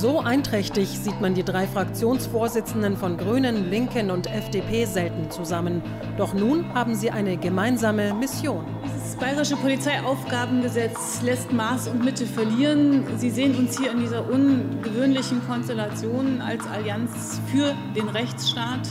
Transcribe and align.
So 0.00 0.18
einträchtig 0.18 0.88
sieht 0.98 1.20
man 1.20 1.34
die 1.34 1.42
drei 1.42 1.66
Fraktionsvorsitzenden 1.66 2.96
von 2.96 3.18
Grünen, 3.18 3.68
Linken 3.68 4.10
und 4.10 4.32
FDP 4.32 4.86
selten 4.86 5.30
zusammen. 5.30 5.82
Doch 6.16 6.32
nun 6.32 6.72
haben 6.72 6.94
sie 6.94 7.10
eine 7.10 7.36
gemeinsame 7.36 8.14
Mission. 8.14 8.64
Das 8.82 9.16
bayerische 9.16 9.56
Polizeiaufgabengesetz 9.56 11.20
lässt 11.20 11.52
Maß 11.52 11.88
und 11.88 12.02
Mitte 12.02 12.24
verlieren. 12.24 13.04
Sie 13.18 13.28
sehen 13.28 13.54
uns 13.54 13.78
hier 13.78 13.92
in 13.92 14.00
dieser 14.00 14.26
ungewöhnlichen 14.26 15.46
Konstellation 15.46 16.40
als 16.40 16.66
Allianz 16.66 17.38
für 17.52 17.74
den 17.94 18.08
Rechtsstaat. 18.08 18.88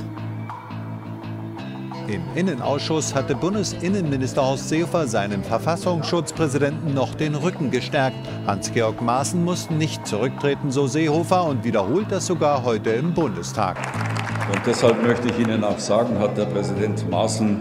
Im 2.10 2.24
Innenausschuss 2.34 3.14
hatte 3.14 3.36
Bundesinnenminister 3.36 4.44
Horst 4.44 4.68
Seehofer 4.68 5.08
seinem 5.08 5.44
Verfassungsschutzpräsidenten 5.44 6.96
noch 6.96 7.14
den 7.14 7.36
Rücken 7.36 7.70
gestärkt. 7.70 8.18
Hans-Georg 8.48 9.00
Maaßen 9.00 9.44
muss 9.46 9.70
nicht 9.70 10.08
zurücktreten, 10.08 10.72
so 10.72 10.88
Seehofer, 10.88 11.44
und 11.44 11.64
wiederholt 11.64 12.08
das 12.10 12.26
sogar 12.26 12.64
heute 12.64 12.90
im 12.90 13.14
Bundestag. 13.14 13.78
Und 14.52 14.60
deshalb 14.66 15.04
möchte 15.06 15.28
ich 15.28 15.38
Ihnen 15.38 15.64
auch 15.64 15.78
sagen, 15.78 16.18
hat 16.18 16.36
der 16.36 16.46
Präsident 16.46 17.08
Maaßen 17.12 17.60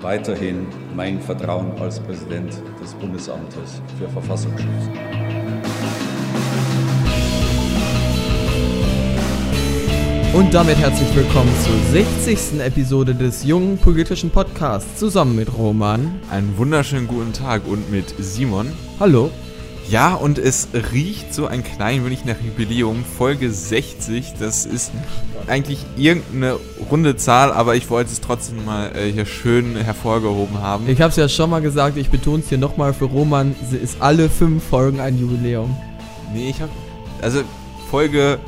weiterhin 0.00 0.68
mein 0.96 1.20
Vertrauen 1.20 1.72
als 1.78 2.00
Präsident 2.00 2.62
des 2.82 2.94
Bundesamtes 2.94 3.82
für 3.98 4.08
Verfassungsschutz. 4.08 4.88
Und 10.34 10.54
damit 10.54 10.78
herzlich 10.78 11.14
willkommen 11.14 11.52
zur 11.62 11.74
60. 11.92 12.58
Episode 12.60 13.14
des 13.14 13.44
jungen 13.44 13.76
politischen 13.76 14.30
Podcasts 14.30 14.98
zusammen 14.98 15.36
mit 15.36 15.52
Roman. 15.58 16.20
Einen 16.30 16.56
wunderschönen 16.56 17.06
guten 17.06 17.34
Tag 17.34 17.66
und 17.68 17.90
mit 17.90 18.14
Simon. 18.18 18.72
Hallo. 18.98 19.30
Ja, 19.90 20.14
und 20.14 20.38
es 20.38 20.68
riecht 20.90 21.34
so 21.34 21.48
ein 21.48 21.62
klein 21.62 22.06
wenig 22.06 22.24
nach 22.24 22.40
Jubiläum. 22.42 23.04
Folge 23.04 23.50
60, 23.50 24.32
das 24.40 24.64
ist 24.64 24.92
eigentlich 25.48 25.84
irgendeine 25.98 26.56
runde 26.90 27.14
Zahl, 27.16 27.52
aber 27.52 27.74
ich 27.76 27.90
wollte 27.90 28.10
es 28.10 28.22
trotzdem 28.22 28.64
mal 28.64 28.90
äh, 28.96 29.12
hier 29.12 29.26
schön 29.26 29.76
hervorgehoben 29.76 30.62
haben. 30.62 30.88
Ich 30.88 31.02
habe 31.02 31.10
es 31.10 31.16
ja 31.16 31.28
schon 31.28 31.50
mal 31.50 31.60
gesagt, 31.60 31.98
ich 31.98 32.08
betone 32.08 32.42
es 32.42 32.48
hier 32.48 32.56
nochmal 32.56 32.94
für 32.94 33.04
Roman, 33.04 33.54
sie 33.70 33.76
ist 33.76 34.00
alle 34.00 34.30
fünf 34.30 34.64
Folgen 34.64 34.98
ein 34.98 35.18
Jubiläum. 35.18 35.76
Nee, 36.32 36.48
ich 36.48 36.62
habe, 36.62 36.72
also 37.20 37.42
Folge 37.90 38.38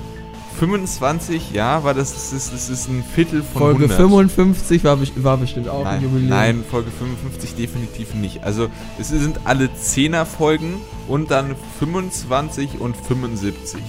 25, 0.59 1.53
ja, 1.53 1.85
war 1.85 1.95
das, 1.95 2.13
das 2.15 2.33
ist, 2.33 2.53
das 2.53 2.69
ist 2.69 2.89
ein 2.89 3.03
Viertel 3.03 3.43
von 3.43 3.61
Folge 3.61 3.85
100. 3.85 3.97
55 3.97 4.85
war, 4.85 4.99
war 5.17 5.37
bestimmt 5.37 5.69
auch 5.69 5.81
ein 5.81 5.85
Nein, 5.85 6.03
Jubiläum. 6.03 6.29
nein, 6.29 6.65
Folge 6.69 6.91
55 6.91 7.55
definitiv 7.57 8.15
nicht. 8.15 8.45
Also 8.45 8.69
es 8.99 9.09
sind 9.09 9.41
alle 9.45 9.67
10er 9.67 10.25
Folgen 10.25 10.81
und 11.09 11.31
dann 11.31 11.57
25 11.79 12.81
und 12.81 12.97
75. 12.97 13.81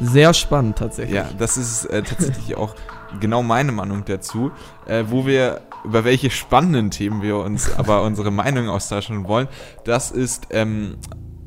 Sehr 0.00 0.34
spannend 0.34 0.78
tatsächlich. 0.78 1.16
Ja, 1.16 1.28
das 1.38 1.56
ist 1.56 1.86
äh, 1.86 2.02
tatsächlich 2.02 2.56
auch 2.56 2.74
genau 3.20 3.42
meine 3.42 3.72
Meinung 3.72 4.04
dazu, 4.04 4.50
äh, 4.86 5.04
wo 5.08 5.26
wir 5.26 5.62
über 5.84 6.04
welche 6.04 6.30
spannenden 6.30 6.90
Themen 6.90 7.22
wir 7.22 7.36
uns 7.36 7.74
aber 7.76 8.02
unsere 8.02 8.30
Meinung 8.30 8.68
austauschen 8.68 9.26
wollen. 9.28 9.48
Das 9.84 10.10
ist 10.10 10.48
ähm, 10.50 10.96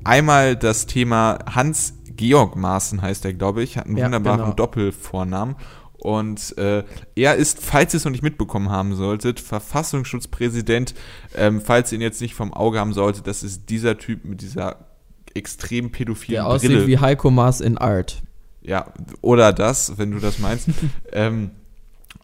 einmal 0.04 0.56
das 0.56 0.86
Thema 0.86 1.40
Hans 1.54 1.94
Georg 2.20 2.58
Maaßen 2.58 3.02
heißt 3.02 3.24
er, 3.24 3.34
glaube 3.34 3.64
ich, 3.64 3.78
hat 3.78 3.86
einen 3.86 3.96
Ja, 3.96 4.06
wunderbaren 4.06 4.42
genau. 4.42 4.54
Doppelvornamen. 4.54 5.56
Und 5.94 6.58
äh, 6.58 6.84
er 7.16 7.36
ist, 7.36 7.62
falls 7.62 7.94
ihr 7.94 7.98
es 7.98 8.04
noch 8.06 8.12
nicht 8.12 8.24
mitbekommen 8.24 8.70
haben 8.70 8.94
solltet, 8.96 9.40
Verfassungsschutzpräsident. 9.40 10.96
Ähm, 11.36 11.62
falls 11.62 11.92
ihr 11.92 11.98
ihn 11.98 12.02
jetzt 12.02 12.20
nicht 12.22 12.36
vom 12.36 12.54
Auge 12.54 12.78
haben 12.80 12.92
solltet, 12.94 13.26
das 13.26 13.42
ist 13.42 13.70
dieser 13.70 13.98
Typ 13.98 14.26
mit 14.26 14.42
dieser 14.42 14.86
extrem 15.34 15.92
pädophilen 15.92 16.44
Der 16.44 16.48
aussieht 16.48 16.72
Brille. 16.72 16.88
wie 16.88 16.98
Heiko 17.00 17.32
Maas 17.32 17.62
in 17.62 17.78
Art. 17.78 18.22
Ja, 18.62 18.94
oder 19.22 19.54
das, 19.54 19.98
wenn 19.98 20.12
du 20.12 20.20
das 20.20 20.40
meinst. 20.40 20.68
ähm, 21.14 21.52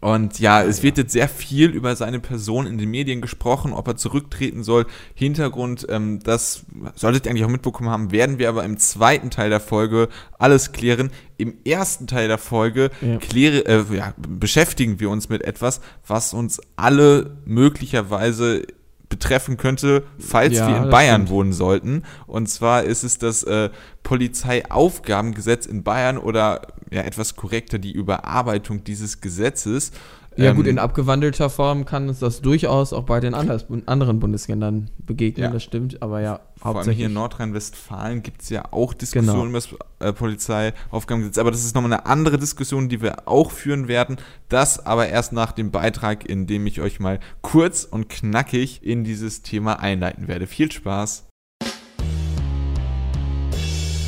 und 0.05 0.37
ja, 0.37 0.61
es 0.61 0.83
wird 0.83 0.99
jetzt 0.99 1.13
sehr 1.13 1.27
viel 1.27 1.71
über 1.71 1.95
seine 1.95 2.19
Person 2.19 2.67
in 2.67 2.77
den 2.77 2.91
Medien 2.91 3.21
gesprochen, 3.21 3.73
ob 3.73 3.87
er 3.87 3.95
zurücktreten 3.95 4.63
soll. 4.63 4.85
Hintergrund, 5.15 5.87
ähm, 5.89 6.19
das 6.21 6.63
solltet 6.93 7.25
ihr 7.25 7.31
eigentlich 7.31 7.43
auch 7.43 7.49
mitbekommen 7.49 7.89
haben, 7.89 8.11
werden 8.11 8.37
wir 8.37 8.49
aber 8.49 8.63
im 8.65 8.77
zweiten 8.77 9.31
Teil 9.31 9.49
der 9.49 9.59
Folge 9.59 10.09
alles 10.37 10.73
klären. 10.73 11.09
Im 11.37 11.55
ersten 11.65 12.05
Teil 12.05 12.27
der 12.27 12.37
Folge 12.37 12.91
Ja. 13.01 13.17
kläre, 13.17 13.65
äh, 13.65 13.83
ja, 13.95 14.13
beschäftigen 14.17 14.99
wir 14.99 15.09
uns 15.09 15.27
mit 15.29 15.41
etwas, 15.41 15.81
was 16.05 16.35
uns 16.35 16.61
alle 16.75 17.37
möglicherweise 17.45 18.61
betreffen 19.15 19.55
könnte, 19.57 20.03
falls 20.19 20.55
Ja, 20.55 20.67
wir 20.67 20.77
in 20.83 20.89
Bayern 20.89 21.21
stimmt. 21.21 21.29
wohnen 21.29 21.53
sollten. 21.53 22.03
Und 22.27 22.47
zwar 22.49 22.83
ist 22.83 23.03
es 23.03 23.17
das 23.17 23.43
äh, 23.43 23.69
Polizeiaufgabengesetz 24.03 25.65
in 25.65 25.83
Bayern 25.83 26.17
oder 26.17 26.61
ja 26.91 27.01
etwas 27.01 27.35
korrekter 27.35 27.79
die 27.79 27.91
Überarbeitung 27.91 28.83
dieses 28.83 29.21
Gesetzes. 29.21 29.91
Ja 30.37 30.51
Ähm, 30.51 30.57
gut, 30.57 30.67
in 30.67 30.79
abgewandelter 30.79 31.49
Form 31.49 31.85
kann 31.85 32.09
es 32.09 32.19
das 32.19 32.41
durchaus 32.41 32.91
auch 32.91 33.03
bei 33.03 33.21
den 33.21 33.33
anderen 33.33 34.19
Bundesländern 34.19 34.89
begegnen, 34.97 35.45
Ja. 35.45 35.51
das 35.51 35.63
stimmt. 35.63 36.01
Aber 36.01 36.19
ja, 36.19 36.41
hauptsächlich. 36.65 36.97
hier 36.97 37.05
in 37.07 37.13
Nordrhein-Westfalen 37.13 38.23
gibt 38.23 38.41
es 38.41 38.49
ja 38.49 38.65
auch 38.71 38.93
Diskussionen 38.93 39.53
Genau. 39.53 39.59
über 39.59 39.77
das 39.99 40.09
äh, 40.09 40.13
Polizeiaufgabengesetz, 40.13 41.37
aber 41.37 41.51
das 41.51 41.63
ist 41.63 41.75
nochmal 41.75 41.93
eine 41.93 42.05
andere 42.05 42.37
Diskussion, 42.37 42.89
die 42.89 43.01
wir 43.01 43.27
auch 43.27 43.51
führen 43.51 43.87
werden. 43.87 44.17
Das 44.49 44.85
aber 44.85 45.07
erst 45.07 45.31
nach 45.33 45.51
dem 45.51 45.71
Beitrag, 45.71 46.25
in 46.27 46.47
dem 46.47 46.67
ich 46.67 46.81
euch 46.81 46.99
mal 46.99 47.19
kurz 47.41 47.83
und 47.85 48.09
knackig 48.09 48.83
in 48.83 49.03
dieses 49.03 49.41
Thema 49.41 49.79
einleiten 49.79 50.27
werde. 50.27 50.47
Viel 50.47 50.71
Spaß! 50.71 51.27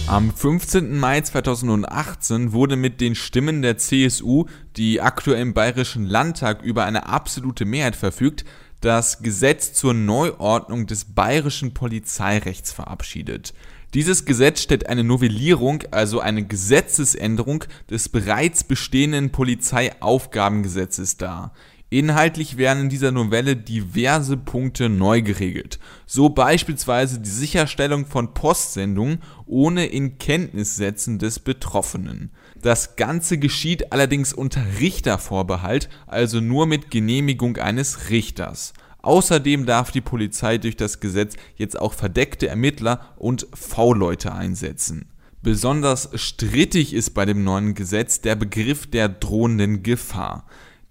Am 0.08 0.32
15. 0.34 0.98
Mai 0.98 1.20
2018 1.20 2.54
wurde 2.54 2.78
mit 2.78 3.02
den 3.02 3.14
Stimmen 3.14 3.62
der 3.62 3.78
CSU, 3.78 4.46
die 4.78 5.02
aktuell 5.02 5.42
im 5.42 5.54
Bayerischen 5.54 6.06
Landtag 6.06 6.62
über 6.64 6.86
eine 6.86 7.08
absolute 7.10 7.66
Mehrheit 7.66 7.98
verfügt, 7.98 8.46
das 8.88 9.20
Gesetz 9.20 9.74
zur 9.74 9.94
Neuordnung 9.94 10.88
des 10.88 11.04
bayerischen 11.04 11.74
Polizeirechts 11.74 12.72
verabschiedet. 12.72 13.54
Dieses 13.94 14.24
Gesetz 14.24 14.62
stellt 14.62 14.88
eine 14.88 15.04
Novellierung, 15.04 15.84
also 15.92 16.22
eine 16.22 16.46
Gesetzesänderung 16.46 17.66
des 17.90 18.08
bereits 18.08 18.64
bestehenden 18.64 19.34
Polizeiaufgabengesetzes 19.34 21.18
dar. 21.18 21.52
Inhaltlich 21.90 22.56
werden 22.56 22.84
in 22.84 22.90
dieser 22.90 23.12
Novelle 23.12 23.58
diverse 23.58 24.38
Punkte 24.38 24.88
neu 24.88 25.22
geregelt. 25.22 25.80
So 26.06 26.30
beispielsweise 26.30 27.20
die 27.20 27.30
Sicherstellung 27.30 28.06
von 28.06 28.34
Postsendungen 28.34 29.22
ohne 29.46 29.88
Inkenntnissetzen 29.88 31.20
des 31.20 31.40
Betroffenen. 31.40 32.32
Das 32.62 32.96
Ganze 32.96 33.38
geschieht 33.38 33.92
allerdings 33.92 34.34
unter 34.34 34.62
Richtervorbehalt, 34.80 35.90
also 36.08 36.40
nur 36.40 36.66
mit 36.66 36.92
Genehmigung 36.92 37.58
eines 37.58 38.10
Richters. 38.10 38.74
Außerdem 39.02 39.66
darf 39.66 39.92
die 39.92 40.02
Polizei 40.02 40.58
durch 40.58 40.76
das 40.76 41.00
Gesetz 41.00 41.36
jetzt 41.56 41.80
auch 41.80 41.94
verdeckte 41.94 42.48
Ermittler 42.48 43.14
und 43.18 43.48
V-Leute 43.54 44.34
einsetzen. 44.34 45.06
Besonders 45.42 46.10
strittig 46.16 46.94
ist 46.94 47.12
bei 47.12 47.26
dem 47.26 47.44
neuen 47.44 47.74
Gesetz 47.74 48.22
der 48.22 48.36
Begriff 48.36 48.88
der 48.88 49.08
drohenden 49.08 49.84
Gefahr. 49.84 50.46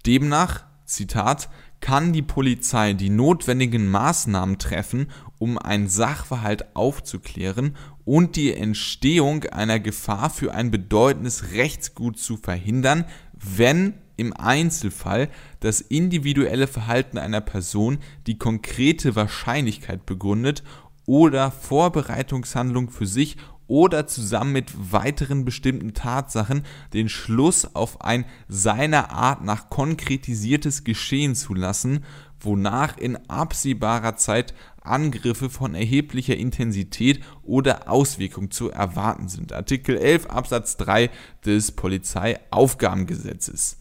Demnach, 0.06 0.64
Zitat, 0.84 1.50
kann 1.80 2.12
die 2.12 2.22
Polizei 2.22 2.94
die 2.94 3.10
notwendigen 3.10 3.90
Maßnahmen 3.90 4.58
treffen, 4.58 5.08
um 5.38 5.58
einen 5.58 5.88
Sachverhalt 5.88 6.74
aufzuklären 6.74 7.76
und 8.06 8.36
die 8.36 8.54
Entstehung 8.54 9.44
einer 9.44 9.80
Gefahr 9.80 10.30
für 10.30 10.54
ein 10.54 10.70
bedeutendes 10.70 11.52
Rechtsgut 11.52 12.18
zu 12.18 12.38
verhindern, 12.38 13.04
wenn 13.32 13.94
im 14.16 14.32
Einzelfall 14.32 15.28
das 15.60 15.82
individuelle 15.82 16.68
Verhalten 16.68 17.18
einer 17.18 17.42
Person 17.42 17.98
die 18.26 18.38
konkrete 18.38 19.16
Wahrscheinlichkeit 19.16 20.06
begründet 20.06 20.62
oder 21.04 21.50
Vorbereitungshandlung 21.50 22.90
für 22.90 23.06
sich 23.06 23.36
oder 23.66 24.06
zusammen 24.06 24.52
mit 24.52 24.92
weiteren 24.92 25.44
bestimmten 25.44 25.92
Tatsachen 25.92 26.62
den 26.92 27.08
Schluss 27.08 27.74
auf 27.74 28.00
ein 28.00 28.24
seiner 28.46 29.10
Art 29.10 29.42
nach 29.42 29.68
konkretisiertes 29.68 30.84
Geschehen 30.84 31.34
zu 31.34 31.54
lassen, 31.54 32.04
wonach 32.38 32.96
in 32.96 33.16
absehbarer 33.28 34.14
Zeit 34.14 34.54
Angriffe 34.88 35.50
von 35.50 35.74
erheblicher 35.74 36.36
Intensität 36.36 37.20
oder 37.42 37.90
Auswirkung 37.90 38.50
zu 38.50 38.70
erwarten 38.70 39.28
sind. 39.28 39.52
Artikel 39.52 39.96
11 39.96 40.26
Absatz 40.26 40.76
3 40.76 41.10
des 41.44 41.72
Polizeiaufgabengesetzes. 41.72 43.78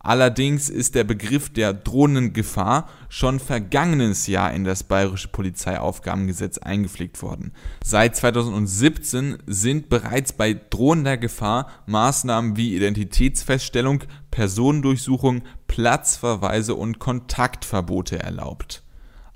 Allerdings 0.00 0.70
ist 0.70 0.94
der 0.94 1.04
Begriff 1.04 1.50
der 1.50 1.74
drohenden 1.74 2.32
Gefahr 2.32 2.88
schon 3.08 3.40
vergangenes 3.40 4.26
Jahr 4.26 4.52
in 4.54 4.64
das 4.64 4.84
bayerische 4.84 5.28
Polizeiaufgabengesetz 5.28 6.58
eingepflegt 6.58 7.20
worden. 7.20 7.52
Seit 7.84 8.16
2017 8.16 9.38
sind 9.46 9.88
bereits 9.88 10.32
bei 10.32 10.54
drohender 10.54 11.16
Gefahr 11.16 11.68
Maßnahmen 11.86 12.56
wie 12.56 12.76
Identitätsfeststellung, 12.76 14.04
Personendurchsuchung, 14.30 15.42
Platzverweise 15.66 16.74
und 16.74 17.00
Kontaktverbote 17.00 18.18
erlaubt. 18.18 18.84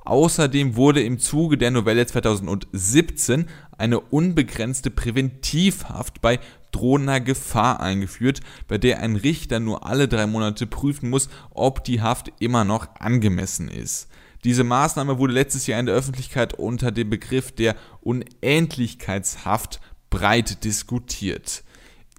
Außerdem 0.05 0.75
wurde 0.77 1.03
im 1.03 1.19
Zuge 1.19 1.57
der 1.57 1.71
Novelle 1.71 2.05
2017 2.07 3.47
eine 3.79 4.01
unbegrenzte 4.01 4.91
Präventivhaft 4.91 6.21
bei 6.21 6.41
drohender 6.73 7.21
Gefahr 7.21 7.81
eingeführt, 7.81 8.41
bei 8.67 8.79
der 8.79 9.01
ein 9.01 9.17
Richter 9.17 9.61
nur 9.61 9.87
alle 9.87 10.09
drei 10.09 10.27
Monate 10.27 10.67
prüfen 10.67 11.11
muss, 11.11 11.29
ob 11.51 11.85
die 11.85 12.01
Haft 12.01 12.33
immer 12.41 12.65
noch 12.65 12.89
angemessen 12.99 13.69
ist. 13.69 14.09
Diese 14.45 14.65
Maßnahme 14.65 15.19
wurde 15.19 15.35
letztes 15.35 15.69
Jahr 15.69 15.79
in 15.79 15.87
der 15.87 15.95
Öffentlichkeit 15.95 16.55
unter 16.55 16.91
dem 16.91 17.11
Begriff 17.11 17.53
der 17.53 17.77
Unendlichkeitshaft 18.01 19.81
breit 20.11 20.65
diskutiert. 20.65 21.63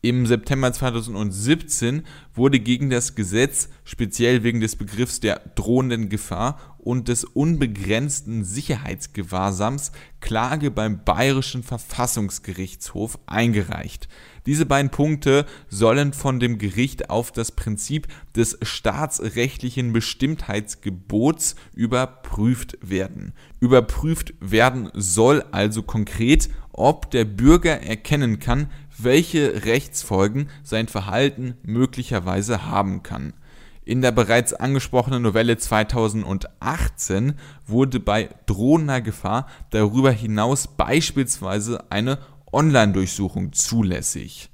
Im 0.01 0.25
September 0.25 0.71
2017 0.71 2.03
wurde 2.33 2.59
gegen 2.59 2.89
das 2.89 3.15
Gesetz 3.15 3.69
speziell 3.85 4.43
wegen 4.43 4.59
des 4.59 4.75
Begriffs 4.75 5.21
der 5.21 5.39
drohenden 5.55 6.09
Gefahr 6.09 6.72
und 6.83 7.07
des 7.07 7.23
unbegrenzten 7.23 8.43
Sicherheitsgewahrsams 8.43 9.91
Klage 10.19 10.71
beim 10.71 11.03
Bayerischen 11.03 11.63
Verfassungsgerichtshof 11.63 13.19
eingereicht. 13.25 14.07
Diese 14.45 14.65
beiden 14.65 14.91
Punkte 14.91 15.45
sollen 15.69 16.13
von 16.13 16.39
dem 16.39 16.57
Gericht 16.57 17.09
auf 17.09 17.31
das 17.31 17.51
Prinzip 17.51 18.07
des 18.35 18.57
staatsrechtlichen 18.61 19.93
Bestimmtheitsgebots 19.93 21.55
überprüft 21.73 22.77
werden. 22.81 23.33
Überprüft 23.59 24.33
werden 24.39 24.89
soll 24.93 25.43
also 25.51 25.83
konkret, 25.83 26.49
ob 26.73 27.11
der 27.11 27.25
Bürger 27.25 27.81
erkennen 27.81 28.39
kann, 28.39 28.69
welche 28.97 29.65
Rechtsfolgen 29.65 30.49
sein 30.63 30.87
Verhalten 30.87 31.55
möglicherweise 31.63 32.65
haben 32.65 33.03
kann. 33.03 33.33
In 33.85 34.01
der 34.01 34.11
bereits 34.11 34.53
angesprochenen 34.53 35.23
Novelle 35.23 35.57
2018 35.57 37.33
wurde 37.67 37.99
bei 37.99 38.29
drohender 38.45 39.01
Gefahr 39.01 39.47
darüber 39.71 40.11
hinaus 40.11 40.67
beispielsweise 40.67 41.91
eine 41.91 42.19
Online-Durchsuchung 42.53 43.51
zulässig. 43.51 44.49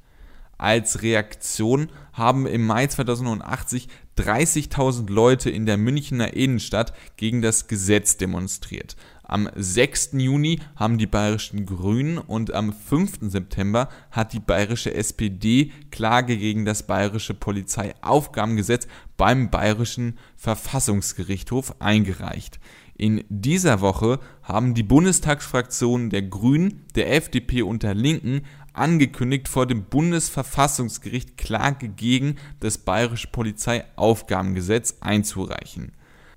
Als 0.57 1.03
Reaktion 1.03 1.89
haben 2.11 2.47
im 2.47 2.65
Mai 2.65 2.87
2080 2.87 3.87
30.000 4.17 5.09
Leute 5.09 5.49
in 5.49 5.65
der 5.65 5.77
Münchner 5.77 6.33
Innenstadt 6.33 6.93
gegen 7.15 7.41
das 7.41 7.67
Gesetz 7.67 8.17
demonstriert. 8.17 8.97
Am 9.29 9.47
6. 9.55 10.13
Juni 10.13 10.59
haben 10.75 10.97
die 10.97 11.05
bayerischen 11.05 11.67
Grünen 11.67 12.17
und 12.17 12.51
am 12.51 12.73
5. 12.73 13.19
September 13.29 13.87
hat 14.09 14.33
die 14.33 14.39
bayerische 14.39 14.91
SPD 14.91 15.71
Klage 15.91 16.35
gegen 16.35 16.65
das 16.65 16.87
bayerische 16.87 17.35
Polizeiaufgabengesetz 17.35 18.87
beim 19.17 19.51
bayerischen 19.51 20.17
Verfassungsgerichtshof 20.35 21.79
eingereicht. 21.79 22.59
In 22.97 23.23
dieser 23.29 23.81
Woche 23.81 24.19
haben 24.41 24.73
die 24.73 24.81
Bundestagsfraktionen 24.81 26.09
der 26.09 26.23
Grünen, 26.23 26.87
der 26.95 27.13
FDP 27.13 27.61
und 27.61 27.83
der 27.83 27.93
Linken 27.93 28.41
angekündigt, 28.73 29.47
vor 29.47 29.67
dem 29.67 29.83
Bundesverfassungsgericht 29.83 31.37
Klage 31.37 31.87
gegen 31.87 32.37
das 32.61 32.79
bayerische 32.79 33.27
Polizeiaufgabengesetz 33.27 34.97
einzureichen. 35.01 35.91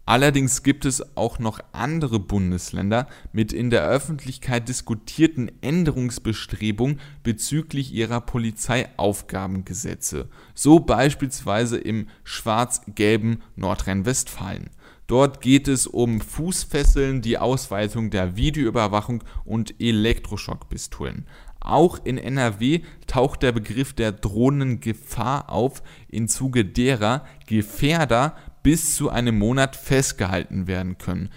Allerdings 0.04 0.64
gibt 0.64 0.84
es 0.84 1.16
auch 1.16 1.38
noch 1.38 1.60
andere 1.70 2.18
Bundesländer 2.18 3.06
mit 3.32 3.52
in 3.52 3.70
der 3.70 3.84
Öffentlichkeit 3.84 4.68
diskutierten 4.68 5.48
Änderungsbestrebungen 5.60 6.98
bezüglich 7.22 7.94
ihrer 7.94 8.20
Polizeiaufgabengesetze, 8.20 10.28
so 10.54 10.80
beispielsweise 10.80 11.78
im 11.78 12.08
schwarz-gelben 12.24 13.44
Nordrhein-Westfalen. 13.54 14.70
Dort 15.06 15.40
geht 15.40 15.68
es 15.68 15.86
um 15.86 16.20
Fußfesseln, 16.20 17.22
die 17.22 17.38
Ausweitung 17.38 18.10
der 18.10 18.34
Videoüberwachung 18.34 19.22
und 19.44 19.80
Elektroschockpistolen. 19.80 21.28
Auch 21.60 22.04
in 22.04 22.18
NRW 22.18 22.80
taucht 23.06 23.42
der 23.42 23.52
Begriff 23.52 23.92
der 23.92 24.10
drohenden 24.10 24.80
Gefahr 24.80 25.50
auf, 25.50 25.84
im 26.08 26.26
Zuge 26.26 26.64
derer 26.64 27.24
Gefährder 27.46 28.34
bis 28.62 28.96
zu 28.96 29.10
einem 29.10 29.38
Monat 29.38 29.76
festgehalten 29.76 30.66
werden 30.66 30.98
können. 30.98 31.30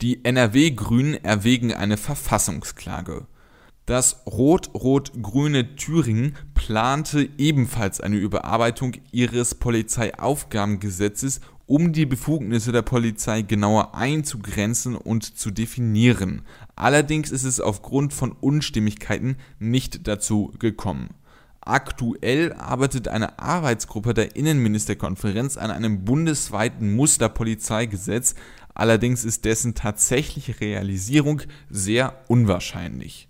Die 0.00 0.24
NRW-Grünen 0.24 1.22
erwägen 1.22 1.72
eine 1.72 1.96
Verfassungsklage. 1.96 3.26
Das 3.86 4.22
rot-rot-grüne 4.26 5.74
Thüringen 5.74 6.36
plante 6.54 7.28
ebenfalls 7.36 8.00
eine 8.00 8.16
Überarbeitung 8.16 8.94
ihres 9.10 9.56
Polizeiaufgabengesetzes, 9.56 11.40
um 11.66 11.92
die 11.92 12.06
Befugnisse 12.06 12.70
der 12.70 12.82
Polizei 12.82 13.42
genauer 13.42 13.94
einzugrenzen 13.94 14.94
und 14.94 15.24
zu 15.24 15.50
definieren. 15.50 16.42
Allerdings 16.76 17.30
ist 17.30 17.44
es 17.44 17.60
aufgrund 17.60 18.12
von 18.12 18.32
Unstimmigkeiten 18.32 19.36
nicht 19.58 20.06
dazu 20.06 20.52
gekommen. 20.58 21.10
Aktuell 21.64 22.52
arbeitet 22.54 23.06
eine 23.06 23.38
Arbeitsgruppe 23.38 24.14
der 24.14 24.34
Innenministerkonferenz 24.34 25.56
an 25.56 25.70
einem 25.70 26.04
bundesweiten 26.04 26.94
Musterpolizeigesetz, 26.96 28.34
allerdings 28.74 29.24
ist 29.24 29.44
dessen 29.44 29.74
tatsächliche 29.74 30.60
Realisierung 30.60 31.42
sehr 31.70 32.20
unwahrscheinlich. 32.26 33.28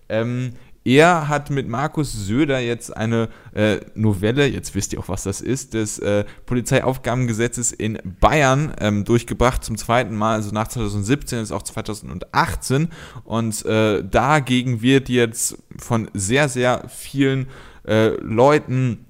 Ähm, 0.10 0.54
er 0.86 1.30
hat 1.30 1.50
mit 1.50 1.68
Markus 1.68 2.12
Söder 2.12 2.60
jetzt 2.60 2.96
eine 2.96 3.30
äh, 3.54 3.78
Novelle, 3.96 4.46
jetzt 4.48 4.76
wisst 4.76 4.94
ihr 4.94 5.00
auch, 5.00 5.08
was 5.08 5.24
das 5.24 5.42
ist, 5.42 5.74
des 5.74 6.00
äh, 6.00 6.26
Polizeiaufgabengesetzes 6.46 7.72
in 7.72 8.00
Bayern 8.20 8.74
ähm, 8.80 9.06
durchgebracht, 9.06 9.64
zum 9.64 9.78
zweiten 9.78 10.16
Mal, 10.16 10.36
also 10.36 10.52
nach 10.52 10.68
2017 10.68 11.40
ist 11.40 11.52
auch 11.52 11.64
2018. 11.64 12.90
Und 13.24 13.66
äh, 13.66 14.04
dagegen 14.04 14.82
wird 14.82 15.10
jetzt 15.10 15.58
von 15.78 16.10
sehr, 16.14 16.50
sehr 16.50 16.86
vielen 16.90 17.48
äh, 17.88 18.10
Leuten 18.22 19.06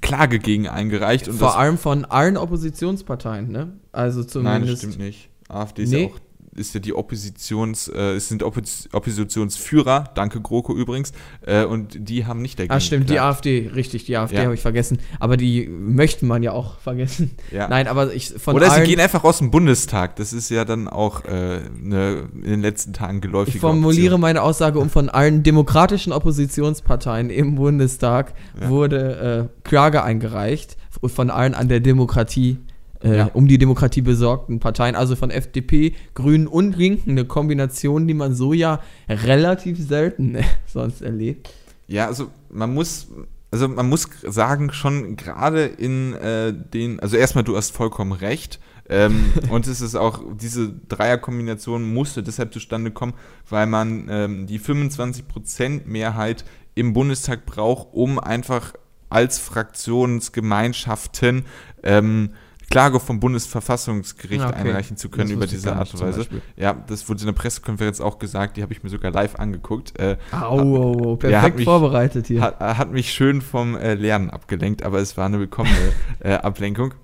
Klage 0.00 0.38
gegen 0.38 0.68
eingereicht. 0.68 1.28
Vor 1.28 1.56
allem 1.56 1.78
von 1.78 2.04
allen 2.04 2.36
Oppositionsparteien, 2.36 3.50
ne? 3.50 3.72
Also 3.92 4.24
zumindest. 4.24 4.60
Nein, 4.60 4.66
das 4.66 4.78
stimmt 4.78 4.98
nicht. 4.98 5.30
AfD 5.48 5.84
ist 5.84 5.90
nee. 5.90 6.02
ja 6.02 6.08
auch 6.08 6.18
ist 6.56 6.74
ja 6.74 6.80
die 6.80 6.94
Oppositions, 6.94 7.88
äh, 7.88 8.14
es 8.14 8.28
sind 8.28 8.42
Oppos 8.42 8.88
Oppositionsführer, 8.92 10.10
danke 10.14 10.40
GroKo 10.40 10.74
übrigens, 10.74 11.12
äh, 11.46 11.64
und 11.64 12.08
die 12.08 12.26
haben 12.26 12.42
nicht 12.42 12.58
dagegen. 12.58 12.72
Ah, 12.72 12.80
stimmt, 12.80 13.10
die 13.10 13.20
AfD, 13.20 13.70
richtig, 13.74 14.04
die 14.04 14.16
AfD 14.16 14.36
ja. 14.36 14.44
habe 14.44 14.54
ich 14.54 14.60
vergessen. 14.60 14.98
Aber 15.20 15.36
die 15.36 15.66
möchten 15.68 16.26
man 16.26 16.42
ja 16.42 16.52
auch 16.52 16.78
vergessen. 16.78 17.32
Ja. 17.50 17.68
Nein, 17.68 17.86
aber 17.88 18.12
ich 18.12 18.34
von 18.36 18.54
Oder 18.54 18.70
sie 18.70 18.82
gehen 18.82 19.00
einfach 19.00 19.24
aus 19.24 19.38
dem 19.38 19.50
Bundestag. 19.50 20.16
Das 20.16 20.32
ist 20.32 20.50
ja 20.50 20.64
dann 20.64 20.88
auch 20.88 21.24
äh, 21.24 21.60
ne, 21.76 22.28
in 22.34 22.50
den 22.50 22.62
letzten 22.62 22.92
Tagen 22.92 23.20
geläufig. 23.20 23.56
Ich 23.56 23.60
formuliere 23.60 24.06
Option. 24.06 24.20
meine 24.20 24.42
Aussage 24.42 24.78
um 24.78 24.90
von 24.90 25.08
allen 25.08 25.42
demokratischen 25.42 26.12
Oppositionsparteien 26.12 27.30
im 27.30 27.54
Bundestag 27.54 28.34
ja. 28.60 28.68
wurde 28.68 29.50
äh, 29.52 29.68
Klage 29.68 30.02
eingereicht 30.02 30.76
von 31.06 31.30
allen 31.30 31.54
an 31.54 31.68
der 31.68 31.80
Demokratie 31.80 32.58
äh, 33.04 33.18
Ja. 33.18 33.30
um 33.34 33.46
die 33.46 33.58
Demokratie 33.58 34.02
besorgten 34.02 34.58
Parteien, 34.58 34.96
also 34.96 35.14
von 35.14 35.30
FDP, 35.30 35.94
Grünen 36.14 36.46
und 36.46 36.76
Linken, 36.76 37.10
eine 37.10 37.24
Kombination, 37.24 38.08
die 38.08 38.14
man 38.14 38.34
so 38.34 38.52
ja 38.52 38.80
relativ 39.08 39.78
selten 39.78 40.36
äh, 40.36 40.42
sonst 40.66 41.02
erlebt. 41.02 41.50
Ja, 41.86 42.06
also 42.06 42.28
man 42.50 42.72
muss, 42.72 43.08
also 43.50 43.68
man 43.68 43.88
muss 43.88 44.08
sagen, 44.26 44.72
schon 44.72 45.16
gerade 45.16 45.64
in 45.64 46.14
äh, 46.14 46.52
den, 46.52 46.98
also 47.00 47.16
erstmal, 47.16 47.44
du 47.44 47.56
hast 47.56 47.72
vollkommen 47.72 48.12
recht. 48.12 48.58
ähm, 48.88 49.32
und 49.50 49.66
es 49.66 49.80
ist 49.80 49.94
auch, 49.94 50.20
diese 50.34 50.72
Dreierkombination 50.88 51.92
musste 51.94 52.22
deshalb 52.22 52.52
zustande 52.52 52.90
kommen, 52.90 53.14
weil 53.48 53.66
man 53.66 54.06
ähm, 54.10 54.46
die 54.46 54.58
25% 54.58 55.82
Mehrheit 55.86 56.44
im 56.74 56.92
Bundestag 56.92 57.46
braucht, 57.46 57.88
um 57.92 58.18
einfach 58.18 58.72
als 59.10 59.38
Fraktionsgemeinschaften 59.38 61.44
ähm, 61.82 62.30
Klage 62.70 62.98
vom 63.00 63.20
Bundesverfassungsgericht 63.20 64.44
okay. 64.44 64.54
einreichen 64.54 64.96
zu 64.96 65.08
können 65.08 65.30
über 65.30 65.46
diese 65.46 65.74
Art 65.76 65.92
und 65.94 66.00
Weise. 66.00 66.26
Ja, 66.56 66.72
das 66.86 67.08
wurde 67.08 67.20
in 67.20 67.26
der 67.26 67.32
Pressekonferenz 67.34 68.00
auch 68.00 68.18
gesagt, 68.18 68.56
die 68.56 68.62
habe 68.62 68.72
ich 68.72 68.82
mir 68.82 68.90
sogar 68.90 69.10
live 69.12 69.36
angeguckt. 69.36 69.98
Äh, 69.98 70.16
Au, 70.32 70.58
au, 70.58 70.92
au, 71.12 71.16
perfekt 71.16 71.56
mich- 71.56 71.64
vorbereitet 71.64 72.26
hier. 72.26 72.40
hat, 72.40 72.60
hat 72.60 72.90
mich 72.90 73.12
schön 73.12 73.42
vom 73.42 73.76
äh, 73.76 73.94
Lernen 73.94 74.30
abgelenkt, 74.30 74.82
aber 74.82 74.98
es 74.98 75.16
war 75.16 75.26
eine 75.26 75.38
willkommene 75.38 75.74
äh, 76.20 76.34
Ablenkung. 76.34 76.94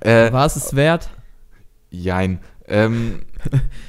Äh, 0.00 0.32
War 0.32 0.46
es 0.46 0.56
es 0.56 0.74
wert? 0.76 1.10
jein. 1.90 2.40
Ähm, 2.68 3.22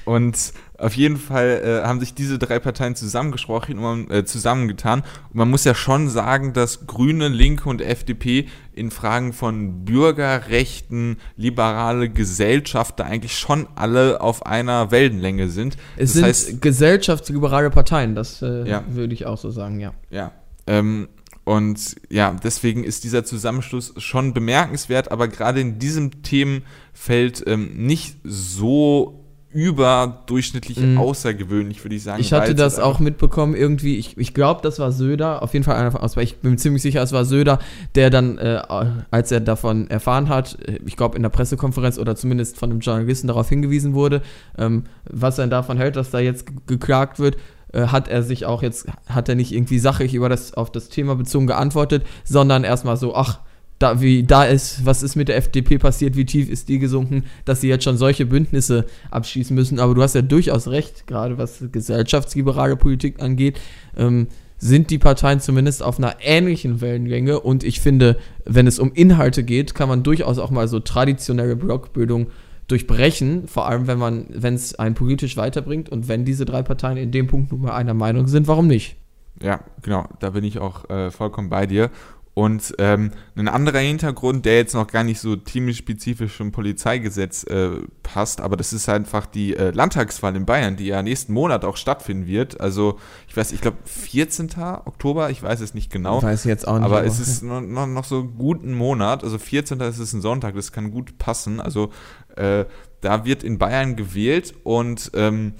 und 0.06 0.54
auf 0.78 0.94
jeden 0.94 1.18
Fall 1.18 1.82
äh, 1.84 1.88
haben 1.88 2.00
sich 2.00 2.14
diese 2.14 2.38
drei 2.38 2.60
Parteien 2.60 2.96
zusammengesprochen 2.96 3.80
und 3.80 4.08
man, 4.08 4.12
äh, 4.12 4.26
zusammengetan. 4.26 5.00
Und 5.30 5.36
man 5.36 5.50
muss 5.50 5.64
ja 5.64 5.74
schon 5.74 6.08
sagen, 6.10 6.54
dass 6.54 6.86
Grüne, 6.86 7.30
Linke 7.30 7.68
und 7.68 7.82
FDP 7.82 8.48
in 8.74 8.92
Fragen 8.92 9.34
von 9.34 9.86
Bürgerrechten, 9.86 11.18
liberale 11.36 12.10
Gesellschaft 12.10 13.00
da 13.00 13.06
eigentlich 13.06 13.38
schon 13.38 13.68
alle 13.76 14.22
auf 14.22 14.46
einer 14.46 14.92
Wellenlänge 14.92 15.50
sind. 15.50 15.78
Es 15.96 16.12
das 16.12 16.14
sind 16.14 16.26
heißt, 16.26 16.62
gesellschaftsliberale 16.62 17.72
Parteien, 17.72 18.14
das 18.14 18.42
äh, 18.44 18.70
Ja. 18.70 18.84
würde 18.88 19.14
ich 19.16 19.26
auch 19.26 19.38
so 19.38 19.50
sagen, 19.50 19.80
ja. 19.80 19.94
Ja. 20.12 20.32
Ähm, 20.68 21.08
und 21.48 21.96
ja, 22.10 22.36
deswegen 22.44 22.84
ist 22.84 23.04
dieser 23.06 23.24
Zusammenschluss 23.24 23.94
schon 23.98 24.34
bemerkenswert, 24.34 25.12
aber 25.12 25.28
gerade 25.30 25.62
in 25.62 25.80
diesem 25.80 26.22
Themenfeld 26.22 27.44
ähm, 27.48 27.70
nicht 27.88 28.18
so 28.26 29.24
überdurchschnittlich 29.54 30.78
Mhm. 30.80 30.98
außergewöhnlich, 30.98 31.84
würde 31.84 31.96
ich 31.96 32.04
sagen. 32.04 32.20
Ich 32.20 32.34
hatte 32.34 32.54
das 32.54 32.76
halt 32.76 32.84
auch 32.86 33.00
mitbekommen, 33.00 33.56
irgendwie, 33.56 33.96
ich, 33.98 34.18
ich 34.18 34.34
glaube, 34.34 34.60
das 34.62 34.78
war 34.78 34.92
Söder, 34.92 35.42
auf 35.42 35.54
jeden 35.54 35.64
Fall 35.64 35.76
einer 35.78 35.92
von 35.92 36.02
aus, 36.02 36.18
weil 36.18 36.26
ich 36.26 36.38
bin 36.38 36.52
mir 36.52 36.58
ziemlich 36.58 36.82
sicher, 36.82 37.02
es 37.02 37.14
war 37.14 37.24
Söder, 37.26 37.60
der 37.96 38.10
dann, 38.10 38.38
äh, 38.38 38.62
als 39.10 39.32
er 39.32 39.40
davon 39.40 39.90
erfahren 39.90 40.28
hat, 40.30 40.60
äh, 40.68 40.80
ich 40.86 40.98
glaube 40.98 41.16
in 41.16 41.24
der 41.24 41.30
Pressekonferenz 41.30 41.98
oder 41.98 42.16
zumindest 42.18 42.58
von 42.58 42.72
einem 42.72 42.82
Journalisten 42.82 43.28
darauf 43.28 43.48
hingewiesen 43.50 43.94
wurde, 43.94 44.22
ähm, 44.58 44.84
was 45.10 45.40
er 45.40 45.48
davon 45.48 45.78
hält, 45.78 45.96
dass 45.96 46.12
da 46.12 46.20
jetzt 46.20 46.46
ge- 46.46 46.56
geklagt 46.68 47.20
wird, 47.20 47.38
äh, 47.78 47.88
hat 47.88 48.08
er 48.08 48.24
sich 48.24 48.46
auch 48.46 48.64
jetzt, 48.64 48.88
hat 49.08 49.30
er 49.30 49.36
nicht 49.36 49.52
irgendwie 49.52 49.78
sachlich 49.78 50.16
über 50.16 50.30
das, 50.30 50.54
auf 50.56 50.72
das 50.72 50.90
Thema 50.90 51.16
bezogen 51.16 51.46
geantwortet, 51.46 52.04
sondern 52.24 52.64
erstmal 52.64 52.98
so, 52.98 53.16
ach, 53.16 53.40
da, 53.78 54.02
wie, 54.02 54.24
da 54.24 54.46
ist, 54.46 54.84
was 54.84 55.04
ist 55.04 55.16
mit 55.16 55.28
der 55.28 55.38
FDP 55.38 55.78
passiert, 55.78 56.18
wie 56.18 56.26
tief 56.26 56.50
ist 56.50 56.68
die 56.70 56.80
gesunken, 56.80 57.26
dass 57.46 57.62
sie 57.62 57.68
jetzt 57.68 57.84
schon 57.84 57.96
solche 57.96 58.26
Bündnisse 58.26 58.88
abschließen 59.12 59.56
müssen. 59.56 59.80
Aber 59.80 59.94
du 59.94 60.02
hast 60.02 60.16
ja 60.16 60.24
durchaus 60.24 60.68
recht, 60.68 61.06
gerade 61.06 61.38
was 61.38 61.64
gesellschaftsliberale 61.72 62.76
Politik 62.76 63.22
angeht, 63.22 63.60
ähm, 63.96 64.28
sind 64.58 64.90
die 64.90 64.98
Parteien 64.98 65.40
zumindest 65.40 65.84
auf 65.84 66.00
einer 66.00 66.16
ähnlichen 66.20 66.82
Wellenlänge. 66.82 67.40
Und 67.40 67.64
ich 67.64 67.80
finde, 67.80 68.18
wenn 68.46 68.66
es 68.66 68.80
um 68.80 68.92
Inhalte 68.94 69.44
geht, 69.44 69.76
kann 69.76 69.88
man 69.88 70.02
durchaus 70.02 70.40
auch 70.40 70.50
mal 70.50 70.68
so 70.68 70.80
traditionelle 70.80 71.56
Blockbildung 71.56 72.32
durchbrechen, 72.68 73.48
vor 73.48 73.68
allem 73.68 73.88
wenn 73.88 73.98
man, 73.98 74.26
wenn 74.30 74.54
es 74.54 74.76
einen 74.76 74.96
politisch 74.96 75.38
weiterbringt 75.38 75.90
und 75.90 76.08
wenn 76.08 76.26
diese 76.26 76.46
drei 76.46 76.64
Parteien 76.64 76.98
in 76.98 77.12
dem 77.12 77.28
Punkt 77.28 77.52
nun 77.52 77.62
mal 77.62 77.74
einer 77.74 77.94
Meinung 77.94 78.28
sind, 78.28 78.48
warum 78.48 78.68
nicht? 78.68 78.98
Ja, 79.42 79.62
genau, 79.82 80.08
da 80.20 80.32
bin 80.32 80.44
ich 80.44 80.60
auch 80.60 80.90
äh, 80.90 81.12
vollkommen 81.12 81.50
bei 81.50 81.66
dir. 81.66 81.92
Und 82.38 82.76
ähm, 82.78 83.14
ein 83.36 83.48
anderer 83.48 83.80
Hintergrund, 83.80 84.46
der 84.46 84.58
jetzt 84.58 84.76
noch 84.76 84.86
gar 84.86 85.04
nicht 85.04 85.20
so 85.20 85.36
themenspezifisch 85.36 86.40
im 86.40 86.52
Polizeigesetz 86.52 87.44
äh, 87.46 87.80
passt, 88.04 88.42
aber 88.42 88.56
das 88.56 88.74
ist 88.74 88.88
einfach 88.90 89.26
die 89.26 89.56
äh, 89.56 89.72
Landtagswahl 89.72 90.36
in 90.36 90.46
Bayern, 90.46 90.76
die 90.76 90.86
ja 90.86 91.02
nächsten 91.02 91.34
Monat 91.34 91.66
auch 91.66 91.78
stattfinden 91.78 92.28
wird. 92.28 92.62
Also, 92.62 93.00
ich 93.28 93.36
weiß, 93.36 93.54
ich 93.54 93.62
glaube 93.62 93.78
14. 93.86 94.52
Oktober, 94.86 95.32
ich 95.32 95.42
weiß 95.42 95.62
es 95.62 95.74
nicht 95.74 95.92
genau. 95.92 96.22
Weiß 96.22 96.42
ich 96.42 96.50
jetzt 96.50 96.68
auch 96.68 96.76
nicht. 96.76 96.86
Aber 96.86 97.04
es 97.04 97.20
ist 97.20 97.42
noch, 97.42 97.60
noch, 97.60 97.88
noch 97.88 98.06
so 98.06 98.26
gut 98.26 98.64
ein 98.64 98.76
Monat, 98.76 99.24
also 99.24 99.40
14. 99.40 99.80
ist 99.80 99.98
es 99.98 100.14
ein 100.14 100.22
Sonntag, 100.22 100.54
das 100.54 100.72
kann 100.72 100.92
gut 100.92 101.18
passen. 101.18 101.60
Also 101.60 101.90
äh, 102.38 102.66
da 103.02 103.26
wird 103.26 103.44
in 103.44 103.58
Bayern 103.58 103.96
gewählt 103.96 104.54
und 104.64 105.12
ähm, 105.14 105.54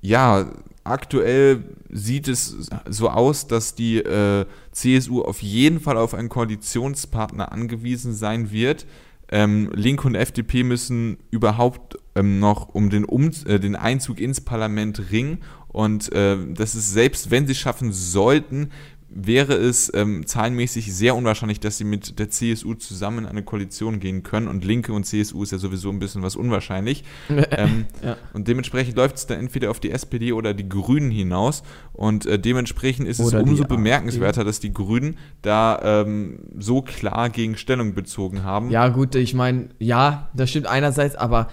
ja, 0.00 0.50
aktuell 0.84 1.64
sieht 1.90 2.28
es 2.28 2.70
so 2.88 3.10
aus, 3.10 3.46
dass 3.46 3.74
die 3.74 3.98
äh, 3.98 4.46
CSU 4.72 5.22
auf 5.22 5.42
jeden 5.42 5.80
Fall 5.80 5.96
auf 5.96 6.14
einen 6.14 6.28
Koalitionspartner 6.28 7.52
angewiesen 7.52 8.14
sein 8.14 8.50
wird. 8.50 8.86
Ähm, 9.32 9.70
Linke 9.74 10.06
und 10.06 10.14
FDP 10.14 10.64
müssen 10.64 11.18
überhaupt 11.30 11.98
ähm, 12.16 12.40
noch 12.40 12.68
um 12.74 12.90
den, 12.90 13.04
um 13.04 13.30
äh, 13.46 13.60
den 13.60 13.76
Einzug 13.76 14.20
ins 14.20 14.40
Parlament 14.40 15.12
ringen. 15.12 15.38
Und 15.68 16.12
äh, 16.12 16.36
das 16.52 16.74
ist, 16.74 16.92
selbst 16.92 17.30
wenn 17.30 17.46
sie 17.46 17.54
schaffen 17.54 17.92
sollten, 17.92 18.70
wäre 19.12 19.54
es 19.54 19.92
ähm, 19.92 20.24
zahlenmäßig 20.24 20.94
sehr 20.94 21.16
unwahrscheinlich, 21.16 21.58
dass 21.58 21.78
sie 21.78 21.84
mit 21.84 22.18
der 22.18 22.30
CSU 22.30 22.74
zusammen 22.74 23.24
in 23.24 23.26
eine 23.26 23.42
Koalition 23.42 23.98
gehen 23.98 24.22
können. 24.22 24.46
Und 24.46 24.64
Linke 24.64 24.92
und 24.92 25.04
CSU 25.04 25.42
ist 25.42 25.50
ja 25.50 25.58
sowieso 25.58 25.90
ein 25.90 25.98
bisschen 25.98 26.22
was 26.22 26.36
unwahrscheinlich. 26.36 27.04
ähm, 27.28 27.86
Ja. 28.04 28.16
Und 28.32 28.46
dementsprechend 28.46 28.96
läuft 28.96 29.16
es 29.16 29.26
dann 29.26 29.40
entweder 29.40 29.70
auf 29.70 29.80
die 29.80 29.90
SPD 29.90 30.32
oder 30.32 30.54
die 30.54 30.68
Grünen 30.68 31.10
hinaus. 31.10 31.62
Und 31.92 32.24
äh, 32.26 32.38
dementsprechend 32.38 33.08
ist 33.08 33.20
Oder 33.20 33.38
es 33.38 33.44
umso 33.44 33.64
bemerkenswerter, 33.64 34.44
dass 34.44 34.60
die 34.60 34.72
Grünen 34.72 35.18
da 35.42 36.02
ähm, 36.02 36.38
so 36.58 36.80
klar 36.80 37.30
gegen 37.30 37.56
Stellung 37.56 37.94
bezogen 37.94 38.44
haben. 38.44 38.70
Ja, 38.70 38.88
gut, 38.88 39.16
ich 39.16 39.34
meine, 39.34 39.70
ja, 39.78 40.30
das 40.34 40.50
stimmt 40.50 40.66
einerseits, 40.66 41.16
aber 41.16 41.48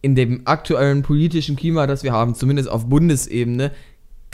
in 0.00 0.14
dem 0.14 0.42
aktuellen 0.46 1.02
politischen 1.02 1.56
Klima, 1.56 1.86
das 1.86 2.02
wir 2.02 2.12
haben, 2.12 2.34
zumindest 2.34 2.68
auf 2.68 2.88
Bundesebene, 2.88 3.72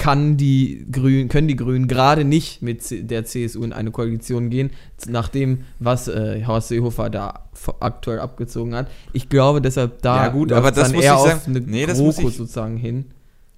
kann 0.00 0.38
die 0.38 0.86
Grünen, 0.90 1.28
können 1.28 1.46
die 1.46 1.56
Grünen 1.56 1.86
gerade 1.86 2.24
nicht 2.24 2.62
mit 2.62 2.82
der 3.10 3.26
CSU 3.26 3.62
in 3.62 3.74
eine 3.74 3.90
Koalition 3.90 4.48
gehen, 4.48 4.70
nach 5.06 5.28
dem, 5.28 5.64
was 5.78 6.08
äh, 6.08 6.42
Horst 6.46 6.68
Seehofer 6.68 7.10
da 7.10 7.44
aktuell 7.80 8.18
abgezogen 8.18 8.74
hat. 8.74 8.90
Ich 9.12 9.28
glaube 9.28 9.60
deshalb, 9.60 10.00
da 10.00 10.24
Ja, 10.24 10.28
gut, 10.28 10.52
aber 10.52 10.70
das 10.72 10.84
dann 10.88 10.96
muss 10.96 11.04
eher 11.04 11.12
ich 11.12 11.18
auf 11.18 11.28
sagen- 11.28 11.40
eine 11.56 11.60
nee, 11.60 11.84
das 11.84 11.98
muss 11.98 12.16
GroKo 12.16 12.28
ich- 12.30 12.36
sozusagen 12.38 12.78
hin. 12.78 13.04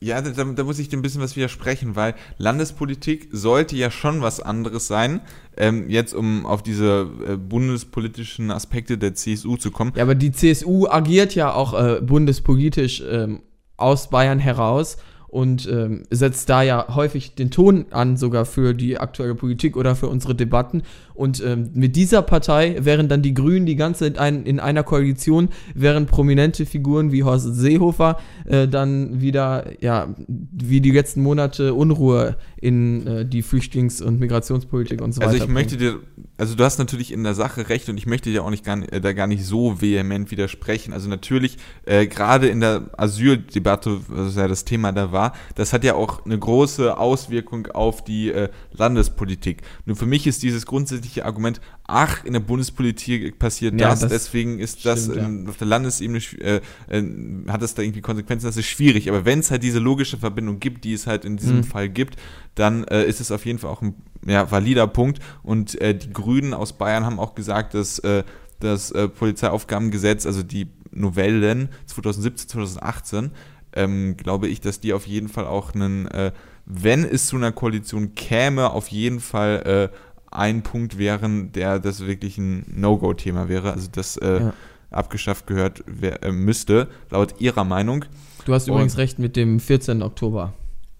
Ja, 0.00 0.20
da, 0.20 0.30
da 0.32 0.64
muss 0.64 0.80
ich 0.80 0.88
dir 0.88 0.96
ein 0.96 1.02
bisschen 1.02 1.20
was 1.22 1.36
widersprechen, 1.36 1.94
weil 1.94 2.14
Landespolitik 2.36 3.28
sollte 3.30 3.76
ja 3.76 3.92
schon 3.92 4.20
was 4.20 4.40
anderes 4.40 4.88
sein, 4.88 5.20
ähm, 5.56 5.88
jetzt 5.88 6.12
um 6.12 6.44
auf 6.44 6.64
diese 6.64 7.06
äh, 7.28 7.36
bundespolitischen 7.36 8.50
Aspekte 8.50 8.98
der 8.98 9.14
CSU 9.14 9.56
zu 9.58 9.70
kommen. 9.70 9.92
Ja, 9.94 10.02
aber 10.02 10.16
die 10.16 10.32
CSU 10.32 10.88
agiert 10.88 11.36
ja 11.36 11.54
auch 11.54 11.72
äh, 11.80 12.00
bundespolitisch 12.00 13.00
ähm, 13.08 13.42
aus 13.76 14.10
Bayern 14.10 14.40
heraus 14.40 14.96
und 15.32 15.66
ähm, 15.66 16.02
setzt 16.10 16.50
da 16.50 16.60
ja 16.60 16.94
häufig 16.94 17.34
den 17.34 17.50
Ton 17.50 17.86
an, 17.90 18.18
sogar 18.18 18.44
für 18.44 18.74
die 18.74 18.98
aktuelle 18.98 19.34
Politik 19.34 19.78
oder 19.78 19.96
für 19.96 20.08
unsere 20.08 20.34
Debatten. 20.34 20.82
Und 21.14 21.42
ähm, 21.42 21.70
mit 21.72 21.96
dieser 21.96 22.20
Partei 22.20 22.76
wären 22.80 23.08
dann 23.08 23.22
die 23.22 23.32
Grünen 23.32 23.64
die 23.64 23.76
ganze 23.76 24.04
Zeit 24.04 24.18
ein, 24.18 24.44
in 24.44 24.60
einer 24.60 24.82
Koalition, 24.82 25.48
während 25.74 26.10
prominente 26.10 26.66
Figuren 26.66 27.12
wie 27.12 27.24
Horst 27.24 27.54
Seehofer 27.54 28.18
äh, 28.44 28.68
dann 28.68 29.22
wieder, 29.22 29.64
ja, 29.80 30.14
wie 30.28 30.82
die 30.82 30.90
letzten 30.90 31.22
Monate 31.22 31.72
Unruhe 31.72 32.36
in 32.62 33.06
äh, 33.08 33.26
die 33.26 33.42
Flüchtlings- 33.42 34.00
und 34.00 34.20
Migrationspolitik 34.20 35.02
und 35.02 35.12
so 35.12 35.20
weiter. 35.20 35.32
Also 35.32 35.44
ich 35.44 35.50
möchte 35.50 35.76
dir, 35.76 35.98
also 36.38 36.54
du 36.54 36.62
hast 36.62 36.78
natürlich 36.78 37.12
in 37.12 37.24
der 37.24 37.34
Sache 37.34 37.68
recht 37.68 37.88
und 37.88 37.96
ich 37.98 38.06
möchte 38.06 38.30
dir 38.30 38.44
auch 38.44 38.50
nicht 38.50 38.64
gar, 38.64 38.76
nicht- 38.76 38.92
äh, 38.92 39.00
da 39.00 39.12
gar 39.12 39.26
nicht 39.26 39.44
so 39.44 39.80
vehement 39.80 40.30
widersprechen. 40.30 40.92
Also 40.92 41.08
natürlich, 41.08 41.58
äh, 41.86 42.06
gerade 42.06 42.46
in 42.48 42.60
der 42.60 42.90
Asyldebatte, 42.96 43.98
was 44.06 44.36
ja 44.36 44.46
das 44.46 44.64
Thema 44.64 44.92
da 44.92 45.10
war, 45.10 45.32
das 45.56 45.72
hat 45.72 45.82
ja 45.82 45.94
auch 45.94 46.24
eine 46.24 46.38
große 46.38 46.96
Auswirkung 46.96 47.66
auf 47.66 48.04
die 48.04 48.30
äh, 48.30 48.48
Landespolitik. 48.70 49.62
Nur 49.84 49.96
für 49.96 50.06
mich 50.06 50.28
ist 50.28 50.44
dieses 50.44 50.64
grundsätzliche 50.64 51.24
Argument, 51.26 51.60
ach, 51.92 52.24
in 52.24 52.32
der 52.32 52.40
Bundespolitik 52.40 53.38
passiert 53.38 53.80
Ja, 53.80 53.90
das, 53.90 54.00
das 54.00 54.10
deswegen 54.10 54.58
ist 54.58 54.84
das 54.84 55.04
stimmt, 55.04 55.44
ja. 55.44 55.50
auf 55.50 55.56
der 55.56 55.66
Landesebene 55.66 56.18
äh, 56.40 56.60
äh, 56.88 57.02
hat 57.48 57.62
das 57.62 57.74
da 57.74 57.82
irgendwie 57.82 58.00
Konsequenzen, 58.00 58.46
das 58.46 58.56
ist 58.56 58.66
schwierig. 58.66 59.08
Aber 59.08 59.24
wenn 59.24 59.40
es 59.40 59.50
halt 59.50 59.62
diese 59.62 59.78
logische 59.78 60.18
Verbindung 60.18 60.60
gibt, 60.60 60.84
die 60.84 60.92
es 60.92 61.06
halt 61.06 61.24
in 61.24 61.36
diesem 61.36 61.58
Mhm. 61.58 61.64
Fall 61.64 61.88
gibt, 61.88 62.16
dann 62.54 62.84
äh, 62.84 63.04
ist 63.04 63.20
es 63.20 63.30
auf 63.30 63.44
jeden 63.46 63.58
Fall 63.58 63.70
auch 63.70 63.82
ein 63.82 63.94
ja, 64.26 64.50
valider 64.50 64.86
Punkt. 64.86 65.20
Und 65.42 65.80
äh, 65.80 65.94
die 65.94 66.12
Grünen 66.12 66.54
aus 66.54 66.72
Bayern 66.72 67.04
haben 67.04 67.18
auch 67.18 67.34
gesagt, 67.34 67.74
dass 67.74 67.98
äh, 68.00 68.24
das 68.60 68.90
äh, 68.92 69.08
Polizeiaufgabengesetz, 69.08 70.26
also 70.26 70.42
die 70.42 70.68
Novellen 70.92 71.68
2017, 71.86 72.48
2018, 72.48 73.30
ähm, 73.74 74.16
glaube 74.16 74.48
ich, 74.48 74.60
dass 74.60 74.80
die 74.80 74.92
auf 74.92 75.06
jeden 75.06 75.28
Fall 75.28 75.46
auch 75.46 75.74
einen, 75.74 76.06
äh, 76.08 76.32
wenn 76.66 77.04
es 77.04 77.26
zu 77.26 77.36
einer 77.36 77.52
Koalition 77.52 78.14
käme, 78.14 78.70
auf 78.70 78.88
jeden 78.88 79.20
Fall 79.20 79.90
äh, 79.92 79.96
ein 80.32 80.62
Punkt 80.62 80.98
wären, 80.98 81.52
der 81.52 81.78
das 81.78 82.06
wirklich 82.06 82.38
ein 82.38 82.64
No-Go-Thema 82.74 83.48
wäre. 83.48 83.72
Also 83.72 83.88
das 83.92 84.16
äh, 84.16 84.40
Ja. 84.40 84.52
abgeschafft 84.90 85.46
gehört 85.46 85.82
wer, 85.86 86.22
äh, 86.22 86.32
müsste, 86.32 86.88
laut 87.10 87.40
ihrer 87.40 87.64
Meinung. 87.64 88.04
Du 88.44 88.52
hast 88.54 88.68
Und- 88.68 88.74
übrigens 88.74 88.98
recht 88.98 89.18
mit 89.18 89.36
dem 89.36 89.60
14. 89.60 90.02
Oktober. 90.02 90.52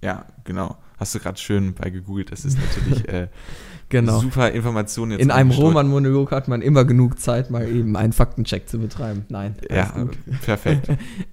Ja, 0.03 0.27
genau. 0.45 0.77
Hast 1.03 1.17
du 1.17 1.19
gerade 1.19 1.37
schön 1.37 1.75
bei 1.75 1.91
gegoogelt. 1.91 2.31
Das 2.31 2.45
ist 2.45 2.57
natürlich 2.57 3.09
äh, 3.13 3.27
Genau. 3.89 4.21
super 4.21 4.53
Information 4.53 5.11
jetzt. 5.11 5.21
In 5.21 5.33
einem. 5.33 5.51
Roman-Monolog 5.51 6.31
hat 6.31 6.47
man 6.47 6.63
immer 6.63 6.85
genug 6.85 7.19
Zeit, 7.19 7.51
mal 7.51 7.69
eben 7.69 7.95
einen 7.97 8.13
Faktencheck 8.13 8.67
zu 8.69 8.79
betreiben. 8.79 9.27
Nein. 9.29 9.57
Ja, 9.69 9.91
gut. 9.91 10.17
perfekt. 10.43 10.89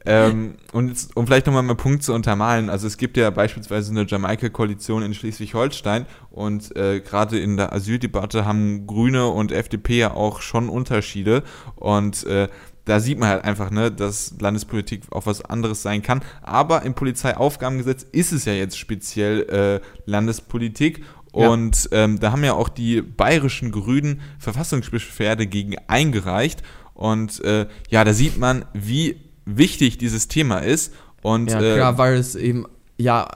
ähm, 0.05 0.55
und 0.73 0.89
jetzt, 0.89 1.15
um 1.15 1.25
vielleicht 1.27 1.45
nochmal 1.45 1.63
einen 1.63 1.77
Punkt 1.77 2.03
zu 2.03 2.13
untermalen, 2.13 2.69
also 2.69 2.87
es 2.87 2.97
gibt 2.97 3.15
ja 3.15 3.29
beispielsweise 3.29 3.91
eine 3.91 4.05
Jamaika-Koalition 4.05 5.03
in 5.03 5.13
Schleswig-Holstein 5.13 6.05
und 6.31 6.75
äh, 6.75 6.99
gerade 6.99 7.39
in 7.39 7.55
der 7.55 7.71
Asyldebatte 7.71 8.43
haben 8.43 8.87
Grüne 8.87 9.27
und 9.27 9.51
FDP 9.51 9.99
ja 9.99 10.13
auch 10.15 10.41
schon 10.41 10.67
Unterschiede 10.67 11.43
und 11.75 12.25
äh, 12.25 12.49
da 12.85 12.99
sieht 12.99 13.19
man 13.19 13.29
halt 13.29 13.43
einfach, 13.43 13.71
ne, 13.71 13.91
dass 13.91 14.33
Landespolitik 14.39 15.03
auch 15.11 15.25
was 15.25 15.43
anderes 15.43 15.81
sein 15.81 16.01
kann. 16.01 16.21
Aber 16.41 16.83
im 16.83 16.93
Polizeiaufgabengesetz 16.93 18.05
ist 18.11 18.31
es 18.31 18.45
ja 18.45 18.53
jetzt 18.53 18.77
speziell 18.77 19.81
äh, 19.83 20.09
Landespolitik. 20.09 21.03
Ja. 21.35 21.49
Und 21.49 21.89
ähm, 21.91 22.19
da 22.19 22.31
haben 22.31 22.43
ja 22.43 22.53
auch 22.53 22.69
die 22.69 23.01
bayerischen 23.01 23.71
Grünen 23.71 24.21
Verfassungsbeschwerde 24.39 25.45
gegen 25.45 25.75
eingereicht. 25.87 26.63
Und 26.93 27.43
äh, 27.43 27.67
ja, 27.89 28.03
da 28.03 28.13
sieht 28.13 28.37
man, 28.37 28.65
wie 28.73 29.17
wichtig 29.45 29.97
dieses 29.97 30.27
Thema 30.27 30.59
ist. 30.59 30.93
Und 31.21 31.51
Ja, 31.51 31.61
äh, 31.61 31.75
klar, 31.75 31.97
weil 31.97 32.15
es 32.15 32.35
eben, 32.35 32.65
ja, 32.97 33.27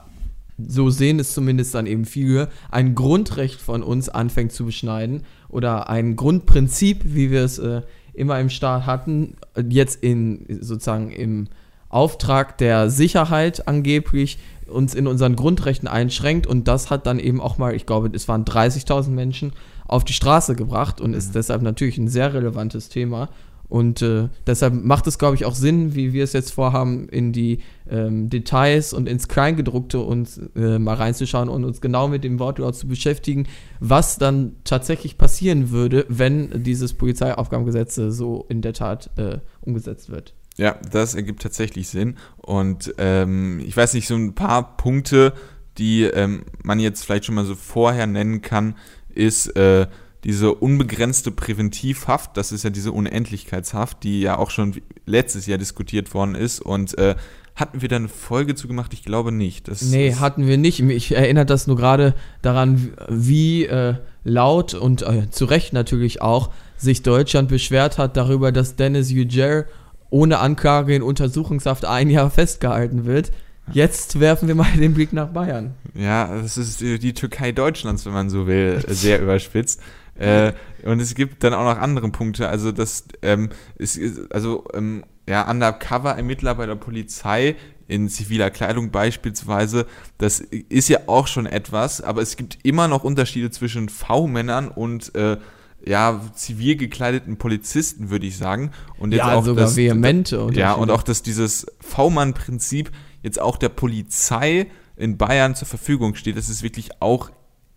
so 0.58 0.90
sehen 0.90 1.18
es 1.18 1.32
zumindest 1.32 1.74
dann 1.74 1.86
eben 1.86 2.04
viele, 2.04 2.48
ein 2.70 2.94
Grundrecht 2.94 3.60
von 3.60 3.82
uns 3.82 4.08
anfängt 4.08 4.52
zu 4.52 4.66
beschneiden 4.66 5.22
oder 5.48 5.88
ein 5.88 6.16
Grundprinzip, 6.16 7.02
wie 7.04 7.30
wir 7.30 7.42
es 7.42 7.58
äh, 7.58 7.82
immer 8.14 8.38
im 8.40 8.50
Staat 8.50 8.86
hatten, 8.86 9.36
jetzt 9.68 10.02
in 10.02 10.46
sozusagen 10.60 11.10
im 11.10 11.48
Auftrag 11.88 12.58
der 12.58 12.90
Sicherheit 12.90 13.68
angeblich 13.68 14.38
uns 14.66 14.94
in 14.94 15.06
unseren 15.06 15.36
Grundrechten 15.36 15.88
einschränkt 15.88 16.46
und 16.46 16.66
das 16.66 16.90
hat 16.90 17.06
dann 17.06 17.18
eben 17.18 17.40
auch 17.40 17.58
mal, 17.58 17.74
ich 17.74 17.86
glaube, 17.86 18.10
es 18.12 18.28
waren 18.28 18.44
30.000 18.44 19.10
Menschen 19.10 19.52
auf 19.86 20.04
die 20.04 20.12
Straße 20.14 20.56
gebracht 20.56 21.00
und 21.00 21.14
ist 21.14 21.34
deshalb 21.34 21.62
natürlich 21.62 21.98
ein 21.98 22.08
sehr 22.08 22.32
relevantes 22.34 22.88
Thema. 22.88 23.28
Und 23.68 24.02
äh, 24.02 24.28
deshalb 24.46 24.74
macht 24.74 25.06
es, 25.06 25.18
glaube 25.18 25.36
ich, 25.36 25.44
auch 25.44 25.54
Sinn, 25.54 25.94
wie 25.94 26.12
wir 26.12 26.24
es 26.24 26.32
jetzt 26.32 26.52
vorhaben, 26.52 27.08
in 27.08 27.32
die 27.32 27.60
ähm, 27.88 28.30
Details 28.30 28.92
und 28.92 29.08
ins 29.08 29.28
Kleingedruckte 29.28 30.00
uns 30.00 30.40
äh, 30.54 30.78
mal 30.78 30.94
reinzuschauen 30.94 31.48
und 31.48 31.64
uns 31.64 31.80
genau 31.80 32.08
mit 32.08 32.24
dem 32.24 32.38
Wortlaut 32.38 32.76
zu 32.76 32.86
beschäftigen, 32.86 33.46
was 33.80 34.18
dann 34.18 34.56
tatsächlich 34.64 35.18
passieren 35.18 35.70
würde, 35.70 36.06
wenn 36.08 36.62
dieses 36.62 36.94
Polizeiaufgabengesetz 36.94 37.98
äh, 37.98 38.10
so 38.10 38.46
in 38.48 38.62
der 38.62 38.74
Tat 38.74 39.10
äh, 39.16 39.38
umgesetzt 39.62 40.10
wird. 40.10 40.34
Ja, 40.56 40.76
das 40.90 41.14
ergibt 41.14 41.42
tatsächlich 41.42 41.88
Sinn. 41.88 42.16
Und 42.36 42.94
ähm, 42.98 43.60
ich 43.66 43.76
weiß 43.76 43.94
nicht, 43.94 44.06
so 44.06 44.14
ein 44.14 44.34
paar 44.34 44.76
Punkte, 44.76 45.32
die 45.78 46.02
ähm, 46.02 46.44
man 46.62 46.78
jetzt 46.78 47.04
vielleicht 47.04 47.24
schon 47.24 47.34
mal 47.34 47.44
so 47.44 47.54
vorher 47.54 48.06
nennen 48.06 48.40
kann, 48.40 48.76
ist 49.08 49.56
äh, 49.56 49.86
diese 50.24 50.54
unbegrenzte 50.54 51.30
Präventivhaft. 51.30 52.36
Das 52.36 52.50
ist 52.50 52.64
ja 52.64 52.70
diese 52.70 52.92
Unendlichkeitshaft, 52.92 54.02
die 54.02 54.20
ja 54.20 54.38
auch 54.38 54.50
schon 54.50 54.80
letztes 55.06 55.46
Jahr 55.46 55.58
diskutiert 55.58 56.14
worden 56.14 56.34
ist. 56.34 56.60
Und 56.60 56.96
äh, 56.98 57.14
hatten 57.54 57.82
wir 57.82 57.88
da 57.88 57.96
eine 57.96 58.08
Folge 58.08 58.54
zu 58.54 58.66
gemacht? 58.66 58.92
Ich 58.94 59.04
glaube 59.04 59.30
nicht. 59.30 59.68
Das 59.68 59.82
Nee, 59.82 60.08
ist, 60.08 60.20
hatten 60.20 60.46
wir 60.46 60.56
nicht. 60.56 60.80
Ich 60.80 61.14
erinnere 61.14 61.46
das 61.46 61.66
nur 61.66 61.76
gerade 61.76 62.14
daran, 62.42 62.94
wie 63.08 63.66
äh, 63.66 63.94
laut 64.24 64.74
und 64.74 65.02
äh, 65.02 65.30
zu 65.30 65.44
Recht 65.44 65.72
natürlich 65.72 66.22
auch 66.22 66.50
sich 66.76 67.02
Deutschland 67.02 67.48
beschwert 67.48 67.98
hat 67.98 68.16
darüber, 68.16 68.50
dass 68.50 68.76
Dennis 68.76 69.10
Yücel 69.10 69.66
ohne 70.10 70.38
Anklage 70.38 70.94
in 70.94 71.02
Untersuchungshaft 71.02 71.84
ein 71.84 72.10
Jahr 72.10 72.30
festgehalten 72.30 73.04
wird. 73.04 73.30
Jetzt 73.72 74.20
werfen 74.20 74.48
wir 74.48 74.54
mal 74.54 74.70
den 74.76 74.94
Blick 74.94 75.12
nach 75.12 75.28
Bayern. 75.28 75.74
Ja, 75.94 76.40
das 76.40 76.58
ist 76.58 76.80
die 76.80 77.14
Türkei 77.14 77.52
Deutschlands, 77.52 78.04
wenn 78.04 78.12
man 78.12 78.30
so 78.30 78.46
will, 78.46 78.82
sehr 78.88 79.20
überspitzt. 79.22 79.80
Äh, 80.16 80.52
und 80.84 81.00
es 81.00 81.14
gibt 81.14 81.42
dann 81.42 81.54
auch 81.54 81.64
noch 81.64 81.80
andere 81.80 82.08
Punkte. 82.10 82.48
Also 82.48 82.72
das 82.72 83.04
ähm, 83.22 83.50
ist, 83.76 83.98
also 84.32 84.64
ähm, 84.74 85.04
ja 85.28 85.48
Undercover-Ermittler 85.50 86.54
bei 86.54 86.66
der 86.66 86.76
Polizei 86.76 87.56
in 87.88 88.08
ziviler 88.08 88.50
Kleidung 88.50 88.90
beispielsweise. 88.90 89.86
Das 90.18 90.40
ist 90.40 90.88
ja 90.88 91.00
auch 91.06 91.26
schon 91.26 91.46
etwas, 91.46 92.00
aber 92.00 92.22
es 92.22 92.36
gibt 92.36 92.58
immer 92.62 92.88
noch 92.88 93.04
Unterschiede 93.04 93.50
zwischen 93.50 93.88
V-Männern 93.88 94.68
und 94.68 95.14
äh, 95.14 95.38
ja, 95.86 96.20
zivil 96.34 96.76
gekleideten 96.76 97.36
Polizisten, 97.36 98.08
würde 98.08 98.26
ich 98.26 98.38
sagen. 98.38 98.70
Und 98.98 99.12
jetzt 99.12 99.18
Ja, 99.18 99.34
auch 99.34 99.44
sogar 99.44 99.66
das, 99.66 99.76
vehemente 99.76 100.48
Ja, 100.54 100.72
und 100.72 100.90
auch, 100.90 101.02
dass 101.02 101.22
dieses 101.22 101.66
V-Mann-Prinzip 101.80 102.90
jetzt 103.22 103.40
auch 103.40 103.58
der 103.58 103.68
Polizei 103.68 104.68
in 104.96 105.18
Bayern 105.18 105.54
zur 105.54 105.68
Verfügung 105.68 106.14
steht, 106.14 106.38
das 106.38 106.48
ist 106.48 106.62
wirklich 106.62 107.02
auch 107.02 107.30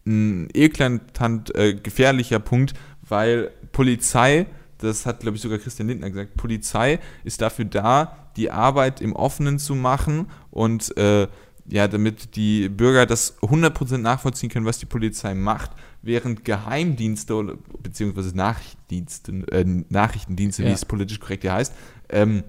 ein 0.08 0.48
eklatant 0.54 1.54
äh, 1.56 1.74
gefährlicher 1.76 2.40
Punkt, 2.40 2.74
weil 3.08 3.52
Polizei, 3.72 4.48
das 4.80 5.06
hat 5.06 5.20
glaube 5.20 5.36
ich 5.38 5.44
sogar 5.44 5.60
Christian 5.60 5.88
Lindner 5.90 6.10
gesagt, 6.10 6.36
Polizei 6.38 7.00
ist 7.24 7.42
dafür 7.42 7.66
da, 7.66 8.18
die 8.38 8.50
Arbeit 8.52 9.02
im 9.02 9.14
Offenen 9.14 9.60
zu 9.60 9.76
machen 9.76 10.28
und 10.52 10.96
äh, 10.98 11.28
ja, 11.70 11.88
damit 11.90 12.36
die 12.38 12.70
Bürger 12.70 13.06
das 13.06 13.38
100% 13.42 13.98
nachvollziehen 13.98 14.50
können, 14.50 14.66
was 14.66 14.78
die 14.80 14.86
Polizei 14.86 15.34
macht, 15.34 15.72
während 16.02 16.46
Geheimdienste 16.46 17.34
oder- 17.36 17.58
beziehungsweise 17.84 18.36
Nachrichtendienste, 18.38 19.32
äh, 19.52 19.66
Nachrichtendienste, 19.90 20.64
wie 20.64 20.68
Ja. 20.70 20.74
es 20.74 20.86
politisch 20.86 21.20
korrekt 21.20 21.44
hier 21.44 21.54
heißt, 21.54 21.74
ähm, 22.10 22.44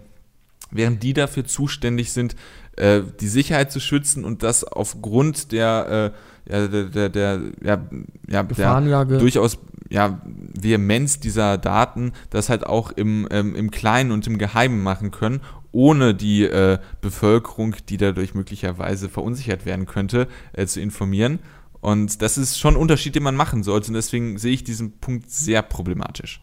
während 0.70 1.02
die 1.02 1.14
dafür 1.14 1.44
zuständig 1.46 2.12
sind, 2.12 2.36
äh, 2.76 3.00
die 3.20 3.26
Sicherheit 3.26 3.72
zu 3.72 3.80
schützen 3.80 4.24
und 4.24 4.44
das 4.44 4.62
aufgrund 4.62 5.50
der, 5.50 6.12
äh, 6.14 6.18
ja, 6.50 6.66
der, 6.66 6.84
der, 6.84 7.08
der, 7.08 7.40
ja, 7.62 7.80
ja, 8.28 8.42
der 8.42 9.18
durchaus 9.18 9.58
ja, 9.90 10.20
Vehemenz 10.24 11.20
dieser 11.20 11.58
Daten 11.58 12.12
das 12.30 12.48
halt 12.48 12.66
auch 12.66 12.90
im, 12.90 13.26
ähm, 13.30 13.54
im 13.54 13.70
Kleinen 13.70 14.10
und 14.10 14.26
im 14.26 14.38
Geheimen 14.38 14.82
machen 14.82 15.10
können, 15.10 15.40
ohne 15.72 16.14
die 16.14 16.44
äh, 16.44 16.78
Bevölkerung, 17.00 17.74
die 17.88 17.96
dadurch 17.96 18.34
möglicherweise 18.34 19.08
verunsichert 19.08 19.66
werden 19.66 19.86
könnte, 19.86 20.28
äh, 20.52 20.66
zu 20.66 20.80
informieren. 20.80 21.38
Und 21.80 22.22
das 22.22 22.38
ist 22.38 22.58
schon 22.58 22.74
ein 22.74 22.80
Unterschied, 22.80 23.14
den 23.14 23.22
man 23.22 23.36
machen 23.36 23.62
sollte. 23.62 23.88
Und 23.88 23.94
deswegen 23.94 24.38
sehe 24.38 24.52
ich 24.52 24.64
diesen 24.64 24.98
Punkt 24.98 25.30
sehr 25.30 25.62
problematisch. 25.62 26.40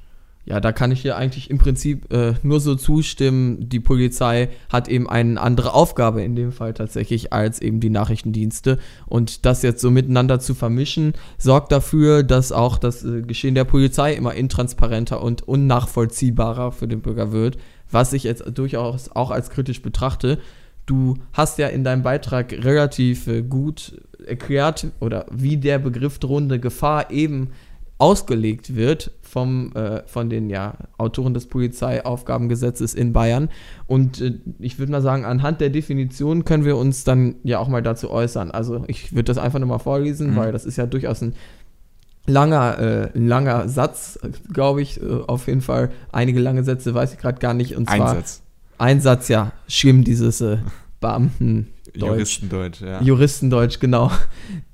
Ja, 0.47 0.60
da 0.60 0.71
kann 0.71 0.91
ich 0.91 1.01
dir 1.01 1.17
eigentlich 1.17 1.49
im 1.49 1.58
Prinzip 1.58 2.13
äh, 2.13 2.36
nur 2.43 2.60
so 2.60 2.75
zustimmen. 2.75 3.67
Die 3.67 3.79
Polizei 3.79 4.49
hat 4.69 4.88
eben 4.88 5.10
eine 5.10 5.41
andere 5.41 5.73
Aufgabe 5.73 6.21
in 6.21 6.36
dem 6.36 6.51
Fall 6.51 6.75
tatsächlich 6.75 7.34
als 7.34 7.60
eben 7.60 7.79
die 7.79 7.89
Nachrichtendienste. 7.89 8.77
Und 9.08 9.47
das 9.47 9.63
jetzt 9.63 9.81
so 9.81 9.89
miteinander 9.89 10.39
zu 10.39 10.53
vermischen, 10.53 11.13
sorgt 11.39 11.71
dafür, 11.71 12.21
dass 12.21 12.51
auch 12.51 12.77
das 12.77 13.03
äh, 13.03 13.23
Geschehen 13.23 13.55
der 13.55 13.63
Polizei 13.63 14.13
immer 14.13 14.36
intransparenter 14.36 15.21
und 15.23 15.47
unnachvollziehbarer 15.47 16.71
für 16.71 16.88
den 16.88 17.01
Bürger 17.01 17.31
wird, 17.31 17.58
was 17.89 18.13
ich 18.13 18.23
jetzt 18.23 18.43
durchaus 18.53 19.10
auch 19.10 19.31
als 19.31 19.49
kritisch 19.49 19.81
betrachte. 19.81 20.38
Du 20.86 21.15
hast 21.34 21.58
ja 21.58 21.69
in 21.69 21.84
deinem 21.84 22.03
Beitrag 22.03 22.53
relativ 22.53 23.25
äh, 23.25 23.41
gut 23.41 23.99
erklärt 24.27 24.88
oder 24.99 25.25
wie 25.31 25.58
der 25.58 25.79
Begriff 25.79 26.19
drohende 26.19 26.60
Gefahr 26.60 27.10
eben 27.10 27.49
ausgelegt 27.97 28.75
wird 28.75 29.12
vom, 29.21 29.71
äh, 29.73 30.03
von 30.05 30.29
den 30.29 30.49
ja, 30.49 30.75
Autoren 30.97 31.34
des 31.34 31.47
Polizeiaufgabengesetzes 31.47 32.93
in 32.93 33.13
Bayern. 33.13 33.49
Und 33.88 34.21
äh, 34.21 34.34
ich 34.60 34.79
würde 34.79 34.91
mal 34.91 35.01
sagen, 35.01 35.25
anhand 35.25 35.62
der 35.62 35.69
Definition 35.69 36.43
können 36.45 36.65
wir 36.65 36.77
uns 36.77 37.03
dann 37.03 37.36
ja 37.43 37.60
auch 37.60 37.67
mal 37.67 37.81
dazu 37.81 38.12
äußern. 38.12 38.51
Also 38.51 38.84
ich 38.88 39.13
würde 39.13 39.23
das 39.25 39.38
einfach 39.38 39.60
nur 39.60 39.69
mal 39.69 39.79
vorlesen, 39.79 40.31
Mhm. 40.31 40.36
weil 40.36 40.51
das 40.51 40.65
ist 40.65 40.77
ja 40.77 40.86
durchaus 40.86 41.21
ein 41.21 41.36
langer, 42.27 42.79
äh, 42.79 43.17
langer 43.17 43.69
Satz, 43.69 44.19
glaube 44.51 44.81
ich. 44.81 45.01
Äh, 45.01 45.05
auf 45.27 45.47
jeden 45.47 45.62
Fall 45.62 45.91
einige 46.12 46.39
lange 46.39 46.63
Sätze 46.63 46.93
weiß 46.93 47.13
ich 47.13 47.19
gerade 47.19 47.39
gar 47.39 47.53
nicht. 47.53 47.75
Und 47.77 47.88
zwar 47.89 48.10
Einsatz. 48.12 48.41
ein 48.77 48.99
Satz, 48.99 49.27
ja, 49.29 49.53
schlimm, 49.67 50.03
dieses 50.03 50.41
äh, 50.41 50.58
Beamten. 51.99 52.15
Juristendeutsch, 52.15 52.81
ja. 52.81 53.01
Juristendeutsch, 53.01 53.79
genau. 53.79 54.12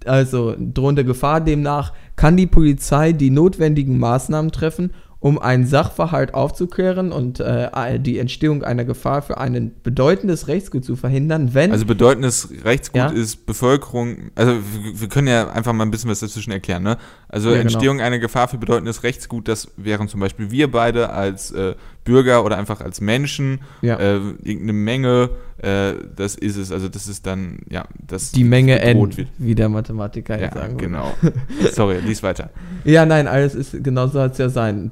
Also 0.05 0.55
drohende 0.57 1.05
Gefahr 1.05 1.41
demnach 1.41 1.93
kann 2.15 2.37
die 2.37 2.47
Polizei 2.47 3.11
die 3.13 3.29
notwendigen 3.29 3.99
Maßnahmen 3.99 4.51
treffen, 4.51 4.91
um 5.19 5.37
einen 5.37 5.67
Sachverhalt 5.67 6.33
aufzuklären 6.33 7.11
und 7.11 7.39
äh, 7.39 7.99
die 7.99 8.17
Entstehung 8.17 8.63
einer 8.63 8.85
Gefahr 8.85 9.21
für 9.21 9.37
ein 9.37 9.71
bedeutendes 9.83 10.47
Rechtsgut 10.47 10.83
zu 10.83 10.95
verhindern, 10.95 11.53
wenn 11.53 11.71
Also 11.71 11.85
bedeutendes 11.85 12.49
Rechtsgut 12.65 12.97
Ja. 12.97 13.07
ist 13.09 13.45
Bevölkerung, 13.45 14.31
also 14.33 14.53
wir, 14.53 14.99
wir 15.01 15.07
können 15.09 15.27
ja 15.27 15.51
einfach 15.51 15.73
mal 15.73 15.85
ein 15.85 15.91
bisschen 15.91 16.09
was 16.09 16.21
dazwischen 16.21 16.51
erklären, 16.51 16.81
ne? 16.81 16.97
Also 17.29 17.49
Ja, 17.49 17.57
genau. 17.57 17.71
Entstehung 17.71 18.01
einer 18.01 18.17
Gefahr 18.17 18.47
für 18.47 18.57
bedeutendes 18.57 19.03
Rechtsgut, 19.03 19.47
das 19.47 19.67
wären 19.77 20.07
zum 20.07 20.19
Beispiel 20.21 20.49
wir 20.49 20.71
beide 20.71 21.11
als 21.11 21.51
äh, 21.51 21.75
Bürger 22.03 22.43
oder 22.45 22.57
einfach 22.57 22.81
als 22.81 22.99
Menschen, 23.01 23.59
Ja. 23.81 23.97
äh, 23.99 24.15
irgendeine 24.43 24.73
Menge, 24.73 25.29
äh, 25.57 25.93
das 26.15 26.35
ist 26.35 26.57
es, 26.57 26.71
also 26.71 26.89
das 26.89 27.07
ist 27.07 27.25
dann, 27.27 27.59
ja, 27.69 27.85
das 28.05 28.31
die 28.31 28.43
Menge 28.43 28.79
N, 28.81 29.15
wird. 29.17 29.27
wie 29.37 29.53
der 29.55 29.69
Mathematiker 29.69 30.39
Ja, 30.39 30.51
sagen 30.51 30.73
würde. 30.73 30.85
genau. 30.85 31.13
Sorry, 31.73 31.99
lies 31.99 32.23
weiter. 32.23 32.49
Ja, 32.83 33.05
nein, 33.05 33.27
alles 33.27 33.53
ist, 33.55 33.83
genau 33.83 34.07
so 34.07 34.19
hat 34.19 34.33
es 34.33 34.37
ja 34.39 34.49
sein. 34.49 34.91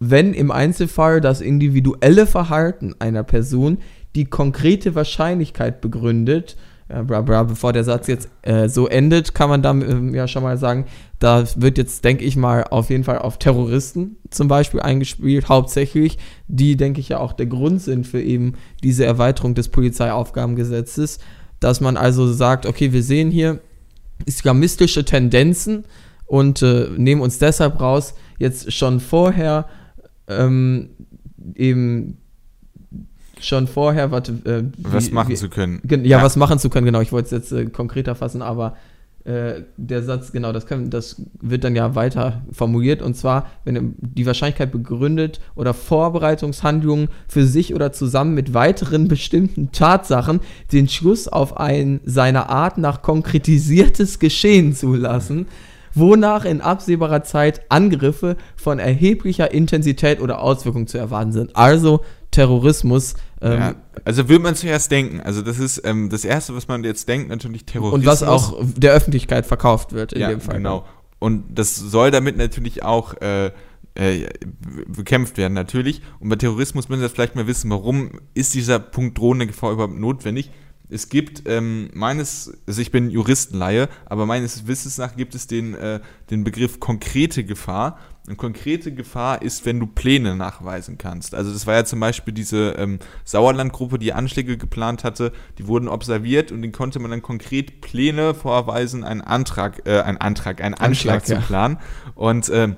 wenn 0.00 0.34
im 0.34 0.50
Einzelfall 0.50 1.20
das 1.20 1.40
individuelle 1.40 2.26
Verhalten 2.26 2.94
einer 2.98 3.22
Person 3.22 3.78
die 4.14 4.26
konkrete 4.26 4.94
Wahrscheinlichkeit 4.94 5.80
begründet, 5.80 6.56
ja, 6.94 7.02
bra, 7.02 7.22
bra, 7.22 7.42
bevor 7.42 7.72
der 7.72 7.82
Satz 7.82 8.06
jetzt 8.06 8.28
äh, 8.42 8.68
so 8.68 8.86
endet, 8.86 9.34
kann 9.34 9.48
man 9.48 9.62
dann 9.62 9.82
ähm, 9.82 10.14
ja 10.14 10.28
schon 10.28 10.44
mal 10.44 10.56
sagen, 10.56 10.86
da 11.18 11.44
wird 11.56 11.76
jetzt, 11.76 12.04
denke 12.04 12.24
ich 12.24 12.36
mal, 12.36 12.62
auf 12.64 12.88
jeden 12.88 13.02
Fall 13.02 13.18
auf 13.18 13.36
Terroristen 13.38 14.16
zum 14.30 14.46
Beispiel 14.46 14.80
eingespielt, 14.80 15.48
hauptsächlich, 15.48 16.18
die, 16.46 16.76
denke 16.76 17.00
ich, 17.00 17.08
ja 17.08 17.18
auch 17.18 17.32
der 17.32 17.46
Grund 17.46 17.82
sind 17.82 18.06
für 18.06 18.22
eben 18.22 18.54
diese 18.84 19.04
Erweiterung 19.04 19.56
des 19.56 19.70
Polizeiaufgabengesetzes, 19.70 21.18
dass 21.58 21.80
man 21.80 21.96
also 21.96 22.32
sagt, 22.32 22.64
okay, 22.64 22.92
wir 22.92 23.02
sehen 23.02 23.32
hier 23.32 23.60
islamistische 24.24 25.04
Tendenzen 25.04 25.84
und 26.26 26.62
äh, 26.62 26.88
nehmen 26.96 27.22
uns 27.22 27.38
deshalb 27.38 27.80
raus, 27.80 28.14
jetzt 28.38 28.72
schon 28.72 29.00
vorher 29.00 29.66
ähm, 30.28 30.90
eben 31.56 32.18
schon 33.40 33.66
vorher, 33.66 34.10
warte, 34.10 34.32
äh, 34.44 34.64
was 34.78 35.10
machen 35.10 35.30
wie, 35.30 35.34
zu 35.34 35.48
können. 35.48 35.80
Ja, 35.88 35.96
ja, 35.96 36.22
was 36.22 36.36
machen 36.36 36.58
zu 36.58 36.70
können, 36.70 36.86
genau. 36.86 37.00
Ich 37.00 37.12
wollte 37.12 37.26
es 37.26 37.30
jetzt 37.32 37.52
äh, 37.52 37.66
konkreter 37.66 38.14
fassen, 38.14 38.42
aber 38.42 38.76
äh, 39.24 39.62
der 39.78 40.02
Satz, 40.02 40.32
genau, 40.32 40.52
das, 40.52 40.66
kann, 40.66 40.90
das 40.90 41.22
wird 41.40 41.64
dann 41.64 41.74
ja 41.74 41.94
weiter 41.94 42.42
formuliert 42.52 43.00
und 43.00 43.16
zwar, 43.16 43.46
wenn 43.64 43.94
die 43.98 44.26
Wahrscheinlichkeit 44.26 44.70
begründet 44.70 45.40
oder 45.54 45.72
Vorbereitungshandlungen 45.72 47.08
für 47.26 47.46
sich 47.46 47.74
oder 47.74 47.90
zusammen 47.92 48.34
mit 48.34 48.52
weiteren 48.52 49.08
bestimmten 49.08 49.72
Tatsachen 49.72 50.40
den 50.72 50.88
Schluss 50.88 51.26
auf 51.26 51.56
ein 51.56 52.00
seiner 52.04 52.50
Art 52.50 52.76
nach 52.76 53.00
konkretisiertes 53.00 54.18
Geschehen 54.18 54.74
zulassen 54.74 55.46
wonach 55.94 56.44
in 56.44 56.60
absehbarer 56.60 57.22
Zeit 57.22 57.62
Angriffe 57.68 58.36
von 58.56 58.78
erheblicher 58.78 59.52
Intensität 59.52 60.20
oder 60.20 60.40
Auswirkung 60.40 60.86
zu 60.86 60.98
erwarten 60.98 61.32
sind. 61.32 61.56
Also 61.56 62.00
Terrorismus. 62.34 63.14
Ähm, 63.40 63.52
ja, 63.52 63.74
also 64.04 64.28
würde 64.28 64.42
man 64.42 64.54
zuerst 64.56 64.90
denken. 64.90 65.20
Also 65.20 65.42
das 65.42 65.58
ist 65.58 65.82
ähm, 65.84 66.10
das 66.10 66.24
Erste, 66.24 66.54
was 66.54 66.68
man 66.68 66.82
jetzt 66.84 67.08
denkt, 67.08 67.28
natürlich 67.28 67.64
Terrorismus. 67.64 68.00
Und 68.00 68.06
was 68.06 68.22
auch 68.22 68.60
der 68.76 68.92
Öffentlichkeit 68.92 69.46
verkauft 69.46 69.92
wird 69.92 70.12
in 70.12 70.20
ja, 70.20 70.28
dem 70.28 70.40
Fall. 70.40 70.56
Genau. 70.56 70.84
Und 71.18 71.44
das 71.58 71.76
soll 71.76 72.10
damit 72.10 72.36
natürlich 72.36 72.82
auch 72.82 73.14
äh, 73.20 73.52
äh, 73.94 74.28
bekämpft 74.88 75.38
werden, 75.38 75.52
natürlich. 75.52 76.02
Und 76.18 76.28
bei 76.28 76.36
Terrorismus 76.36 76.88
müssen 76.88 77.02
wir 77.02 77.08
vielleicht 77.08 77.36
mal 77.36 77.46
wissen, 77.46 77.70
warum 77.70 78.20
ist 78.34 78.54
dieser 78.54 78.78
Punkt 78.80 79.16
drohende 79.16 79.46
Gefahr 79.46 79.72
überhaupt 79.72 79.98
notwendig? 79.98 80.50
Es 80.90 81.08
gibt 81.08 81.44
ähm, 81.46 81.90
meines, 81.94 82.52
also 82.66 82.80
ich 82.80 82.90
bin 82.90 83.10
Juristenleihe, 83.10 83.88
aber 84.06 84.26
meines 84.26 84.66
Wissens 84.66 84.98
nach 84.98 85.16
gibt 85.16 85.34
es 85.34 85.46
den, 85.46 85.74
äh, 85.74 86.00
den 86.30 86.44
Begriff 86.44 86.78
konkrete 86.78 87.44
Gefahr. 87.44 87.98
Und 88.26 88.38
konkrete 88.38 88.92
Gefahr 88.92 89.42
ist, 89.42 89.66
wenn 89.66 89.78
du 89.78 89.86
Pläne 89.86 90.34
nachweisen 90.34 90.96
kannst. 90.96 91.34
Also 91.34 91.52
das 91.52 91.66
war 91.66 91.74
ja 91.74 91.84
zum 91.84 92.00
Beispiel 92.00 92.32
diese 92.32 92.70
ähm, 92.78 92.98
Sauerlandgruppe, 93.24 93.98
die 93.98 94.14
Anschläge 94.14 94.56
geplant 94.56 95.04
hatte, 95.04 95.30
die 95.58 95.66
wurden 95.66 95.88
observiert 95.88 96.50
und 96.50 96.62
den 96.62 96.72
konnte 96.72 97.00
man 97.00 97.10
dann 97.10 97.20
konkret 97.20 97.82
Pläne 97.82 98.32
vorweisen, 98.32 99.04
einen 99.04 99.20
Antrag, 99.20 99.86
äh, 99.86 100.00
einen 100.00 100.16
Antrag, 100.18 100.62
einen 100.62 100.74
Anschlag, 100.74 101.16
Anschlag 101.16 101.26
zu 101.26 101.34
ja. 101.34 101.40
planen. 101.40 101.78
Und 102.14 102.48
äh, 102.48 102.74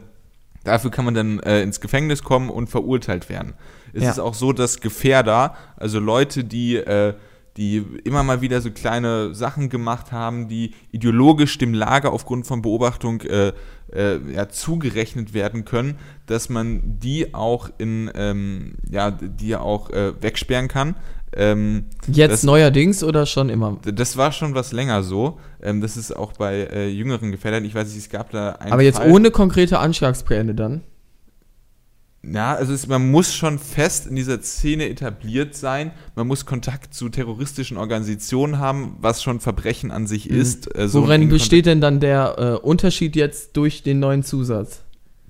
dafür 0.64 0.90
kann 0.90 1.04
man 1.04 1.14
dann 1.14 1.38
äh, 1.40 1.62
ins 1.62 1.80
Gefängnis 1.80 2.24
kommen 2.24 2.50
und 2.50 2.68
verurteilt 2.68 3.28
werden. 3.28 3.54
Es 3.92 4.02
ja. 4.02 4.10
ist 4.10 4.18
auch 4.18 4.34
so, 4.34 4.52
dass 4.52 4.80
Gefährder, 4.80 5.54
also 5.76 6.00
Leute, 6.00 6.42
die 6.42 6.74
äh, 6.74 7.14
die 7.56 7.84
immer 8.04 8.22
mal 8.22 8.40
wieder 8.40 8.60
so 8.60 8.70
kleine 8.70 9.34
Sachen 9.34 9.68
gemacht 9.68 10.12
haben, 10.12 10.48
die 10.48 10.74
ideologisch 10.92 11.58
dem 11.58 11.72
Lager 11.72 12.12
aufgrund 12.12 12.46
von 12.46 12.62
Beobachtung 12.62 13.22
äh, 13.22 13.52
äh, 13.94 14.18
ja, 14.32 14.48
zugerechnet 14.48 15.32
werden 15.32 15.64
können, 15.64 15.98
dass 16.26 16.48
man 16.48 16.98
die 16.98 17.34
auch 17.34 17.70
in 17.78 18.10
ähm, 18.14 18.74
ja 18.90 19.10
die 19.10 19.56
auch 19.56 19.90
äh, 19.90 20.12
wegsperren 20.20 20.68
kann. 20.68 20.96
Ähm, 21.34 21.84
Jetzt 22.06 22.32
das, 22.32 22.42
neuerdings 22.44 23.02
oder 23.02 23.26
schon 23.26 23.48
immer? 23.48 23.78
Das 23.84 24.16
war 24.16 24.32
schon 24.32 24.54
was 24.54 24.72
länger 24.72 25.02
so. 25.02 25.38
Ähm, 25.62 25.80
das 25.80 25.96
ist 25.96 26.16
auch 26.16 26.32
bei 26.32 26.68
äh, 26.72 26.88
jüngeren 26.88 27.30
Gefährdern. 27.30 27.64
Ich 27.64 27.74
weiß 27.74 27.88
nicht, 27.88 27.98
es 27.98 28.10
gab 28.10 28.30
da 28.30 28.52
einen. 28.52 28.72
Aber 28.72 28.82
jetzt 28.82 28.98
Fall, 28.98 29.10
ohne 29.10 29.30
konkrete 29.30 29.78
Anschlagspläne 29.78 30.54
dann? 30.54 30.82
Ja, 32.32 32.54
also 32.54 32.72
es, 32.72 32.86
man 32.86 33.10
muss 33.10 33.34
schon 33.34 33.58
fest 33.58 34.06
in 34.06 34.16
dieser 34.16 34.40
Szene 34.42 34.88
etabliert 34.88 35.54
sein. 35.54 35.92
Man 36.14 36.26
muss 36.26 36.46
Kontakt 36.46 36.94
zu 36.94 37.08
terroristischen 37.08 37.76
Organisationen 37.76 38.58
haben, 38.58 38.96
was 39.00 39.22
schon 39.22 39.40
Verbrechen 39.40 39.90
an 39.90 40.06
sich 40.06 40.28
mhm. 40.30 40.40
ist. 40.40 40.76
Äh, 40.76 40.88
so 40.88 41.02
Worin 41.02 41.28
besteht 41.28 41.66
denn 41.66 41.80
dann 41.80 42.00
der 42.00 42.36
äh, 42.38 42.66
Unterschied 42.66 43.16
jetzt 43.16 43.56
durch 43.56 43.82
den 43.82 44.00
neuen 44.00 44.22
Zusatz? 44.22 44.82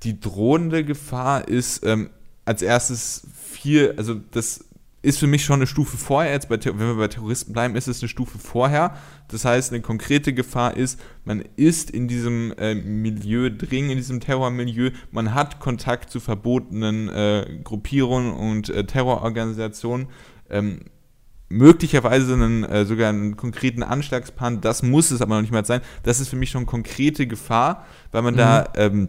Die 0.02 0.20
drohende 0.20 0.84
Gefahr 0.84 1.48
ist 1.48 1.84
ähm, 1.84 2.10
als 2.44 2.62
erstes 2.62 3.26
viel, 3.34 3.94
also 3.96 4.14
das 4.30 4.65
ist 5.06 5.20
für 5.20 5.28
mich 5.28 5.44
schon 5.44 5.60
eine 5.60 5.68
Stufe 5.68 5.96
vorher. 5.96 6.32
Jetzt 6.32 6.48
bei, 6.48 6.58
wenn 6.64 6.78
wir 6.78 6.96
bei 6.96 7.06
Terroristen 7.06 7.52
bleiben, 7.52 7.76
ist 7.76 7.86
es 7.86 8.02
eine 8.02 8.08
Stufe 8.08 8.38
vorher. 8.38 8.96
Das 9.28 9.44
heißt, 9.44 9.72
eine 9.72 9.80
konkrete 9.80 10.32
Gefahr 10.32 10.76
ist, 10.76 11.00
man 11.24 11.44
ist 11.54 11.92
in 11.92 12.08
diesem 12.08 12.52
äh, 12.58 12.74
Milieu 12.74 13.50
drin, 13.50 13.88
in 13.88 13.98
diesem 13.98 14.18
Terrormilieu, 14.18 14.90
man 15.12 15.32
hat 15.32 15.60
Kontakt 15.60 16.10
zu 16.10 16.18
verbotenen 16.18 17.08
äh, 17.08 17.60
Gruppierungen 17.62 18.32
und 18.32 18.68
äh, 18.68 18.84
Terrororganisationen. 18.84 20.08
Ähm, 20.50 20.80
möglicherweise 21.48 22.32
einen, 22.32 22.64
äh, 22.64 22.84
sogar 22.84 23.10
einen 23.10 23.36
konkreten 23.36 23.84
Anschlagsplan, 23.84 24.60
das 24.60 24.82
muss 24.82 25.12
es 25.12 25.22
aber 25.22 25.36
noch 25.36 25.42
nicht 25.42 25.52
mal 25.52 25.64
sein. 25.64 25.82
Das 26.02 26.18
ist 26.18 26.30
für 26.30 26.36
mich 26.36 26.50
schon 26.50 26.66
konkrete 26.66 27.28
Gefahr, 27.28 27.86
weil 28.10 28.22
man 28.22 28.34
mhm. 28.34 28.38
da 28.38 28.72
ähm, 28.74 29.08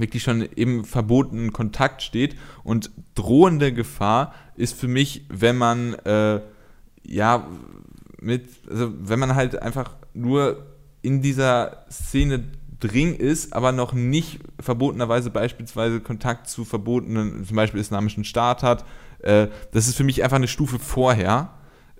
wirklich 0.00 0.22
schon 0.22 0.42
im 0.42 0.84
verbotenen 0.84 1.52
Kontakt 1.52 2.02
steht. 2.02 2.36
Und 2.64 2.90
drohende 3.14 3.72
Gefahr 3.72 4.34
ist 4.56 4.78
für 4.78 4.88
mich, 4.88 5.24
wenn 5.28 5.56
man 5.56 5.94
äh, 6.04 6.40
ja 7.02 7.46
mit, 8.20 8.48
also 8.68 8.92
wenn 8.98 9.18
man 9.18 9.34
halt 9.34 9.60
einfach 9.60 9.94
nur 10.14 10.66
in 11.02 11.22
dieser 11.22 11.84
Szene 11.90 12.44
drin 12.80 13.14
ist, 13.14 13.52
aber 13.52 13.72
noch 13.72 13.92
nicht 13.92 14.40
verbotenerweise 14.58 15.30
beispielsweise 15.30 16.00
Kontakt 16.00 16.48
zu 16.48 16.64
verbotenen, 16.64 17.44
zum 17.44 17.56
Beispiel 17.56 17.80
islamischen 17.80 18.24
Staat 18.24 18.62
hat. 18.62 18.84
Äh, 19.20 19.48
das 19.72 19.86
ist 19.86 19.96
für 19.96 20.04
mich 20.04 20.24
einfach 20.24 20.36
eine 20.36 20.48
Stufe 20.48 20.78
vorher. 20.78 21.50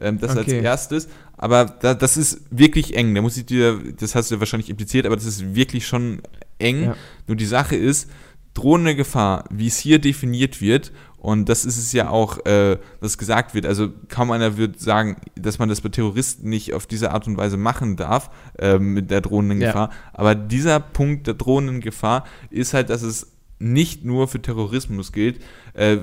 Ähm, 0.01 0.19
das 0.19 0.31
okay. 0.31 0.39
als 0.41 0.53
erstes. 0.53 1.09
Aber 1.37 1.67
da, 1.67 1.95
das 1.95 2.17
ist 2.17 2.41
wirklich 2.51 2.97
eng. 2.97 3.15
Da 3.15 3.21
muss 3.21 3.37
ich 3.37 3.45
dir, 3.45 3.79
das 3.99 4.15
hast 4.15 4.31
du 4.31 4.37
ja 4.37 4.41
wahrscheinlich 4.41 4.71
impliziert, 4.71 5.05
aber 5.05 5.17
das 5.17 5.27
ist 5.27 5.55
wirklich 5.55 5.87
schon 5.87 6.23
eng. 6.61 6.85
Ja. 6.85 6.96
Nur 7.27 7.37
die 7.37 7.46
Sache 7.46 7.77
ist, 7.77 8.11
drohende 8.55 8.96
Gefahr, 8.96 9.44
wie 9.51 9.66
es 9.68 9.79
hier 9.79 9.99
definiert 9.99 10.61
wird, 10.61 10.92
und 11.20 11.51
das 11.51 11.66
ist 11.66 11.77
es 11.77 11.92
ja 11.92 12.09
auch, 12.09 12.44
äh, 12.46 12.79
was 13.01 13.18
gesagt 13.18 13.55
wird. 13.55 13.66
Also 13.66 13.90
kaum 14.09 14.31
einer 14.31 14.57
wird 14.57 14.81
sagen, 14.81 15.18
dass 15.37 15.59
man 15.59 15.68
das 15.68 15.83
bei 15.83 15.90
Terroristen 15.90 16.49
nicht 16.49 16.73
auf 16.73 16.87
diese 16.87 17.11
Art 17.11 17.27
und 17.27 17.37
Weise 17.37 17.59
machen 17.59 17.96
darf, 17.96 18.31
äh, 18.59 18.79
mit 18.79 19.11
der 19.11 19.20
drohenden 19.20 19.61
ja. 19.61 19.68
Gefahr. 19.68 19.90
Aber 20.14 20.35
dieser 20.35 20.81
Punkt 20.81 21.27
der 21.27 21.35
drohenden 21.35 21.83
Gefahr 21.83 22.25
ist 22.49 22.73
halt, 22.73 22.88
dass 22.88 23.03
es 23.03 23.33
nicht 23.61 24.05
nur 24.05 24.27
für 24.27 24.40
Terrorismus 24.40 25.12
gilt. 25.12 25.40
Äh, 25.75 25.99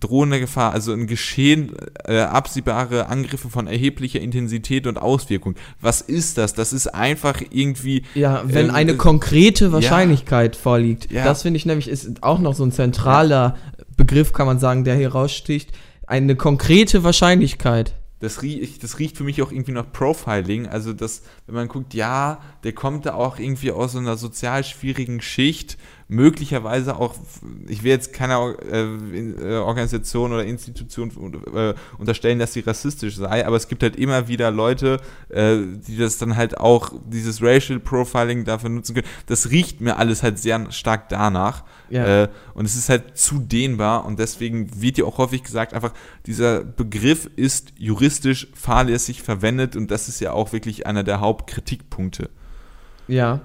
drohende 0.00 0.40
Gefahr, 0.40 0.72
also 0.72 0.92
ein 0.92 1.06
Geschehen, 1.06 1.72
äh, 2.04 2.20
absehbare 2.20 3.08
Angriffe 3.08 3.50
von 3.50 3.66
erheblicher 3.66 4.20
Intensität 4.20 4.86
und 4.86 4.96
Auswirkung. 4.96 5.56
Was 5.80 6.00
ist 6.00 6.38
das? 6.38 6.54
Das 6.54 6.72
ist 6.72 6.86
einfach 6.86 7.42
irgendwie. 7.50 8.04
Ja, 8.14 8.44
wenn 8.46 8.68
ähm, 8.68 8.74
eine 8.74 8.96
konkrete 8.96 9.72
Wahrscheinlichkeit 9.72 10.54
ja, 10.54 10.62
vorliegt. 10.62 11.10
Ja. 11.10 11.24
Das 11.24 11.42
finde 11.42 11.58
ich 11.58 11.66
nämlich 11.66 11.88
ist 11.88 12.22
auch 12.22 12.38
noch 12.38 12.54
so 12.54 12.64
ein 12.64 12.72
zentraler 12.72 13.56
Begriff, 13.96 14.32
kann 14.32 14.46
man 14.46 14.58
sagen, 14.58 14.84
der 14.84 14.94
hier 14.94 15.12
raussticht. 15.12 15.72
Eine 16.06 16.36
konkrete 16.36 17.02
Wahrscheinlichkeit 17.02 17.94
das 18.24 18.42
riecht, 18.42 18.82
das 18.82 18.98
riecht 18.98 19.18
für 19.18 19.24
mich 19.24 19.42
auch 19.42 19.52
irgendwie 19.52 19.72
nach 19.72 19.92
Profiling. 19.92 20.66
Also, 20.66 20.92
dass, 20.92 21.22
wenn 21.46 21.54
man 21.54 21.68
guckt, 21.68 21.92
ja, 21.94 22.40
der 22.64 22.72
kommt 22.72 23.06
da 23.06 23.14
auch 23.14 23.38
irgendwie 23.38 23.70
aus 23.70 23.92
so 23.92 23.98
einer 23.98 24.16
sozial 24.16 24.64
schwierigen 24.64 25.20
Schicht, 25.20 25.76
möglicherweise 26.14 26.96
auch, 26.96 27.14
ich 27.68 27.82
will 27.82 27.90
jetzt 27.90 28.12
keiner 28.12 28.54
äh, 28.70 28.82
äh, 28.82 29.56
Organisation 29.58 30.32
oder 30.32 30.44
Institution 30.44 31.10
äh, 31.54 31.74
unterstellen, 31.98 32.38
dass 32.38 32.52
sie 32.52 32.60
rassistisch 32.60 33.16
sei, 33.16 33.46
aber 33.46 33.56
es 33.56 33.68
gibt 33.68 33.82
halt 33.82 33.96
immer 33.96 34.28
wieder 34.28 34.50
Leute, 34.50 35.00
äh, 35.28 35.58
die 35.86 35.96
das 35.96 36.18
dann 36.18 36.36
halt 36.36 36.58
auch, 36.58 36.92
dieses 37.06 37.42
Racial 37.42 37.80
Profiling 37.80 38.44
dafür 38.44 38.70
nutzen 38.70 38.94
können. 38.94 39.06
Das 39.26 39.50
riecht 39.50 39.80
mir 39.80 39.96
alles 39.96 40.22
halt 40.22 40.38
sehr 40.38 40.70
stark 40.70 41.08
danach. 41.08 41.64
Ja. 41.90 42.24
Äh, 42.24 42.28
und 42.54 42.64
es 42.64 42.76
ist 42.76 42.88
halt 42.88 43.16
zu 43.16 43.38
dehnbar 43.40 44.04
und 44.04 44.18
deswegen 44.18 44.80
wird 44.80 44.98
ja 44.98 45.04
auch 45.04 45.18
häufig 45.18 45.42
gesagt, 45.42 45.74
einfach 45.74 45.92
dieser 46.26 46.64
Begriff 46.64 47.28
ist 47.36 47.72
juristisch 47.76 48.48
fahrlässig 48.54 49.22
verwendet 49.22 49.76
und 49.76 49.90
das 49.90 50.08
ist 50.08 50.20
ja 50.20 50.32
auch 50.32 50.52
wirklich 50.52 50.86
einer 50.86 51.02
der 51.02 51.20
Hauptkritikpunkte. 51.20 52.30
Ja, 53.06 53.42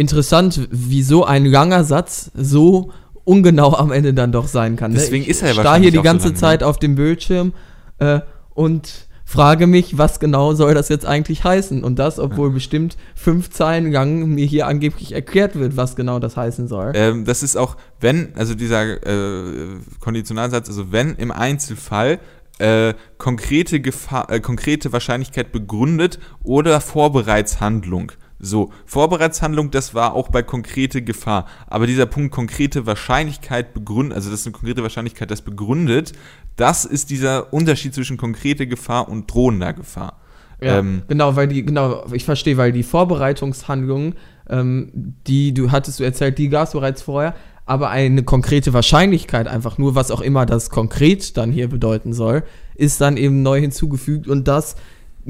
interessant, 0.00 0.68
wie 0.70 1.02
so 1.02 1.24
ein 1.24 1.44
langer 1.44 1.84
Satz 1.84 2.30
so 2.34 2.90
ungenau 3.24 3.74
am 3.74 3.92
Ende 3.92 4.14
dann 4.14 4.32
doch 4.32 4.48
sein 4.48 4.76
kann. 4.76 4.92
Ne? 4.92 4.98
Deswegen 4.98 5.24
ich 5.24 5.30
ist 5.30 5.42
er 5.42 5.50
ja 5.50 5.56
wahrscheinlich. 5.56 5.90
Da 5.90 5.92
hier 5.92 6.00
die 6.00 6.04
ganze 6.04 6.28
so 6.28 6.32
lang, 6.32 6.40
Zeit 6.40 6.60
ne? 6.62 6.66
auf 6.66 6.78
dem 6.78 6.94
Bildschirm 6.94 7.52
äh, 7.98 8.20
und 8.54 9.06
frage 9.24 9.68
mich, 9.68 9.96
was 9.96 10.18
genau 10.18 10.54
soll 10.54 10.74
das 10.74 10.88
jetzt 10.88 11.06
eigentlich 11.06 11.44
heißen? 11.44 11.84
Und 11.84 12.00
das, 12.00 12.18
obwohl 12.18 12.50
bestimmt 12.50 12.96
fünf 13.14 13.50
Zeilen 13.50 13.92
lang 13.92 14.26
mir 14.26 14.44
hier 14.44 14.66
angeblich 14.66 15.12
erklärt 15.12 15.54
wird, 15.54 15.76
was 15.76 15.94
genau 15.94 16.18
das 16.18 16.36
heißen 16.36 16.66
soll. 16.66 16.92
Ähm, 16.94 17.24
das 17.24 17.44
ist 17.44 17.56
auch, 17.56 17.76
wenn, 18.00 18.30
also 18.34 18.54
dieser 18.54 19.06
äh, 19.06 19.78
Konditionalsatz, 20.00 20.68
also 20.68 20.90
wenn 20.90 21.14
im 21.14 21.30
Einzelfall 21.30 22.18
äh, 22.58 22.94
konkrete, 23.18 23.80
Gefahr, 23.80 24.30
äh, 24.30 24.40
konkrete 24.40 24.92
Wahrscheinlichkeit 24.92 25.52
begründet 25.52 26.18
oder 26.42 26.80
Vorbereitshandlung. 26.80 28.12
So, 28.42 28.70
Vorbereitshandlung, 28.86 29.70
das 29.70 29.94
war 29.94 30.14
auch 30.14 30.28
bei 30.28 30.42
konkrete 30.42 31.02
Gefahr. 31.02 31.46
Aber 31.66 31.86
dieser 31.86 32.06
Punkt 32.06 32.32
konkrete 32.32 32.86
Wahrscheinlichkeit 32.86 33.74
begründet, 33.74 34.16
also 34.16 34.30
das 34.30 34.40
ist 34.40 34.46
eine 34.46 34.54
konkrete 34.54 34.82
Wahrscheinlichkeit, 34.82 35.30
das 35.30 35.42
begründet, 35.42 36.12
das 36.56 36.86
ist 36.86 37.10
dieser 37.10 37.52
Unterschied 37.52 37.94
zwischen 37.94 38.16
konkrete 38.16 38.66
Gefahr 38.66 39.08
und 39.08 39.32
drohender 39.32 39.74
Gefahr. 39.74 40.20
Ja, 40.62 40.78
ähm, 40.78 41.02
genau, 41.06 41.36
weil 41.36 41.48
die, 41.48 41.64
genau, 41.64 42.04
ich 42.12 42.24
verstehe, 42.24 42.56
weil 42.56 42.72
die 42.72 42.82
Vorbereitungshandlungen, 42.82 44.14
ähm, 44.48 45.14
die 45.26 45.52
du 45.52 45.70
hattest 45.70 46.00
du 46.00 46.04
erzählt, 46.04 46.38
die 46.38 46.48
gab 46.48 46.66
es 46.66 46.72
bereits 46.72 47.02
vorher, 47.02 47.34
aber 47.66 47.90
eine 47.90 48.22
konkrete 48.24 48.72
Wahrscheinlichkeit, 48.72 49.48
einfach 49.48 49.78
nur, 49.78 49.94
was 49.94 50.10
auch 50.10 50.20
immer 50.20 50.44
das 50.46 50.70
konkret 50.70 51.36
dann 51.36 51.52
hier 51.52 51.68
bedeuten 51.68 52.12
soll, 52.12 52.42
ist 52.74 53.00
dann 53.00 53.16
eben 53.16 53.42
neu 53.42 53.60
hinzugefügt 53.60 54.28
und 54.28 54.48
das 54.48 54.76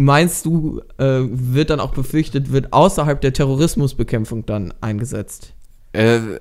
meinst 0.01 0.47
du, 0.47 0.81
äh, 0.97 1.21
wird 1.29 1.69
dann 1.69 1.79
auch 1.79 1.93
befürchtet, 1.93 2.53
wird 2.53 2.73
außerhalb 2.73 3.21
der 3.21 3.35
Terrorismusbekämpfung 3.35 4.47
dann 4.47 4.73
eingesetzt? 4.81 5.53
Äh, 5.93 6.39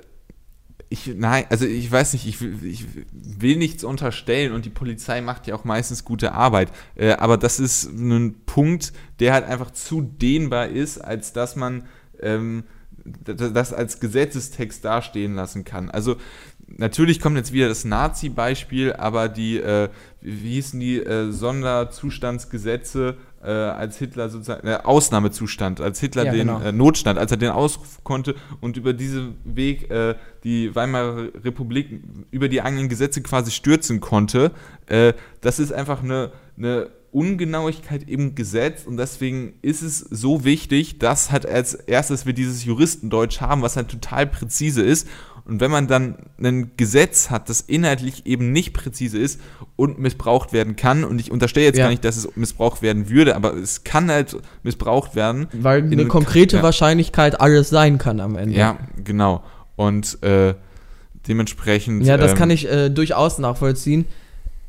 ich, 0.87 1.13
nein, 1.15 1.45
also 1.49 1.65
ich 1.65 1.91
weiß 1.91 2.13
nicht, 2.13 2.25
ich, 2.25 2.41
ich, 2.63 2.85
will 3.11 3.57
nichts 3.57 3.83
unterstellen 3.83 4.53
und 4.53 4.65
die 4.65 4.69
Polizei 4.69 5.21
macht 5.21 5.45
ja 5.45 5.55
auch 5.55 5.65
meistens 5.65 6.05
gute 6.05 6.31
Arbeit. 6.31 6.71
Äh, 6.95 7.11
aber 7.11 7.37
das 7.37 7.59
ist 7.59 7.91
ein 7.91 8.45
Punkt, 8.45 8.93
der 9.19 9.33
halt 9.33 9.45
einfach 9.45 9.71
zu 9.71 10.01
dehnbar 10.01 10.69
ist, 10.69 10.97
als 10.97 11.33
dass 11.33 11.57
man 11.57 11.83
ähm, 12.21 12.63
das 13.23 13.73
als 13.73 13.99
Gesetzestext 13.99 14.85
dastehen 14.85 15.35
lassen 15.35 15.63
kann. 15.63 15.89
Also 15.89 16.15
natürlich 16.67 17.19
kommt 17.19 17.37
jetzt 17.37 17.53
wieder 17.53 17.67
das 17.67 17.85
Nazi-Beispiel, 17.85 18.93
aber 18.93 19.29
die, 19.29 19.57
äh, 19.57 19.89
wie 20.21 20.53
hießen 20.53 20.79
die 20.79 20.99
äh, 20.99 21.31
Sonderzustandsgesetze 21.31 23.17
äh, 23.43 23.49
als 23.49 23.97
Hitler 23.97 24.29
sozusagen, 24.29 24.67
äh, 24.67 24.79
Ausnahmezustand, 24.83 25.81
als 25.81 25.99
Hitler 25.99 26.25
ja, 26.25 26.31
den 26.31 26.47
genau. 26.47 26.61
äh, 26.61 26.71
Notstand, 26.71 27.17
als 27.17 27.31
er 27.31 27.37
den 27.37 27.51
ausrufen 27.51 28.03
konnte 28.03 28.35
und 28.61 28.77
über 28.77 28.93
diesen 28.93 29.35
Weg 29.43 29.89
äh, 29.89 30.15
die 30.43 30.75
Weimarer 30.75 31.29
Republik 31.43 32.01
über 32.31 32.49
die 32.49 32.61
eigenen 32.61 32.89
Gesetze 32.89 33.21
quasi 33.21 33.51
stürzen 33.51 33.99
konnte, 33.99 34.51
äh, 34.87 35.13
das 35.41 35.59
ist 35.59 35.71
einfach 35.71 36.03
eine, 36.03 36.31
eine 36.57 36.89
Ungenauigkeit 37.11 38.07
im 38.07 38.35
Gesetz 38.35 38.85
und 38.85 38.97
deswegen 38.97 39.53
ist 39.61 39.81
es 39.81 39.99
so 39.99 40.43
wichtig, 40.43 40.99
dass 40.99 41.31
halt 41.31 41.45
als 41.45 41.73
erstes 41.73 42.25
wir 42.25 42.33
dieses 42.33 42.65
Juristendeutsch 42.65 43.41
haben, 43.41 43.61
was 43.61 43.75
halt 43.75 43.89
total 43.89 44.27
präzise 44.27 44.83
ist 44.83 45.07
und 45.49 45.59
wenn 45.59 45.71
man 45.71 45.87
dann 45.87 46.15
ein 46.41 46.71
Gesetz 46.77 47.29
hat, 47.29 47.49
das 47.49 47.61
inhaltlich 47.61 48.25
eben 48.25 48.51
nicht 48.51 48.73
präzise 48.73 49.17
ist 49.17 49.41
und 49.75 49.99
missbraucht 49.99 50.53
werden 50.53 50.75
kann, 50.75 51.03
und 51.03 51.19
ich 51.19 51.31
unterstelle 51.31 51.65
jetzt 51.65 51.77
ja. 51.77 51.85
gar 51.85 51.89
nicht, 51.89 52.05
dass 52.05 52.17
es 52.17 52.35
missbraucht 52.35 52.81
werden 52.81 53.09
würde, 53.09 53.35
aber 53.35 53.55
es 53.55 53.83
kann 53.83 54.09
halt 54.09 54.37
missbraucht 54.63 55.15
werden. 55.15 55.47
Weil 55.53 55.83
eine 55.83 56.05
konkrete 56.05 56.57
ja. 56.57 56.63
Wahrscheinlichkeit 56.63 57.41
alles 57.41 57.69
sein 57.69 57.97
kann 57.97 58.19
am 58.19 58.35
Ende. 58.35 58.55
Ja, 58.55 58.77
genau. 59.03 59.43
Und 59.75 60.21
äh, 60.23 60.53
dementsprechend. 61.27 62.05
Ja, 62.05 62.17
das 62.17 62.31
ähm, 62.31 62.37
kann 62.37 62.49
ich 62.49 62.69
äh, 62.69 62.89
durchaus 62.89 63.39
nachvollziehen. 63.39 64.05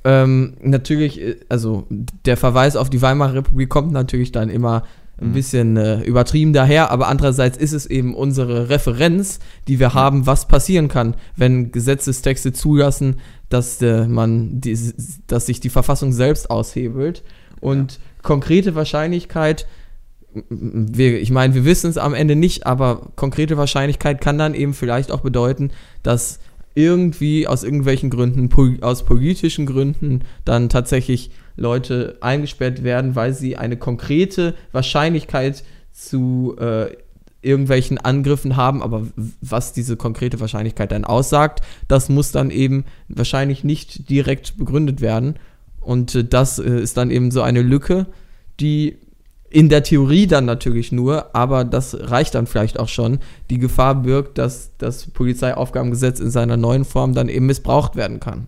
Ähm, 0.03 0.55
natürlich, 0.63 1.21
äh, 1.21 1.37
also 1.49 1.87
der 1.91 2.37
Verweis 2.37 2.77
auf 2.77 2.89
die 2.89 3.03
Weimarer 3.03 3.35
Republik 3.35 3.69
kommt 3.69 3.93
natürlich 3.93 4.33
dann 4.33 4.49
immer 4.49 4.85
ein 5.21 5.29
mhm. 5.29 5.33
bisschen 5.33 5.77
äh, 5.77 6.01
übertrieben 6.03 6.53
daher, 6.53 6.91
aber 6.91 7.09
andererseits 7.09 7.59
ist 7.59 7.73
es 7.73 7.87
eben 7.87 8.15
unsere 8.15 8.69
Referenz, 8.69 9.39
die 9.69 9.79
wir 9.79 9.95
haben, 9.95 10.27
was 10.27 10.49
passieren 10.49 10.89
kann, 10.89 11.15
wenn 11.37 11.73
Gesetzestexte 11.73 12.53
zulassen, 12.53 13.21
dass 13.49 13.81
äh, 13.83 14.07
man 14.07 14.61
die, 14.61 14.79
dass 15.27 15.47
sich 15.47 15.61
die 15.61 15.71
Verfassung 15.71 16.13
selbst 16.13 16.51
aushebelt 16.51 17.23
und 17.61 17.93
ja. 17.93 17.99
konkrete 18.23 18.75
Wahrscheinlichkeit 18.75 19.67
wir, 20.49 21.21
ich 21.21 21.31
meine, 21.31 21.55
wir 21.55 21.65
wissen 21.65 21.91
es 21.91 21.99
am 21.99 22.15
Ende 22.15 22.37
nicht, 22.37 22.67
aber 22.67 23.11
konkrete 23.17 23.57
Wahrscheinlichkeit 23.57 24.21
kann 24.21 24.39
dann 24.39 24.55
eben 24.55 24.75
vielleicht 24.75 25.11
auch 25.11 25.21
bedeuten, 25.21 25.73
dass 26.03 26.39
irgendwie 26.75 27.47
aus 27.47 27.65
irgendwelchen 27.65 28.11
Gründen, 28.11 28.49
aus 28.83 29.05
politischen 29.05 29.67
Gründen, 29.67 30.23
dann 30.45 30.69
tatsächlich 30.69 31.31
Leute 31.57 32.17
eingesperrt 32.21 32.83
werden, 32.85 33.17
weil 33.17 33.35
sie 33.35 33.57
eine 33.57 33.77
konkrete 33.77 34.55
Wahrscheinlichkeit 34.73 35.65
zu 35.93 36.57
äh, 36.59 36.91
irgendwelchen 37.43 37.99
Angriffen 37.99 38.57
haben, 38.57 38.83
aber 38.83 39.07
was 39.41 39.73
diese 39.73 39.97
konkrete 39.97 40.41
Wahrscheinlichkeit 40.41 40.93
dann 40.93 41.05
aussagt, 41.05 41.61
das 41.89 42.09
muss 42.09 42.33
dann 42.33 42.51
eben 42.51 42.85
wahrscheinlich 43.09 43.65
nicht 43.65 44.09
direkt 44.11 44.59
begründet 44.59 45.01
werden. 45.01 45.35
Und 45.81 46.15
äh, 46.15 46.25
das 46.25 46.59
äh, 46.59 46.81
ist 46.81 46.97
dann 46.97 47.11
eben 47.11 47.31
so 47.31 47.43
eine 47.43 47.63
Lücke, 47.63 48.07
die 48.61 48.99
in 49.51 49.69
der 49.69 49.83
Theorie 49.83 50.29
dann 50.29 50.45
natürlich 50.45 50.93
nur, 50.93 51.35
aber 51.35 51.65
das 51.65 51.97
reicht 51.99 52.37
dann 52.37 52.47
vielleicht 52.47 52.79
auch 52.79 52.89
schon, 52.89 53.19
die 53.51 53.59
Gefahr 53.59 53.97
birgt, 53.97 54.39
dass 54.39 54.71
das 54.79 55.09
Polizeiaufgabengesetz 55.09 56.21
in 56.21 56.31
seiner 56.31 56.57
neuen 56.57 56.85
Form 56.85 57.15
dann 57.15 57.29
eben 57.29 57.47
missbraucht 57.47 57.97
werden 57.97 58.21
kann. 58.21 58.47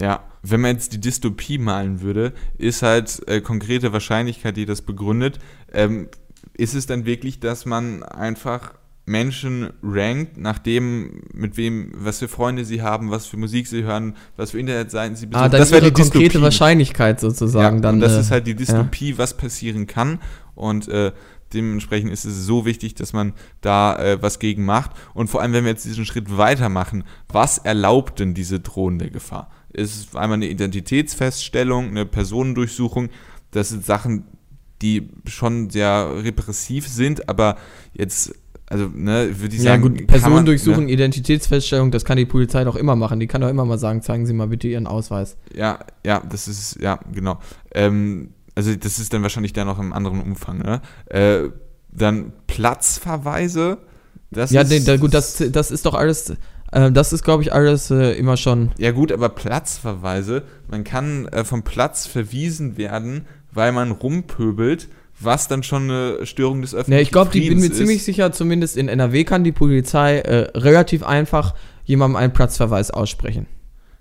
Ja, 0.00 0.24
wenn 0.42 0.60
man 0.60 0.72
jetzt 0.72 0.92
die 0.92 1.00
Dystopie 1.00 1.58
malen 1.58 2.00
würde, 2.00 2.32
ist 2.58 2.82
halt 2.82 3.22
äh, 3.28 3.40
konkrete 3.40 3.92
Wahrscheinlichkeit, 3.92 4.56
die 4.56 4.66
das 4.66 4.82
begründet. 4.82 5.38
Ähm, 5.72 6.08
ist 6.54 6.74
es 6.74 6.86
dann 6.86 7.06
wirklich, 7.06 7.38
dass 7.38 7.64
man 7.64 8.02
einfach 8.02 8.74
Menschen 9.12 9.70
rankt, 9.82 10.38
nach 10.38 10.58
dem, 10.58 11.22
mit 11.32 11.56
wem, 11.56 11.92
was 11.94 12.18
für 12.18 12.28
Freunde 12.28 12.64
sie 12.64 12.82
haben, 12.82 13.10
was 13.10 13.26
für 13.26 13.36
Musik 13.36 13.68
sie 13.68 13.84
hören, 13.84 14.16
was 14.36 14.50
für 14.50 14.58
Internetseiten 14.58 15.14
sie 15.14 15.26
besuchen. 15.26 15.44
Ah, 15.44 15.48
das 15.48 15.70
wäre 15.70 15.82
die 15.82 15.92
konkrete 15.92 16.24
Dystopie. 16.24 16.42
Wahrscheinlichkeit 16.42 17.20
sozusagen 17.20 17.76
ja, 17.76 17.82
dann. 17.82 17.94
Und 17.96 18.00
das 18.00 18.14
äh, 18.14 18.20
ist 18.20 18.30
halt 18.30 18.46
die 18.46 18.56
Dystopie, 18.56 19.12
ja. 19.12 19.18
was 19.18 19.36
passieren 19.36 19.86
kann. 19.86 20.18
Und 20.54 20.88
äh, 20.88 21.12
dementsprechend 21.52 22.10
ist 22.10 22.24
es 22.24 22.44
so 22.44 22.64
wichtig, 22.64 22.94
dass 22.94 23.12
man 23.12 23.34
da 23.60 23.96
äh, 23.96 24.22
was 24.22 24.38
gegen 24.38 24.64
macht. 24.64 24.92
Und 25.14 25.28
vor 25.28 25.42
allem, 25.42 25.52
wenn 25.52 25.64
wir 25.64 25.70
jetzt 25.70 25.84
diesen 25.84 26.06
Schritt 26.06 26.36
weitermachen, 26.36 27.04
was 27.28 27.58
erlaubt 27.58 28.18
denn 28.18 28.34
diese 28.34 28.60
drohende 28.60 29.10
Gefahr? 29.10 29.50
Es 29.72 29.96
ist 29.96 30.16
einmal 30.16 30.36
eine 30.36 30.48
Identitätsfeststellung, 30.48 31.88
eine 31.88 32.06
Personendurchsuchung. 32.06 33.10
Das 33.50 33.68
sind 33.68 33.84
Sachen, 33.84 34.24
die 34.82 35.08
schon 35.26 35.70
sehr 35.70 36.24
repressiv 36.24 36.88
sind, 36.88 37.28
aber 37.28 37.56
jetzt 37.94 38.34
also, 38.72 38.90
ne, 38.94 39.38
würde 39.38 39.54
ich 39.54 39.62
ja, 39.62 39.72
sagen. 39.72 39.82
Ja, 39.82 39.88
gut, 39.88 40.06
Personendurchsuchung, 40.06 40.86
ne? 40.86 40.92
Identitätsfeststellung, 40.92 41.90
das 41.90 42.06
kann 42.06 42.16
die 42.16 42.24
Polizei 42.24 42.64
doch 42.64 42.76
immer 42.76 42.96
machen. 42.96 43.20
Die 43.20 43.26
kann 43.26 43.42
doch 43.42 43.48
immer 43.48 43.66
mal 43.66 43.78
sagen, 43.78 44.00
zeigen 44.00 44.24
Sie 44.24 44.32
mal 44.32 44.48
bitte 44.48 44.66
Ihren 44.66 44.86
Ausweis. 44.86 45.36
Ja, 45.54 45.80
ja, 46.06 46.22
das 46.28 46.48
ist, 46.48 46.80
ja, 46.80 46.98
genau. 47.12 47.38
Ähm, 47.74 48.30
also, 48.54 48.74
das 48.74 48.98
ist 48.98 49.12
dann 49.12 49.22
wahrscheinlich 49.22 49.52
dann 49.52 49.66
noch 49.66 49.78
im 49.78 49.92
anderen 49.92 50.22
Umfang, 50.22 50.58
ne? 50.58 50.80
Äh, 51.06 51.50
dann 51.90 52.32
Platzverweise. 52.46 53.78
Das 54.30 54.50
ja, 54.50 54.62
ist, 54.62 54.70
nee, 54.70 54.80
da, 54.80 54.96
gut, 54.96 55.12
das, 55.12 55.42
das 55.50 55.70
ist 55.70 55.84
doch 55.84 55.94
alles. 55.94 56.34
Äh, 56.70 56.90
das 56.90 57.12
ist, 57.12 57.24
glaube 57.24 57.42
ich, 57.42 57.52
alles 57.52 57.90
äh, 57.90 58.12
immer 58.12 58.38
schon. 58.38 58.70
Ja, 58.78 58.92
gut, 58.92 59.12
aber 59.12 59.28
Platzverweise, 59.28 60.44
man 60.68 60.84
kann 60.84 61.26
äh, 61.26 61.44
vom 61.44 61.62
Platz 61.62 62.06
verwiesen 62.06 62.78
werden, 62.78 63.26
weil 63.52 63.72
man 63.72 63.90
rumpöbelt 63.90 64.88
was 65.24 65.48
dann 65.48 65.62
schon 65.62 65.90
eine 65.90 66.26
Störung 66.26 66.62
des 66.62 66.74
öffentlichen 66.74 66.98
Ja, 66.98 67.02
ich 67.02 67.10
glaube, 67.10 67.36
ich 67.36 67.48
bin 67.48 67.60
mir 67.60 67.66
ist. 67.66 67.76
ziemlich 67.76 68.04
sicher, 68.04 68.32
zumindest 68.32 68.76
in 68.76 68.88
NRW 68.88 69.24
kann 69.24 69.44
die 69.44 69.52
Polizei 69.52 70.18
äh, 70.18 70.50
relativ 70.58 71.02
einfach 71.02 71.54
jemandem 71.84 72.16
einen 72.16 72.32
Platzverweis 72.32 72.90
aussprechen. 72.90 73.46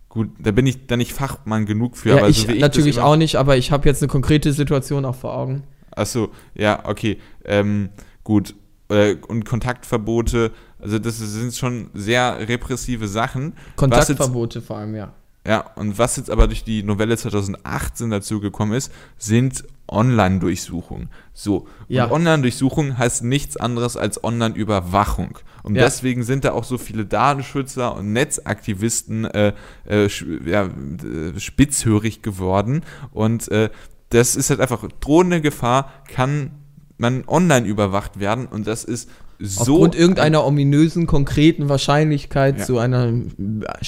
Gut, 0.10 0.30
da 0.40 0.52
bin 0.52 0.68
ich 0.68 0.88
dann 0.88 1.00
nicht 1.00 1.14
Fachmann 1.14 1.66
genug 1.66 1.96
für. 1.96 2.10
Ja, 2.10 2.28
ich, 2.28 2.42
so 2.42 2.50
ich 2.50 2.60
natürlich 2.60 3.00
auch 3.00 3.16
nicht, 3.16 3.36
aber 3.38 3.56
ich 3.56 3.72
habe 3.72 3.88
jetzt 3.88 4.02
eine 4.02 4.10
konkrete 4.10 4.52
Situation 4.52 5.06
auch 5.06 5.16
vor 5.16 5.34
Augen. 5.34 5.64
Achso, 5.92 6.32
ja, 6.54 6.84
okay. 6.86 7.18
Ähm, 7.46 7.90
gut. 8.24 8.56
Äh, 8.90 9.16
und 9.28 9.46
Kontaktverbote, 9.46 10.52
also 10.80 11.00
das 11.00 11.18
sind 11.18 11.56
schon 11.56 11.90
sehr 11.94 12.48
repressive 12.50 13.08
Sachen. 13.08 13.54
Kontaktverbote 13.78 14.60
jetzt, 14.60 14.68
vor 14.68 14.78
allem, 14.78 14.96
ja. 14.96 15.14
Ja, 15.46 15.72
und 15.76 15.98
was 15.98 16.18
jetzt 16.18 16.30
aber 16.30 16.48
durch 16.48 16.64
die 16.64 16.84
Novelle 16.84 17.18
2018 17.18 18.12
dazu 18.12 18.40
gekommen 18.40 18.74
ist, 18.74 18.92
sind 19.18 19.64
Online-Durchsuchungen. 19.88 21.10
So, 21.34 21.68
ja. 21.88 22.06
und 22.06 22.12
Online-Durchsuchung 22.12 22.98
heißt 22.98 23.24
nichts 23.24 23.58
anderes 23.58 23.98
als 23.98 24.24
Online-Überwachung. 24.24 25.40
Und 25.64 25.76
ja. 25.76 25.84
deswegen 25.84 26.24
sind 26.24 26.46
da 26.46 26.54
auch 26.54 26.64
so 26.64 26.78
viele 26.78 27.06
Datenschützer 27.06 27.96
und 27.96 28.14
Netzaktivisten 28.14 29.26
äh, 29.26 29.54
äh, 29.88 30.08
ja, 30.46 30.66
äh, 30.66 31.40
spitzhörig 31.40 32.22
geworden. 32.22 32.84
Und 33.12 33.50
äh, 33.50 33.70
das 34.10 34.36
ist 34.36 34.50
halt 34.50 34.60
einfach 34.60 34.88
drohende 35.00 35.42
Gefahr, 35.42 35.92
kann 36.08 36.52
man 36.98 37.24
online 37.28 37.66
überwacht 37.66 38.20
werden 38.20 38.46
und 38.46 38.68
das 38.68 38.84
ist 38.84 39.10
so. 39.42 39.74
Aufgrund 39.74 39.96
irgendeiner 39.96 40.46
ominösen, 40.46 41.08
konkreten 41.08 41.70
Wahrscheinlichkeit, 41.70 42.60
ja. 42.60 42.66
zu 42.66 42.78
einer 42.78 43.14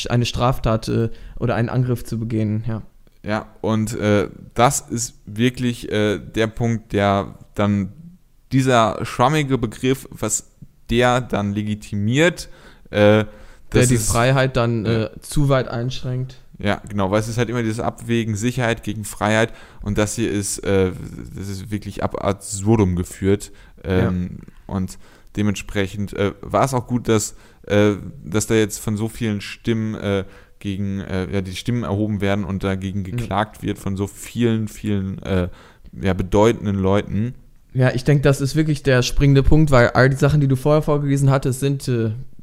eine 0.09 0.25
Straftat 0.25 0.87
äh, 0.87 1.09
oder 1.39 1.55
einen 1.55 1.69
Angriff 1.69 2.03
zu 2.03 2.19
begehen, 2.19 2.63
ja. 2.67 2.81
Ja, 3.25 3.47
und 3.61 3.97
äh, 3.97 4.27
das 4.53 4.81
ist 4.81 5.15
wirklich 5.25 5.89
äh, 5.89 6.19
der 6.19 6.47
Punkt, 6.47 6.91
der 6.91 7.35
dann 7.55 7.93
dieser 8.51 8.99
schwammige 9.05 9.57
Begriff, 9.57 10.09
was 10.11 10.51
der 10.89 11.21
dann 11.21 11.53
legitimiert, 11.53 12.49
äh, 12.89 13.23
der 13.71 13.85
die 13.87 13.97
Freiheit 13.97 14.57
dann 14.57 14.85
äh, 14.85 15.09
zu 15.21 15.47
weit 15.47 15.69
einschränkt. 15.69 16.35
Ja, 16.59 16.81
genau, 16.87 17.11
weil 17.11 17.19
es 17.19 17.29
ist 17.29 17.37
halt 17.37 17.49
immer 17.49 17.63
dieses 17.63 17.79
Abwägen 17.79 18.35
Sicherheit 18.35 18.83
gegen 18.83 19.05
Freiheit 19.05 19.53
und 19.81 19.97
das 19.97 20.15
hier 20.15 20.31
ist, 20.31 20.63
das 20.63 21.47
ist 21.49 21.71
wirklich 21.71 22.03
ab 22.03 22.23
absurdum 22.23 22.95
geführt 22.95 23.51
ähm, 23.83 24.37
ja. 24.39 24.75
und 24.75 24.99
dementsprechend 25.35 26.13
äh, 26.13 26.33
war 26.41 26.65
es 26.65 26.73
auch 26.73 26.87
gut, 26.87 27.07
dass, 27.07 27.35
äh, 27.67 27.93
dass 28.23 28.47
da 28.47 28.55
jetzt 28.55 28.79
von 28.79 28.97
so 28.97 29.07
vielen 29.07 29.41
Stimmen 29.41 29.95
äh, 29.95 30.25
gegen, 30.59 31.01
äh, 31.01 31.31
ja, 31.31 31.41
die 31.41 31.55
Stimmen 31.55 31.83
erhoben 31.83 32.21
werden 32.21 32.45
und 32.45 32.63
dagegen 32.63 32.99
mhm. 32.99 33.03
geklagt 33.03 33.61
mhm. 33.61 33.67
wird 33.67 33.77
von 33.79 33.95
so 33.95 34.07
vielen, 34.07 34.67
vielen 34.67 35.21
äh, 35.23 35.49
ja, 36.01 36.13
bedeutenden 36.13 36.75
Leuten. 36.75 37.35
Ja, 37.73 37.91
ich 37.93 38.03
denke, 38.03 38.21
das 38.21 38.39
ist 38.39 38.55
wirklich 38.55 38.83
der 38.83 39.01
springende 39.01 39.43
Punkt, 39.43 39.71
weil 39.71 39.89
all 39.89 40.09
die 40.09 40.15
Sachen, 40.15 40.41
die 40.41 40.47
du 40.47 40.55
vorher 40.55 40.83
vorgelesen 40.83 41.31
hattest, 41.31 41.59
sind 41.59 41.87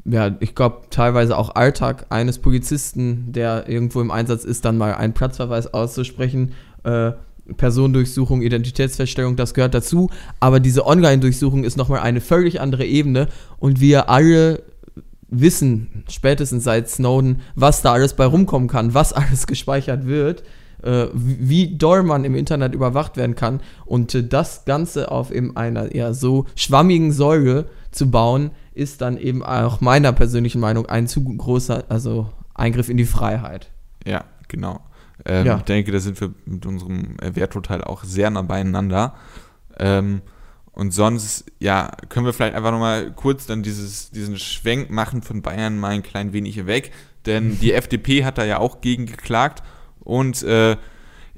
ja, 0.05 0.37
ich 0.41 0.55
glaube, 0.55 0.83
teilweise 0.91 1.37
auch 1.37 1.55
Alltag 1.55 2.07
eines 2.11 2.39
Polizisten, 2.39 3.33
der 3.33 3.69
irgendwo 3.69 4.01
im 4.01 4.11
Einsatz 4.11 4.45
ist, 4.45 4.65
dann 4.65 4.79
mal 4.79 4.95
einen 4.95 5.13
Platzverweis 5.13 5.73
auszusprechen. 5.73 6.53
Äh, 6.85 7.13
Personendurchsuchung, 7.57 8.43
Identitätsfeststellung, 8.43 9.37
das 9.37 9.55
gehört 9.55 9.75
dazu. 9.75 10.11
Aber 10.41 10.61
diese 10.61 10.87
Online-Durchsuchung 10.87 11.65
ist 11.65 11.77
nochmal 11.77 12.01
eine 12.01 12.21
völlig 12.21 12.61
andere 12.61 12.85
Ebene. 12.85 13.29
Und 13.59 13.81
wir 13.81 14.09
alle 14.09 14.63
wissen, 15.29 16.05
spätestens 16.09 16.65
seit 16.65 16.89
Snowden, 16.89 17.41
was 17.55 17.83
da 17.83 17.93
alles 17.93 18.15
bei 18.15 18.25
rumkommen 18.25 18.69
kann, 18.69 18.95
was 18.95 19.13
alles 19.13 19.47
gespeichert 19.47 20.07
wird, 20.07 20.43
äh, 20.83 21.07
wie 21.15 21.77
doll 21.77 22.03
man 22.03 22.25
im 22.25 22.35
Internet 22.35 22.75
überwacht 22.75 23.17
werden 23.17 23.37
kann. 23.37 23.61
Und 23.85 24.15
äh, 24.15 24.27
das 24.27 24.65
Ganze 24.65 25.11
auf 25.11 25.31
eben 25.31 25.57
einer 25.57 25.93
eher 25.93 26.15
so 26.15 26.47
schwammigen 26.57 27.13
Säule 27.13 27.67
zu 27.91 28.11
bauen, 28.11 28.51
ist 28.73 29.01
dann 29.01 29.19
eben 29.19 29.43
auch 29.43 29.81
meiner 29.81 30.13
persönlichen 30.13 30.61
Meinung 30.61 30.87
ein 30.87 31.07
zu 31.07 31.23
großer 31.25 31.85
also 31.89 32.31
Eingriff 32.55 32.89
in 32.89 32.97
die 32.97 33.05
Freiheit. 33.05 33.71
Ja, 34.07 34.25
genau. 34.49 34.81
Ähm, 35.25 35.47
ja. 35.47 35.57
Ich 35.59 35.63
denke, 35.63 35.93
da 35.93 36.01
sind 36.01 36.21
wir 36.21 36.33
mit 36.45 36.67
unserem 36.67 37.17
Werturteil 37.21 37.83
auch 37.83 38.05
sehr 38.05 38.31
nah 38.31 38.43
beieinander. 38.43 39.15
Ähm, 39.79 40.23
und 40.73 40.93
sonst, 40.93 41.47
ja, 41.59 41.91
können 42.09 42.27
wir 42.27 42.33
vielleicht 42.33 42.55
einfach 42.55 42.71
nochmal 42.71 43.13
kurz 43.13 43.47
dann 43.47 43.63
dieses, 43.63 44.11
diesen 44.11 44.39
Schwenk 44.39 44.91
machen 44.91 45.23
von 45.23 45.43
Bayern 45.43 45.79
mal 45.79 45.89
ein 45.89 46.03
klein 46.03 46.33
wenig 46.33 46.67
weg. 46.67 46.93
Denn 47.27 47.59
die 47.59 47.73
FDP 47.75 48.25
hat 48.25 48.39
da 48.39 48.45
ja 48.45 48.59
auch 48.59 48.81
gegen 48.81 49.07
geklagt. 49.07 49.63
Und 50.01 50.43
äh, 50.43 50.77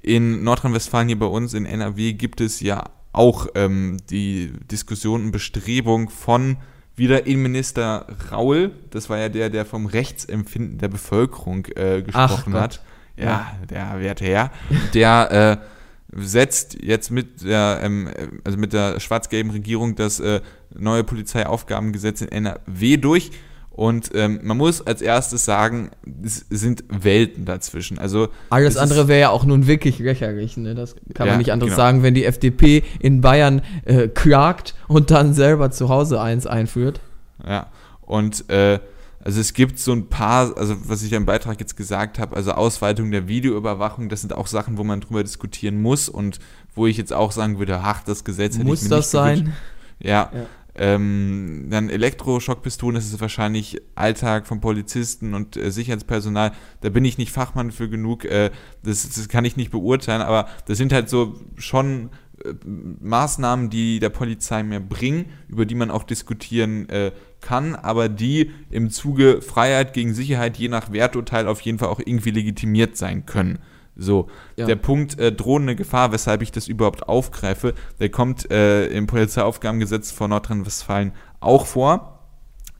in 0.02 0.44
Nordrhein-Westfalen 0.44 1.08
hier 1.08 1.18
bei 1.18 1.26
uns 1.26 1.54
in 1.54 1.66
NRW 1.66 2.12
gibt 2.12 2.40
es 2.40 2.60
ja 2.60 2.84
auch 3.12 3.46
ähm, 3.54 3.98
die 4.10 4.52
Diskussion 4.70 5.24
und 5.24 5.32
Bestrebung 5.32 6.08
von 6.08 6.56
wieder 6.94 7.26
Innenminister 7.26 8.06
Raul, 8.30 8.72
das 8.90 9.08
war 9.08 9.18
ja 9.18 9.28
der, 9.28 9.50
der 9.50 9.64
vom 9.64 9.86
Rechtsempfinden 9.86 10.78
der 10.78 10.88
Bevölkerung 10.88 11.66
äh, 11.74 12.02
gesprochen 12.02 12.54
hat. 12.54 12.82
Ja, 13.16 13.52
der 13.68 14.00
werte 14.00 14.24
Herr. 14.24 14.50
Der 14.94 15.60
äh, 15.60 16.22
setzt 16.24 16.82
jetzt 16.82 17.10
mit 17.10 17.44
der, 17.44 17.80
ähm, 17.82 18.08
also 18.44 18.58
mit 18.58 18.72
der 18.72 19.00
schwarz-gelben 19.00 19.50
Regierung 19.50 19.94
das 19.94 20.20
äh, 20.20 20.40
neue 20.74 21.04
Polizeiaufgabengesetz 21.04 22.20
in 22.22 22.28
NRW 22.28 22.96
durch 22.96 23.30
und 23.74 24.10
ähm, 24.14 24.40
man 24.42 24.58
muss 24.58 24.86
als 24.86 25.00
erstes 25.00 25.46
sagen, 25.46 25.90
es 26.22 26.44
sind 26.50 26.84
Welten 26.88 27.46
dazwischen. 27.46 27.98
Also 27.98 28.28
alles 28.50 28.76
andere 28.76 29.08
wäre 29.08 29.20
ja 29.20 29.30
auch 29.30 29.44
nun 29.44 29.66
wirklich 29.66 29.98
lächerlich. 29.98 30.58
Ne? 30.58 30.74
Das 30.74 30.94
kann 31.14 31.26
ja, 31.26 31.32
man 31.32 31.38
nicht 31.38 31.52
anders 31.52 31.68
genau. 31.68 31.76
sagen, 31.78 32.02
wenn 32.02 32.14
die 32.14 32.26
FDP 32.26 32.82
in 33.00 33.22
Bayern 33.22 33.62
äh, 33.86 34.08
klagt 34.08 34.74
und 34.88 35.10
dann 35.10 35.32
selber 35.32 35.70
zu 35.70 35.88
Hause 35.88 36.20
eins 36.20 36.46
einführt. 36.46 37.00
Ja. 37.46 37.68
Und 38.02 38.50
äh, 38.50 38.78
also 39.24 39.40
es 39.40 39.54
gibt 39.54 39.78
so 39.78 39.92
ein 39.92 40.08
paar, 40.08 40.56
also 40.56 40.76
was 40.88 41.02
ich 41.02 41.12
im 41.12 41.26
Beitrag 41.26 41.60
jetzt 41.60 41.76
gesagt 41.76 42.18
habe, 42.18 42.36
also 42.36 42.52
Ausweitung 42.52 43.10
der 43.10 43.28
Videoüberwachung, 43.28 44.08
das 44.08 44.20
sind 44.20 44.32
auch 44.32 44.48
Sachen, 44.48 44.78
wo 44.78 44.84
man 44.84 45.00
drüber 45.00 45.22
diskutieren 45.22 45.80
muss 45.80 46.08
und 46.08 46.40
wo 46.74 46.86
ich 46.86 46.96
jetzt 46.96 47.12
auch 47.12 47.32
sagen 47.32 47.58
würde, 47.58 47.80
ach, 47.80 48.02
das 48.02 48.24
Gesetz 48.24 48.56
hätte 48.56 48.66
muss 48.66 48.82
ich 48.82 48.90
mir 48.90 48.96
das 48.96 49.06
nicht 49.06 49.10
sein? 49.10 49.52
Ja, 50.00 50.30
ja. 50.34 50.46
Ähm, 50.74 51.66
dann 51.70 51.90
Elektroschockpistolen, 51.90 52.94
das 52.94 53.04
ist 53.04 53.20
wahrscheinlich 53.20 53.82
Alltag 53.94 54.46
von 54.46 54.62
Polizisten 54.62 55.34
und 55.34 55.56
äh, 55.56 55.70
Sicherheitspersonal. 55.70 56.52
Da 56.80 56.88
bin 56.88 57.04
ich 57.04 57.18
nicht 57.18 57.30
Fachmann 57.30 57.72
für 57.72 57.90
genug, 57.90 58.24
äh, 58.24 58.50
das, 58.82 59.06
das, 59.10 59.28
kann 59.28 59.44
ich 59.44 59.56
nicht 59.56 59.70
beurteilen, 59.70 60.22
aber 60.22 60.48
das 60.66 60.78
sind 60.78 60.94
halt 60.94 61.10
so 61.10 61.38
schon 61.58 62.08
äh, 62.42 62.54
Maßnahmen, 62.64 63.68
die 63.68 64.00
der 64.00 64.08
Polizei 64.08 64.62
mehr 64.62 64.80
bringen, 64.80 65.26
über 65.46 65.66
die 65.66 65.74
man 65.74 65.90
auch 65.90 66.04
diskutieren 66.04 66.88
äh, 66.88 67.12
kann, 67.42 67.74
aber 67.74 68.08
die 68.08 68.50
im 68.70 68.88
Zuge 68.90 69.42
Freiheit 69.42 69.92
gegen 69.92 70.14
Sicherheit 70.14 70.56
je 70.56 70.68
nach 70.68 70.92
Werturteil 70.92 71.46
auf 71.46 71.60
jeden 71.60 71.78
Fall 71.78 71.88
auch 71.88 72.00
irgendwie 72.00 72.30
legitimiert 72.30 72.96
sein 72.96 73.26
können. 73.26 73.58
So, 73.94 74.28
ja. 74.56 74.64
der 74.66 74.76
Punkt 74.76 75.18
äh, 75.18 75.32
drohende 75.32 75.76
Gefahr, 75.76 76.12
weshalb 76.12 76.40
ich 76.40 76.50
das 76.50 76.66
überhaupt 76.66 77.08
aufgreife, 77.08 77.74
der 78.00 78.08
kommt 78.08 78.50
äh, 78.50 78.86
im 78.86 79.06
Polizeiaufgabengesetz 79.06 80.10
von 80.10 80.30
Nordrhein-Westfalen 80.30 81.12
auch 81.40 81.66
vor. 81.66 82.20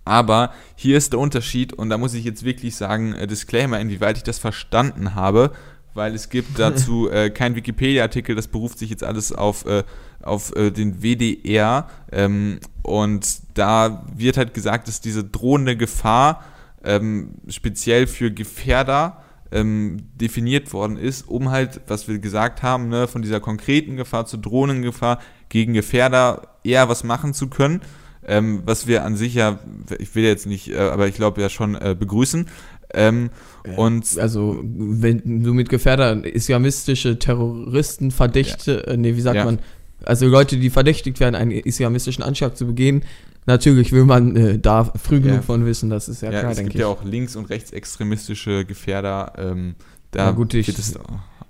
Aber 0.04 0.52
hier 0.74 0.96
ist 0.96 1.12
der 1.12 1.20
Unterschied, 1.20 1.72
und 1.72 1.90
da 1.90 1.98
muss 1.98 2.14
ich 2.14 2.24
jetzt 2.24 2.44
wirklich 2.44 2.74
sagen, 2.74 3.14
äh, 3.14 3.26
Disclaimer, 3.26 3.78
inwieweit 3.78 4.16
ich 4.16 4.22
das 4.22 4.38
verstanden 4.38 5.14
habe, 5.14 5.52
weil 5.94 6.14
es 6.14 6.28
gibt 6.28 6.58
dazu 6.58 7.10
äh, 7.10 7.30
keinen 7.30 7.56
Wikipedia-Artikel, 7.56 8.34
das 8.34 8.48
beruft 8.48 8.78
sich 8.78 8.90
jetzt 8.90 9.04
alles 9.04 9.32
auf, 9.32 9.66
äh, 9.66 9.84
auf 10.22 10.54
äh, 10.56 10.70
den 10.70 11.02
WDR. 11.02 11.88
Ähm, 12.10 12.60
und 12.82 13.26
da 13.54 14.04
wird 14.14 14.36
halt 14.36 14.54
gesagt, 14.54 14.88
dass 14.88 15.00
diese 15.00 15.24
drohende 15.24 15.76
Gefahr 15.76 16.44
ähm, 16.84 17.34
speziell 17.48 18.06
für 18.06 18.30
Gefährder 18.30 19.22
ähm, 19.52 19.98
definiert 20.14 20.72
worden 20.72 20.96
ist, 20.96 21.28
um 21.28 21.50
halt, 21.50 21.82
was 21.86 22.08
wir 22.08 22.18
gesagt 22.18 22.62
haben, 22.62 22.88
ne, 22.88 23.06
von 23.06 23.22
dieser 23.22 23.40
konkreten 23.40 23.96
Gefahr 23.96 24.26
zur 24.26 24.40
Drohnengefahr 24.40 25.20
gegen 25.48 25.74
Gefährder 25.74 26.48
eher 26.64 26.88
was 26.88 27.04
machen 27.04 27.34
zu 27.34 27.48
können. 27.48 27.82
Ähm, 28.24 28.62
was 28.64 28.86
wir 28.86 29.04
an 29.04 29.16
sich 29.16 29.34
ja, 29.34 29.58
ich 29.98 30.14
will 30.14 30.24
jetzt 30.24 30.46
nicht, 30.46 30.70
äh, 30.70 30.78
aber 30.78 31.08
ich 31.08 31.14
glaube 31.14 31.40
ja 31.40 31.48
schon 31.48 31.74
äh, 31.74 31.96
begrüßen. 31.98 32.46
Ähm, 32.94 33.30
ja, 33.66 33.76
und 33.76 34.18
also, 34.18 34.60
wenn 34.62 35.42
du 35.42 35.54
mit 35.54 35.68
Gefährder 35.68 36.24
islamistische 36.24 37.18
Terroristen 37.18 38.10
verdächte, 38.10 38.84
ja. 38.86 38.92
äh, 38.92 38.96
nee, 38.96 39.16
wie 39.16 39.20
sagt 39.20 39.36
ja. 39.36 39.44
man, 39.44 39.58
also 40.04 40.26
Leute, 40.26 40.56
die 40.56 40.70
verdächtigt 40.70 41.20
werden, 41.20 41.34
einen 41.34 41.52
islamistischen 41.52 42.22
Anschlag 42.22 42.56
zu 42.56 42.66
begehen, 42.66 43.02
Natürlich 43.44 43.90
will 43.90 44.04
man 44.04 44.36
äh, 44.36 44.58
da 44.58 44.84
früh 44.84 45.20
genug 45.20 45.42
von 45.42 45.66
wissen, 45.66 45.90
das 45.90 46.08
ist 46.08 46.22
ja, 46.22 46.30
klar, 46.30 46.42
denke 46.42 46.52
ich. 46.52 46.58
Es 46.58 46.64
gibt 46.64 46.74
ja 46.76 46.86
auch 46.86 47.02
links- 47.02 47.34
und 47.34 47.50
rechtsextremistische 47.50 48.64
Gefährder. 48.64 49.32
Ähm, 49.36 49.74
da 50.12 50.26
ja, 50.26 50.30
gut, 50.30 50.54
ich, 50.54 50.68
es 50.68 50.94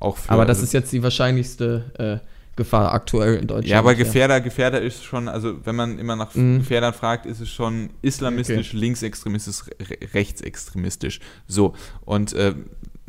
auch 0.00 0.16
für, 0.16 0.30
Aber 0.30 0.46
das 0.46 0.58
also, 0.58 0.64
ist 0.64 0.72
jetzt 0.72 0.92
die 0.92 1.02
wahrscheinlichste 1.02 2.20
äh, 2.22 2.26
Gefahr 2.56 2.92
aktuell 2.92 3.36
in 3.36 3.46
Deutschland. 3.46 3.68
Ja, 3.68 3.78
aber 3.78 3.94
Gefährder, 3.94 4.40
Gefährder 4.40 4.82
ist 4.82 5.02
schon, 5.04 5.28
also 5.28 5.64
wenn 5.64 5.74
man 5.74 5.98
immer 5.98 6.16
nach 6.16 6.34
mhm. 6.34 6.58
Gefährdern 6.58 6.92
fragt, 6.92 7.24
ist 7.24 7.40
es 7.40 7.48
schon 7.48 7.90
islamistisch, 8.02 8.70
okay. 8.70 8.76
linksextremistisch, 8.76 9.64
rechtsextremistisch. 10.12 11.20
So. 11.46 11.74
Und 12.04 12.34
äh, 12.34 12.54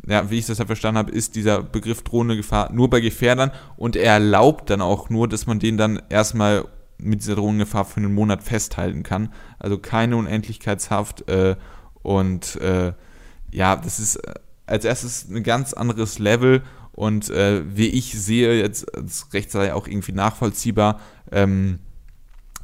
ja, 0.06 0.30
wie 0.30 0.38
ich 0.38 0.46
das 0.46 0.58
ja 0.58 0.66
verstanden 0.66 0.98
habe, 0.98 1.12
ist 1.12 1.34
dieser 1.34 1.62
Begriff 1.62 2.02
drohende 2.02 2.36
Gefahr 2.36 2.72
nur 2.72 2.88
bei 2.88 3.00
Gefährdern 3.00 3.50
und 3.76 3.96
er 3.96 4.14
erlaubt 4.14 4.70
dann 4.70 4.80
auch 4.80 5.10
nur, 5.10 5.28
dass 5.28 5.46
man 5.46 5.58
den 5.58 5.76
dann 5.76 6.00
erstmal 6.08 6.64
mit 6.98 7.20
dieser 7.20 7.36
Drohnengefahr 7.36 7.84
für 7.84 7.98
einen 7.98 8.14
Monat 8.14 8.42
festhalten 8.42 9.02
kann. 9.02 9.32
Also 9.58 9.78
keine 9.78 10.16
Unendlichkeitshaft 10.16 11.28
äh, 11.28 11.56
und 12.02 12.56
äh, 12.60 12.92
ja, 13.50 13.76
das 13.76 13.98
ist 13.98 14.16
äh, 14.16 14.34
als 14.66 14.84
erstes 14.84 15.28
ein 15.28 15.42
ganz 15.42 15.74
anderes 15.74 16.18
Level 16.18 16.62
und 16.94 17.28
äh, 17.30 17.62
wie 17.66 17.88
ich 17.88 18.12
sehe, 18.18 18.60
jetzt 18.60 18.94
als 18.94 19.32
Rechtslehrer 19.32 19.74
auch 19.74 19.86
irgendwie 19.88 20.12
nachvollziehbar, 20.12 21.00
ähm, 21.32 21.80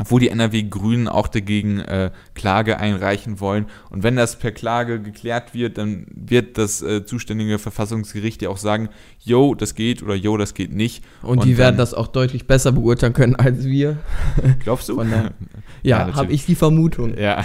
wo 0.09 0.19
die 0.19 0.29
NRW-Grünen 0.31 1.09
auch 1.09 1.29
dagegen 1.29 1.81
äh, 1.81 2.11
Klage 2.35 2.79
einreichen 2.79 3.41
wollen. 3.41 3.67
Und 3.91 4.03
wenn 4.03 4.17
das 4.17 4.39
per 4.39 4.53
Klage 4.53 5.03
geklärt 5.03 5.53
wird, 5.53 5.79
dann 5.79 6.07
wird 6.15 6.57
das 6.57 6.81
äh, 6.81 7.05
zuständige 7.05 7.59
Verfassungsgericht 7.59 8.41
ja 8.41 8.49
auch 8.49 8.57
sagen, 8.57 8.89
yo, 9.19 9.55
das 9.55 9.75
geht 9.75 10.03
oder 10.03 10.15
yo, 10.15 10.37
das 10.37 10.55
geht 10.55 10.73
nicht. 10.73 11.05
Und, 11.23 11.39
Und 11.39 11.45
die 11.45 11.59
werden 11.59 11.77
das 11.77 11.93
auch 11.93 12.07
deutlich 12.07 12.47
besser 12.47 12.73
beurteilen 12.73 13.13
können 13.13 13.37
als 13.37 13.65
wir. 13.65 13.99
Glaubst 14.65 14.89
du? 14.89 15.03
Der, 15.03 15.33
ja, 15.83 16.09
ja 16.09 16.15
habe 16.15 16.33
ich 16.33 16.47
die 16.47 16.55
Vermutung. 16.55 17.17
Ja. 17.19 17.45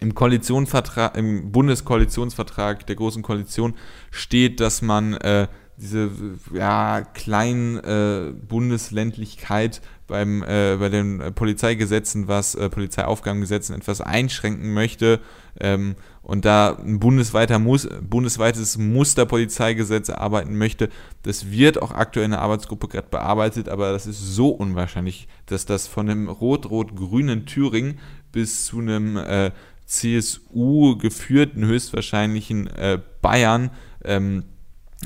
Im 0.00 0.14
Koalitionsvertrag, 0.14 1.16
im 1.16 1.50
Bundeskoalitionsvertrag 1.50 2.86
der 2.86 2.94
Großen 2.94 3.22
Koalition 3.22 3.74
steht, 4.10 4.60
dass 4.60 4.82
man 4.82 5.14
äh, 5.14 5.48
diese 5.76 6.10
ja, 6.52 7.02
kleinen 7.02 7.78
äh, 7.78 8.32
Bundesländlichkeit 8.32 9.80
beim, 10.06 10.42
äh, 10.42 10.76
bei 10.78 10.88
den 10.88 11.34
Polizeigesetzen, 11.34 12.28
was 12.28 12.54
äh, 12.54 12.68
Polizeiaufgabengesetzen 12.68 13.74
etwas 13.74 14.00
einschränken 14.00 14.72
möchte 14.72 15.20
ähm, 15.58 15.96
und 16.22 16.44
da 16.44 16.76
ein 16.76 17.00
bundesweiter 17.00 17.58
Mus 17.58 17.88
bundesweites 18.02 18.78
Musterpolizeigesetz 18.78 20.08
erarbeiten 20.08 20.56
möchte. 20.56 20.90
Das 21.22 21.50
wird 21.50 21.82
auch 21.82 21.90
aktuell 21.92 22.26
in 22.26 22.30
der 22.32 22.42
Arbeitsgruppe 22.42 22.88
gerade 22.88 23.08
bearbeitet, 23.10 23.68
aber 23.68 23.92
das 23.92 24.06
ist 24.06 24.20
so 24.20 24.50
unwahrscheinlich, 24.50 25.28
dass 25.46 25.66
das 25.66 25.86
von 25.86 26.08
einem 26.08 26.28
rot-rot-grünen 26.28 27.46
Thüringen 27.46 27.98
bis 28.30 28.66
zu 28.66 28.78
einem 28.78 29.16
äh, 29.16 29.50
CSU 29.86 30.96
geführten 30.96 31.64
höchstwahrscheinlichen 31.64 32.68
äh, 32.68 32.98
Bayern 33.20 33.70
ähm, 34.04 34.44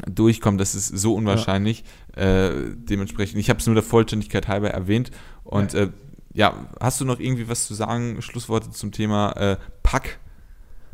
durchkommt. 0.07 0.61
Das 0.61 0.75
ist 0.75 0.89
so 0.89 1.15
unwahrscheinlich. 1.15 1.85
Ja. 2.17 2.49
Äh, 2.49 2.53
dementsprechend, 2.75 3.39
ich 3.39 3.51
habe 3.51 3.61
es 3.61 3.67
nur 3.67 3.75
der 3.75 3.85
Vollständigkeit 3.85 4.49
halber 4.49 4.71
erwähnt. 4.71 5.11
Und 5.45 5.73
ja. 5.73 5.81
Äh, 5.81 5.89
ja. 6.35 6.55
hast 6.81 7.01
du 7.01 7.05
noch 7.05 7.21
irgendwie 7.21 7.49
was 7.49 7.67
zu 7.67 7.75
sagen? 7.75 8.21
Schlussworte 8.23 8.71
zum 8.71 8.93
Thema 8.93 9.33
äh, 9.33 9.57
Pack? 9.83 10.19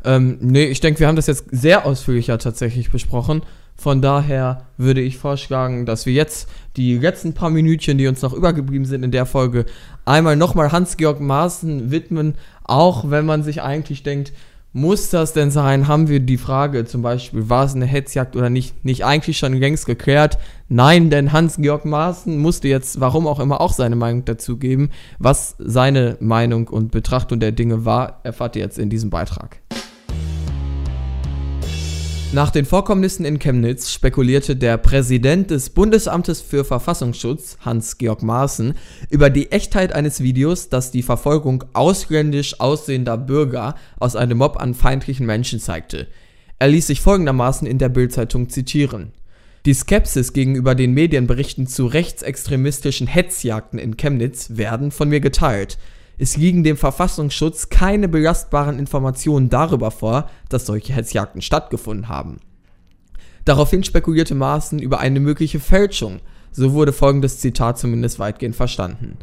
Ähm, 0.03 0.37
nee, 0.39 0.65
ich 0.65 0.79
denke, 0.81 0.99
wir 0.99 1.07
haben 1.07 1.15
das 1.15 1.27
jetzt 1.27 1.45
sehr 1.51 1.85
ausführlicher 1.85 2.37
tatsächlich 2.37 2.91
besprochen. 2.91 3.41
Von 3.75 4.01
daher 4.01 4.67
würde 4.77 5.01
ich 5.01 5.17
vorschlagen, 5.17 5.85
dass 5.85 6.05
wir 6.05 6.13
jetzt 6.13 6.47
die 6.77 6.97
letzten 6.97 7.33
paar 7.33 7.49
Minütchen, 7.49 7.97
die 7.97 8.07
uns 8.07 8.21
noch 8.21 8.33
übergeblieben 8.33 8.85
sind 8.85 9.03
in 9.03 9.11
der 9.11 9.25
Folge, 9.25 9.65
einmal 10.05 10.37
nochmal 10.37 10.71
Hans-Georg 10.71 11.19
Maaßen 11.19 11.91
widmen, 11.91 12.35
auch 12.63 13.09
wenn 13.09 13.25
man 13.25 13.43
sich 13.43 13.61
eigentlich 13.61 14.03
denkt, 14.03 14.31
muss 14.75 15.09
das 15.09 15.31
denn 15.31 15.51
sein? 15.51 15.87
Haben 15.87 16.09
wir 16.09 16.19
die 16.19 16.37
Frage 16.37 16.83
zum 16.83 17.01
Beispiel, 17.01 17.49
war 17.49 17.63
es 17.63 17.75
eine 17.75 17.85
Hetzjagd 17.85 18.35
oder 18.35 18.49
nicht, 18.49 18.83
nicht 18.83 19.05
eigentlich 19.05 19.37
schon 19.37 19.53
längst 19.53 19.85
geklärt? 19.85 20.37
Nein, 20.67 21.09
denn 21.09 21.31
Hans-Georg 21.31 21.85
Maaßen 21.85 22.37
musste 22.37 22.67
jetzt, 22.67 22.99
warum 22.99 23.25
auch 23.25 23.39
immer, 23.39 23.61
auch 23.61 23.71
seine 23.71 23.95
Meinung 23.95 24.25
dazu 24.25 24.57
geben. 24.57 24.89
Was 25.17 25.55
seine 25.59 26.17
Meinung 26.19 26.67
und 26.67 26.91
Betrachtung 26.91 27.39
der 27.39 27.53
Dinge 27.53 27.85
war, 27.85 28.19
erfahrt 28.23 28.57
ihr 28.57 28.63
jetzt 28.63 28.77
in 28.77 28.89
diesem 28.89 29.09
Beitrag. 29.09 29.61
Nach 32.35 32.49
den 32.49 32.65
Vorkommnissen 32.65 33.23
in 33.23 33.39
Chemnitz 33.39 33.93
spekulierte 33.93 34.57
der 34.57 34.77
Präsident 34.77 35.51
des 35.51 35.69
Bundesamtes 35.69 36.41
für 36.41 36.65
Verfassungsschutz, 36.65 37.57
Hans-Georg 37.61 38.23
Maaßen, 38.23 38.73
über 39.09 39.29
die 39.29 39.53
Echtheit 39.53 39.93
eines 39.93 40.19
Videos, 40.19 40.67
das 40.67 40.91
die 40.91 41.01
Verfolgung 41.01 41.63
ausländisch 41.71 42.59
aussehender 42.59 43.17
Bürger 43.17 43.75
aus 44.01 44.17
einem 44.17 44.39
Mob 44.39 44.57
an 44.59 44.73
feindlichen 44.73 45.25
Menschen 45.25 45.61
zeigte. 45.61 46.07
Er 46.59 46.67
ließ 46.67 46.87
sich 46.87 46.99
folgendermaßen 46.99 47.65
in 47.65 47.77
der 47.77 47.87
Bildzeitung 47.87 48.49
zitieren. 48.49 49.13
Die 49.65 49.73
Skepsis 49.73 50.33
gegenüber 50.33 50.75
den 50.75 50.93
Medienberichten 50.93 51.67
zu 51.67 51.85
rechtsextremistischen 51.85 53.07
Hetzjagden 53.07 53.79
in 53.79 53.95
Chemnitz 53.95 54.57
werden 54.57 54.91
von 54.91 55.07
mir 55.07 55.21
geteilt– 55.21 55.77
es 56.17 56.37
liegen 56.37 56.63
dem 56.63 56.77
Verfassungsschutz 56.77 57.69
keine 57.69 58.07
belastbaren 58.07 58.79
Informationen 58.79 59.49
darüber 59.49 59.91
vor, 59.91 60.29
dass 60.49 60.65
solche 60.65 60.93
Hetzjagden 60.93 61.41
stattgefunden 61.41 62.07
haben. 62.07 62.37
Daraufhin 63.43 63.83
spekulierte 63.83 64.33
Maaßen 64.33 64.79
über 64.79 64.99
eine 64.99 65.19
mögliche 65.19 65.59
Fälschung, 65.59 66.19
so 66.51 66.73
wurde 66.73 66.93
folgendes 66.93 67.39
Zitat 67.39 67.77
zumindest 67.77 68.17
weitgehend 68.17 68.55
verstanden. 68.55 69.17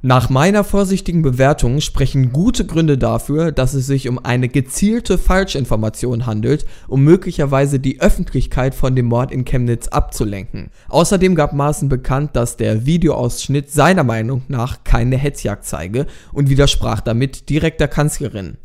Nach 0.00 0.30
meiner 0.30 0.62
vorsichtigen 0.62 1.22
Bewertung 1.22 1.80
sprechen 1.80 2.30
gute 2.32 2.64
Gründe 2.64 2.96
dafür, 2.98 3.50
dass 3.50 3.74
es 3.74 3.88
sich 3.88 4.08
um 4.08 4.24
eine 4.24 4.48
gezielte 4.48 5.18
Falschinformation 5.18 6.24
handelt, 6.24 6.66
um 6.86 7.02
möglicherweise 7.02 7.80
die 7.80 8.00
Öffentlichkeit 8.00 8.76
von 8.76 8.94
dem 8.94 9.06
Mord 9.06 9.32
in 9.32 9.44
Chemnitz 9.44 9.88
abzulenken. 9.88 10.70
Außerdem 10.88 11.34
gab 11.34 11.52
Maaßen 11.52 11.88
bekannt, 11.88 12.36
dass 12.36 12.56
der 12.56 12.86
Videoausschnitt 12.86 13.72
seiner 13.72 14.04
Meinung 14.04 14.42
nach 14.46 14.84
keine 14.84 15.16
Hetzjagd 15.16 15.64
zeige 15.64 16.06
und 16.32 16.48
widersprach 16.48 17.00
damit 17.00 17.48
direkt 17.48 17.80
der 17.80 17.88
Kanzlerin. 17.88 18.56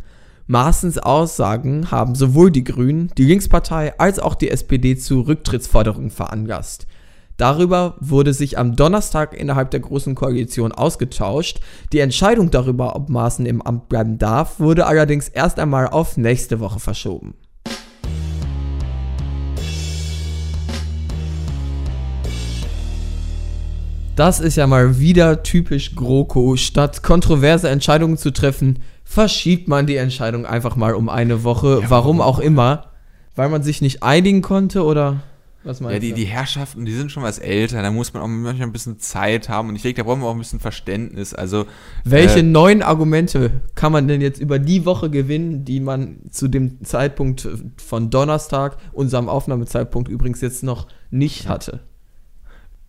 Maaßens 0.45 0.99
Aussagen 0.99 1.89
haben 1.89 2.13
sowohl 2.13 2.51
die 2.51 2.63
Grünen, 2.63 3.09
die 3.17 3.25
Linkspartei 3.25 3.97
als 3.97 4.19
auch 4.19 4.35
die 4.35 4.51
SPD 4.51 4.97
zu 4.97 5.21
Rücktrittsforderungen 5.21 6.11
veranlasst. 6.11 6.85
Darüber 7.37 7.95
wurde 7.99 8.33
sich 8.33 8.59
am 8.59 8.75
Donnerstag 8.75 9.33
innerhalb 9.33 9.71
der 9.71 9.79
Großen 9.79 10.13
Koalition 10.13 10.71
ausgetauscht. 10.71 11.61
Die 11.91 11.99
Entscheidung 11.99 12.51
darüber, 12.51 12.95
ob 12.95 13.09
Maaßen 13.09 13.45
im 13.45 13.61
Amt 13.61 13.89
bleiben 13.89 14.19
darf, 14.19 14.59
wurde 14.59 14.85
allerdings 14.85 15.29
erst 15.29 15.59
einmal 15.59 15.87
auf 15.87 16.15
nächste 16.15 16.59
Woche 16.59 16.79
verschoben. 16.79 17.33
Das 24.15 24.39
ist 24.39 24.57
ja 24.57 24.67
mal 24.67 24.99
wieder 24.99 25.41
typisch 25.41 25.95
GroKo. 25.95 26.55
Statt 26.55 27.01
kontroverse 27.01 27.67
Entscheidungen 27.67 28.17
zu 28.17 28.31
treffen, 28.31 28.77
verschiebt 29.03 29.67
man 29.67 29.87
die 29.87 29.95
Entscheidung 29.95 30.45
einfach 30.45 30.75
mal 30.75 30.93
um 30.93 31.09
eine 31.09 31.43
Woche. 31.43 31.79
Ja, 31.81 31.89
warum 31.89 32.21
auch 32.21 32.37
immer. 32.37 32.91
Weil 33.35 33.49
man 33.49 33.63
sich 33.63 33.81
nicht 33.81 34.03
einigen 34.03 34.43
konnte 34.43 34.83
oder? 34.83 35.23
Was 35.63 35.79
meinst 35.79 35.93
ja, 35.93 35.99
die, 35.99 36.09
du? 36.09 36.15
die 36.15 36.25
Herrschaften, 36.25 36.85
die 36.85 36.93
sind 36.93 37.11
schon 37.11 37.23
was 37.23 37.39
älter, 37.39 37.81
da 37.81 37.91
muss 37.91 38.13
man 38.13 38.21
auch 38.21 38.27
manchmal 38.27 38.67
ein 38.67 38.73
bisschen 38.73 38.99
Zeit 38.99 39.47
haben 39.47 39.69
und 39.69 39.75
ich 39.75 39.81
denke, 39.81 40.01
da 40.01 40.03
brauchen 40.03 40.21
wir 40.21 40.27
auch 40.27 40.33
ein 40.33 40.39
bisschen 40.39 40.59
Verständnis. 40.59 41.33
Also, 41.33 41.65
Welche 42.03 42.39
äh, 42.39 42.43
neuen 42.43 42.81
Argumente 42.81 43.51
kann 43.75 43.91
man 43.91 44.07
denn 44.07 44.19
jetzt 44.19 44.41
über 44.41 44.59
die 44.59 44.85
Woche 44.85 45.09
gewinnen, 45.09 45.63
die 45.63 45.79
man 45.79 46.17
zu 46.31 46.47
dem 46.49 46.83
Zeitpunkt 46.83 47.47
von 47.77 48.09
Donnerstag, 48.09 48.77
unserem 48.91 49.29
Aufnahmezeitpunkt 49.29 50.09
übrigens 50.09 50.41
jetzt 50.41 50.63
noch 50.63 50.87
nicht 51.11 51.47
hatte? 51.47 51.79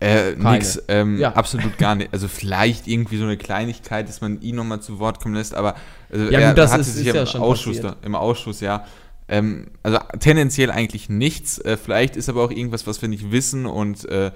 Äh, 0.01 0.35
nix, 0.35 0.81
ähm, 0.89 1.17
ja. 1.17 1.33
absolut 1.33 1.77
gar 1.77 1.95
nicht. 1.95 2.09
Also 2.11 2.27
vielleicht 2.27 2.85
irgendwie 2.85 3.17
so 3.17 3.23
eine 3.23 3.37
Kleinigkeit, 3.37 4.09
dass 4.09 4.19
man 4.19 4.41
ihn 4.41 4.55
nochmal 4.55 4.81
zu 4.81 4.99
Wort 4.99 5.21
kommen 5.21 5.35
lässt, 5.35 5.55
aber 5.55 5.75
also 6.11 6.25
ja, 6.29 6.39
er 6.39 6.49
gut, 6.49 6.57
das 6.57 6.71
hatte 6.73 6.81
ist, 6.81 6.95
sich 6.95 7.07
ist 7.07 7.15
ja 7.15 7.23
im, 7.23 7.41
Ausschuss, 7.41 7.79
da, 7.79 7.95
im 8.01 8.13
Ausschuss 8.13 8.59
ja 8.59 8.85
ähm, 9.27 9.67
also 9.83 9.99
tendenziell 10.19 10.71
eigentlich 10.71 11.09
nichts. 11.09 11.57
Äh, 11.59 11.77
vielleicht 11.77 12.15
ist 12.15 12.29
aber 12.29 12.43
auch 12.43 12.51
irgendwas, 12.51 12.85
was 12.87 13.01
wir 13.01 13.09
nicht 13.09 13.31
wissen 13.31 13.65
und 13.65 14.05
äh, 14.05 14.31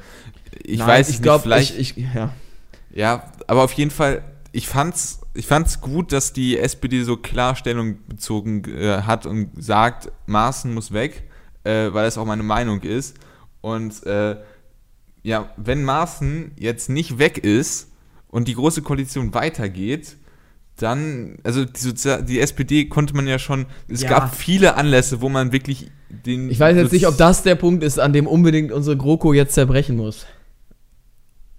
ich 0.64 0.80
Nein, 0.80 0.88
weiß 0.88 1.10
ich 1.10 1.22
glaube, 1.22 1.44
vielleicht. 1.44 1.78
Ich, 1.78 1.98
ich, 1.98 2.06
ja. 2.14 2.34
ja, 2.92 3.32
aber 3.48 3.64
auf 3.64 3.74
jeden 3.74 3.92
Fall, 3.92 4.24
ich 4.52 4.68
fand's, 4.68 5.22
ich 5.34 5.46
fand's 5.46 5.80
gut, 5.82 6.12
dass 6.12 6.34
die 6.34 6.58
SPD 6.58 7.04
so 7.04 7.18
Klarstellung 7.18 7.98
bezogen 8.08 8.64
äh, 8.66 9.04
hat 9.04 9.26
und 9.26 9.52
sagt, 9.62 10.12
Maaßen 10.26 10.74
muss 10.74 10.92
weg, 10.92 11.24
äh, 11.64 11.94
weil 11.94 12.06
das 12.06 12.18
auch 12.18 12.26
meine 12.26 12.44
Meinung 12.44 12.82
ist. 12.82 13.18
Und 13.62 14.06
äh, 14.06 14.38
ja, 15.22 15.52
wenn 15.58 15.84
Maaßen 15.84 16.54
jetzt 16.58 16.90
nicht 16.90 17.20
weg 17.20 17.38
ist 17.38 17.92
und 18.30 18.48
die 18.48 18.56
große 18.56 18.82
Koalition 18.82 19.34
weitergeht, 19.34 20.18
dann, 20.82 21.38
also 21.44 21.66
die, 21.66 21.94
die, 22.26 22.40
SPD 22.40 22.86
konnte 22.86 23.16
man 23.16 23.28
ja 23.28 23.40
schon, 23.40 23.66
es 23.88 24.02
ja. 24.02 24.10
gab 24.10 24.36
viele 24.36 24.76
Anlässe, 24.76 25.22
wo 25.22 25.30
man 25.30 25.52
wirklich 25.52 25.92
den. 26.10 26.50
Ich 26.50 26.60
weiß 26.60 26.76
jetzt 26.76 26.92
nicht, 26.92 27.08
ob 27.08 27.18
das 27.18 27.44
der 27.44 27.56
Punkt 27.56 27.84
ist, 27.84 28.00
an 28.00 28.14
dem 28.14 28.28
unbedingt 28.28 28.72
unsere 28.72 28.98
GroKo 28.98 29.34
jetzt 29.34 29.54
zerbrechen 29.54 29.96
muss. 29.96 30.26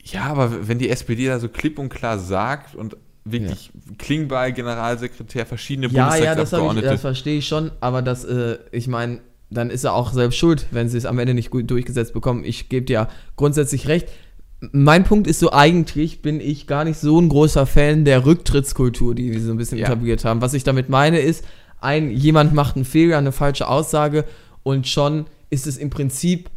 Ja, 0.04 0.24
aber 0.24 0.68
wenn 0.68 0.78
die 0.78 0.88
SPD 0.88 1.26
da 1.26 1.38
so 1.38 1.48
klipp 1.48 1.78
und 1.78 1.88
klar 1.88 2.18
sagt 2.18 2.74
und 2.74 2.96
wirklich 3.24 3.70
ja. 3.72 3.94
Klingbeil, 3.98 4.52
Generalsekretär, 4.52 5.46
verschiedene 5.46 5.88
ja, 5.88 6.08
Bundestagsabgeordnete. 6.08 6.86
Ja, 6.86 6.92
das, 6.92 7.02
das 7.02 7.02
verstehe 7.02 7.38
ich 7.38 7.46
schon, 7.46 7.70
aber 7.80 8.02
das, 8.02 8.24
äh, 8.24 8.58
ich 8.72 8.88
meine, 8.88 9.20
dann 9.50 9.70
ist 9.70 9.84
er 9.84 9.94
auch 9.94 10.12
selbst 10.12 10.36
schuld, 10.36 10.66
wenn 10.70 10.88
sie 10.88 10.96
es 10.96 11.06
am 11.06 11.18
Ende 11.18 11.34
nicht 11.34 11.50
gut 11.50 11.70
durchgesetzt 11.70 12.12
bekommen. 12.12 12.44
Ich 12.44 12.68
gebe 12.68 12.86
dir 12.86 13.08
grundsätzlich 13.36 13.88
recht 13.88 14.08
mein 14.72 15.04
Punkt 15.04 15.26
ist 15.26 15.40
so, 15.40 15.52
eigentlich 15.52 16.22
bin 16.22 16.40
ich 16.40 16.66
gar 16.66 16.84
nicht 16.84 16.98
so 16.98 17.20
ein 17.20 17.28
großer 17.28 17.66
Fan 17.66 18.04
der 18.04 18.26
Rücktrittskultur, 18.26 19.14
die 19.14 19.32
wir 19.32 19.40
so 19.40 19.52
ein 19.52 19.56
bisschen 19.56 19.78
ja. 19.78 19.86
etabliert 19.86 20.24
haben. 20.24 20.42
Was 20.42 20.54
ich 20.54 20.64
damit 20.64 20.88
meine 20.88 21.18
ist, 21.18 21.44
ein, 21.80 22.10
jemand 22.10 22.52
macht 22.52 22.76
einen 22.76 22.84
Fehler, 22.84 23.18
eine 23.18 23.32
falsche 23.32 23.68
Aussage 23.68 24.24
und 24.62 24.86
schon 24.86 25.26
ist 25.48 25.66
es 25.66 25.78
im 25.78 25.88
Prinzip, 25.90 26.50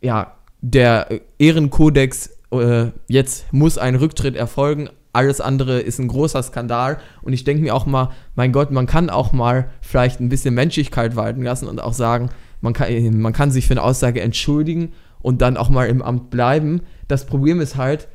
ja, 0.00 0.34
der 0.60 1.08
Ehrenkodex, 1.38 2.30
äh, 2.50 2.86
jetzt 3.06 3.52
muss 3.52 3.78
ein 3.78 3.94
Rücktritt 3.94 4.36
erfolgen, 4.36 4.90
alles 5.12 5.40
andere 5.40 5.80
ist 5.80 5.98
ein 5.98 6.08
großer 6.08 6.42
Skandal 6.42 6.98
und 7.22 7.32
ich 7.32 7.44
denke 7.44 7.62
mir 7.62 7.74
auch 7.74 7.86
mal, 7.86 8.10
mein 8.34 8.52
Gott, 8.52 8.70
man 8.70 8.86
kann 8.86 9.08
auch 9.08 9.32
mal 9.32 9.70
vielleicht 9.80 10.20
ein 10.20 10.28
bisschen 10.28 10.54
Menschlichkeit 10.54 11.16
walten 11.16 11.42
lassen 11.42 11.66
und 11.66 11.80
auch 11.82 11.94
sagen, 11.94 12.28
man 12.60 12.74
kann, 12.74 13.18
man 13.18 13.32
kann 13.32 13.50
sich 13.50 13.66
für 13.66 13.74
eine 13.74 13.82
Aussage 13.82 14.20
entschuldigen 14.20 14.92
und 15.20 15.40
dann 15.42 15.56
auch 15.56 15.70
mal 15.70 15.88
im 15.88 16.02
Amt 16.02 16.30
bleiben. 16.30 16.82
Das 17.08 17.26
Problem 17.26 17.60
ist 17.60 17.76
halt, 17.76 18.08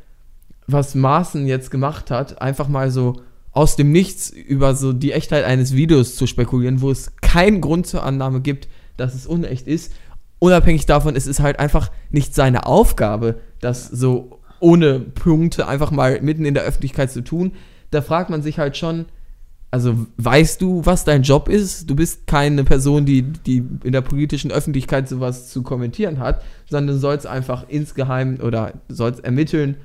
was 0.67 0.95
Maaßen 0.95 1.45
jetzt 1.45 1.71
gemacht 1.71 2.11
hat, 2.11 2.41
einfach 2.41 2.67
mal 2.67 2.89
so 2.89 3.21
aus 3.51 3.75
dem 3.75 3.91
Nichts 3.91 4.29
über 4.29 4.75
so 4.75 4.93
die 4.93 5.11
Echtheit 5.11 5.45
eines 5.45 5.75
Videos 5.75 6.15
zu 6.15 6.25
spekulieren, 6.25 6.81
wo 6.81 6.89
es 6.89 7.15
keinen 7.17 7.61
Grund 7.61 7.85
zur 7.85 8.03
Annahme 8.03 8.41
gibt, 8.41 8.67
dass 8.97 9.13
es 9.13 9.27
unecht 9.27 9.67
ist. 9.67 9.93
Unabhängig 10.39 10.85
davon, 10.85 11.15
es 11.15 11.27
ist 11.27 11.39
halt 11.39 11.59
einfach 11.59 11.91
nicht 12.09 12.33
seine 12.33 12.65
Aufgabe, 12.65 13.39
das 13.61 13.87
so 13.87 14.39
ohne 14.59 14.99
Punkte 14.99 15.67
einfach 15.67 15.91
mal 15.91 16.21
mitten 16.21 16.45
in 16.45 16.53
der 16.53 16.63
Öffentlichkeit 16.63 17.11
zu 17.11 17.21
tun. 17.21 17.53
Da 17.91 18.01
fragt 18.01 18.29
man 18.29 18.41
sich 18.41 18.59
halt 18.59 18.75
schon, 18.77 19.05
also 19.73 20.05
weißt 20.17 20.61
du, 20.61 20.85
was 20.85 21.03
dein 21.03 21.23
Job 21.23 21.49
ist? 21.49 21.89
Du 21.89 21.95
bist 21.95 22.27
keine 22.27 22.63
Person, 22.63 23.07
die, 23.07 23.23
die 23.23 23.63
in 23.83 23.91
der 23.91 24.01
politischen 24.01 24.51
Öffentlichkeit 24.51 25.09
sowas 25.09 25.49
zu 25.49 25.63
kommentieren 25.63 26.19
hat, 26.19 26.43
sondern 26.69 26.93
du 26.93 26.99
sollst 26.99 27.25
einfach 27.25 27.65
insgeheim 27.69 28.37
oder 28.39 28.73
sollst 28.87 29.23
ermitteln, 29.23 29.77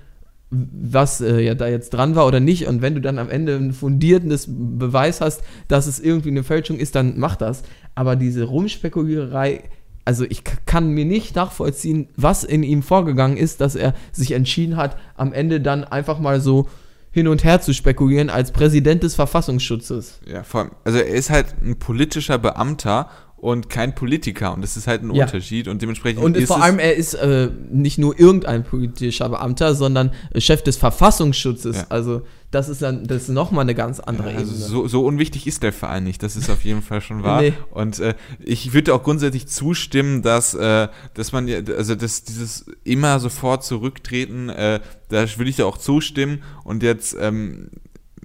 was 0.51 1.23
äh, 1.23 1.41
ja 1.41 1.55
da 1.55 1.69
jetzt 1.69 1.89
dran 1.95 2.17
war 2.17 2.27
oder 2.27 2.39
nicht. 2.39 2.67
Und 2.67 2.83
wenn 2.83 2.97
du 2.97 3.01
dann 3.01 3.19
am 3.19 3.31
Ende 3.31 3.57
einen 3.57 3.73
fundiertes 3.73 4.47
Beweis 4.51 5.23
hast, 5.23 5.43
dass 5.69 5.87
es 5.87 6.01
irgendwie 6.01 6.33
eine 6.33 6.45
Fälschung 6.45 6.77
ist, 6.77 6.95
dann 6.95 7.15
mach 7.19 7.37
das. 7.37 7.63
Aber 7.95 8.15
diese 8.15 8.45
Rumspekuliererei, 8.45 9.71
also 10.05 10.27
ich 10.29 10.43
kann 10.67 10.91
mir 10.91 11.07
nicht 11.07 11.35
nachvollziehen, 11.35 12.09
was 12.15 12.45
in 12.45 12.63
ihm 12.63 12.83
vorgegangen 12.83 13.39
ist, 13.39 13.63
dass 13.63 13.75
er 13.75 13.95
sich 14.13 14.33
entschieden 14.33 14.77
hat, 14.77 14.99
am 15.17 15.33
Ende 15.33 15.63
dann 15.63 15.85
einfach 15.85 16.19
mal 16.19 16.43
so 16.43 16.69
hin 17.11 17.29
und 17.29 17.45
her 17.45 17.61
zu 17.61 17.73
spekulieren 17.73 18.31
als 18.31 18.53
Präsident 18.53 19.03
des 19.03 19.15
Verfassungsschutzes. 19.15 20.21
Ja, 20.27 20.43
vor 20.43 20.61
allem, 20.61 20.71
also 20.85 20.99
er 20.99 21.09
ist 21.09 21.31
halt 21.31 21.57
ein 21.63 21.79
politischer 21.79 22.39
Beamter 22.39 23.11
und 23.41 23.71
kein 23.71 23.95
Politiker. 23.95 24.53
Und 24.53 24.63
das 24.63 24.77
ist 24.77 24.87
halt 24.87 25.03
ein 25.03 25.15
ja. 25.15 25.25
Unterschied. 25.25 25.69
Und 25.69 25.81
dementsprechend. 25.81 26.23
Und 26.23 26.37
vor 26.43 26.63
allem, 26.63 26.79
er 26.79 26.97
ist 26.97 27.15
äh, 27.15 27.49
nicht 27.71 27.99
nur 27.99 28.19
irgendein 28.19 28.65
politischer 28.65 29.29
Beamter, 29.29 29.75
sondern 29.75 30.11
Chef 30.37 30.63
des 30.63 30.77
Verfassungsschutzes. 30.77 31.77
Ja. 31.77 31.87
Also, 31.89 32.23
das 32.51 32.69
ist 32.69 32.83
dann 32.83 33.05
das 33.07 33.25
ist 33.25 33.29
nochmal 33.29 33.63
eine 33.63 33.75
ganz 33.75 34.01
andere 34.01 34.33
ja, 34.33 34.39
also 34.39 34.53
Ebene. 34.53 34.67
So, 34.67 34.89
so, 34.89 35.05
unwichtig 35.05 35.47
ist 35.47 35.63
der 35.63 35.73
Verein 35.73 36.05
nicht. 36.05 36.23
Das 36.23 36.35
ist 36.35 36.51
auf 36.51 36.65
jeden 36.65 36.83
Fall 36.83 37.01
schon 37.01 37.23
wahr. 37.23 37.43
nee. 37.43 37.53
Und 37.71 38.01
äh, 38.01 38.15
ich 38.41 38.73
würde 38.73 38.95
auch 38.95 39.03
grundsätzlich 39.03 39.47
zustimmen, 39.47 40.23
dass, 40.23 40.55
äh, 40.55 40.89
dass 41.15 41.33
man, 41.33 41.49
also 41.49 41.95
dass 41.95 42.25
dieses 42.25 42.67
immer 42.85 43.21
sofort 43.21 43.65
zurücktreten, 43.65 44.49
äh, 44.49 44.81
da 45.11 45.27
würde 45.37 45.51
ich 45.51 45.57
da 45.57 45.67
auch 45.67 45.79
zustimmen. 45.79 46.43
Und 46.65 46.83
jetzt, 46.83 47.17
ähm, 47.21 47.71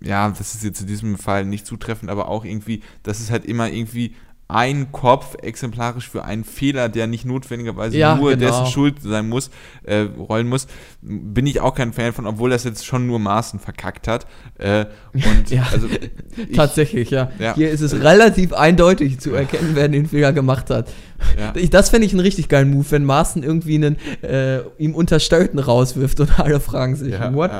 ja, 0.02 0.28
das 0.30 0.56
ist 0.56 0.64
jetzt 0.64 0.82
in 0.82 0.88
diesem 0.88 1.18
Fall 1.18 1.46
nicht 1.46 1.68
zutreffend, 1.68 2.10
aber 2.10 2.30
auch 2.30 2.46
irgendwie, 2.46 2.82
dass 3.04 3.20
es 3.20 3.30
halt 3.30 3.46
immer 3.46 3.70
irgendwie 3.70 4.16
ein 4.48 4.92
Kopf 4.92 5.36
exemplarisch 5.42 6.10
für 6.10 6.26
einen 6.26 6.44
Fehler, 6.44 6.90
der 6.90 7.08
nicht 7.08 7.26
notwendigerweise 7.26 7.98
ja, 7.98 8.16
nur 8.16 8.32
genau. 8.32 8.46
dessen 8.46 8.68
Schuld 8.68 9.02
sein 9.02 9.30
muss, 9.30 9.50
äh, 9.84 10.02
rollen 10.18 10.48
muss, 10.48 10.68
bin 11.02 11.48
ich 11.48 11.62
auch 11.62 11.74
kein 11.74 11.94
Fan 11.94 12.14
von, 12.14 12.28
obwohl 12.28 12.50
das 12.50 12.64
jetzt 12.64 12.86
schon 12.86 13.08
nur 13.08 13.20
Maßen 13.20 13.60
verkackt 13.60 14.08
hat. 14.08 14.28
Äh, 14.60 14.86
und 15.14 15.50
ja, 15.50 15.66
also 15.72 15.88
ich, 15.88 16.52
tatsächlich, 16.56 17.10
ja. 17.10 17.32
ja. 17.40 17.56
Hier 17.56 17.72
ist 17.72 17.82
es 17.82 17.94
relativ 18.02 18.54
eindeutig 18.54 19.20
zu 19.20 19.34
erkennen, 19.34 19.72
wer 19.74 19.88
den 19.88 20.08
Fehler 20.08 20.34
gemacht 20.34 20.70
hat. 20.70 20.92
Ja. 21.40 21.54
Das 21.70 21.90
fände 21.90 22.06
ich 22.06 22.12
einen 22.12 22.20
richtig 22.20 22.50
geilen 22.50 22.70
Move, 22.70 22.86
wenn 22.90 23.06
Maaßen 23.06 23.44
irgendwie 23.44 23.76
einen 23.76 23.98
äh, 24.22 24.60
ihm 24.78 24.94
Unterstellten 24.94 25.58
rauswirft 25.58 26.20
und 26.20 26.40
alle 26.40 26.60
fragen 26.60 26.96
sich, 26.96 27.14
what? 27.32 27.52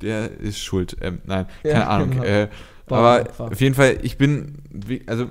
Der 0.00 0.30
ist 0.40 0.58
schuld. 0.58 0.96
Ähm, 1.00 1.18
nein, 1.24 1.46
keine 1.62 1.86
Ahnung. 1.88 2.10
Genau. 2.10 2.24
Äh, 2.24 2.48
aber 2.88 3.24
auf 3.38 3.60
jeden 3.60 3.74
Fall, 3.74 3.98
ich 4.02 4.18
bin, 4.18 4.54
also 5.06 5.28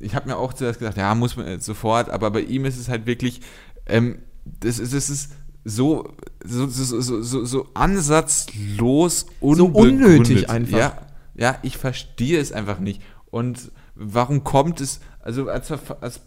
ich 0.00 0.14
habe 0.14 0.28
mir 0.28 0.36
auch 0.36 0.52
zuerst 0.52 0.78
gesagt, 0.78 0.96
ja, 0.96 1.14
muss 1.14 1.36
man 1.36 1.46
jetzt 1.46 1.66
sofort, 1.66 2.10
aber 2.10 2.30
bei 2.30 2.40
ihm 2.40 2.64
ist 2.64 2.78
es 2.78 2.88
halt 2.88 3.06
wirklich, 3.06 3.40
ähm, 3.86 4.18
das, 4.44 4.78
ist, 4.78 4.92
das 4.94 5.10
ist 5.10 5.32
so, 5.64 6.12
so, 6.44 6.66
so, 6.66 7.22
so, 7.22 7.44
so 7.44 7.66
ansatzlos 7.74 9.26
so 9.40 9.66
unnötig 9.66 10.50
einfach. 10.50 10.78
Ja, 10.78 10.98
ja, 11.34 11.58
ich 11.62 11.78
verstehe 11.78 12.38
es 12.38 12.52
einfach 12.52 12.78
nicht. 12.78 13.02
Und 13.30 13.72
warum 13.94 14.44
kommt 14.44 14.80
es, 14.80 15.00
also 15.20 15.48
als, 15.48 15.72
als 15.72 16.20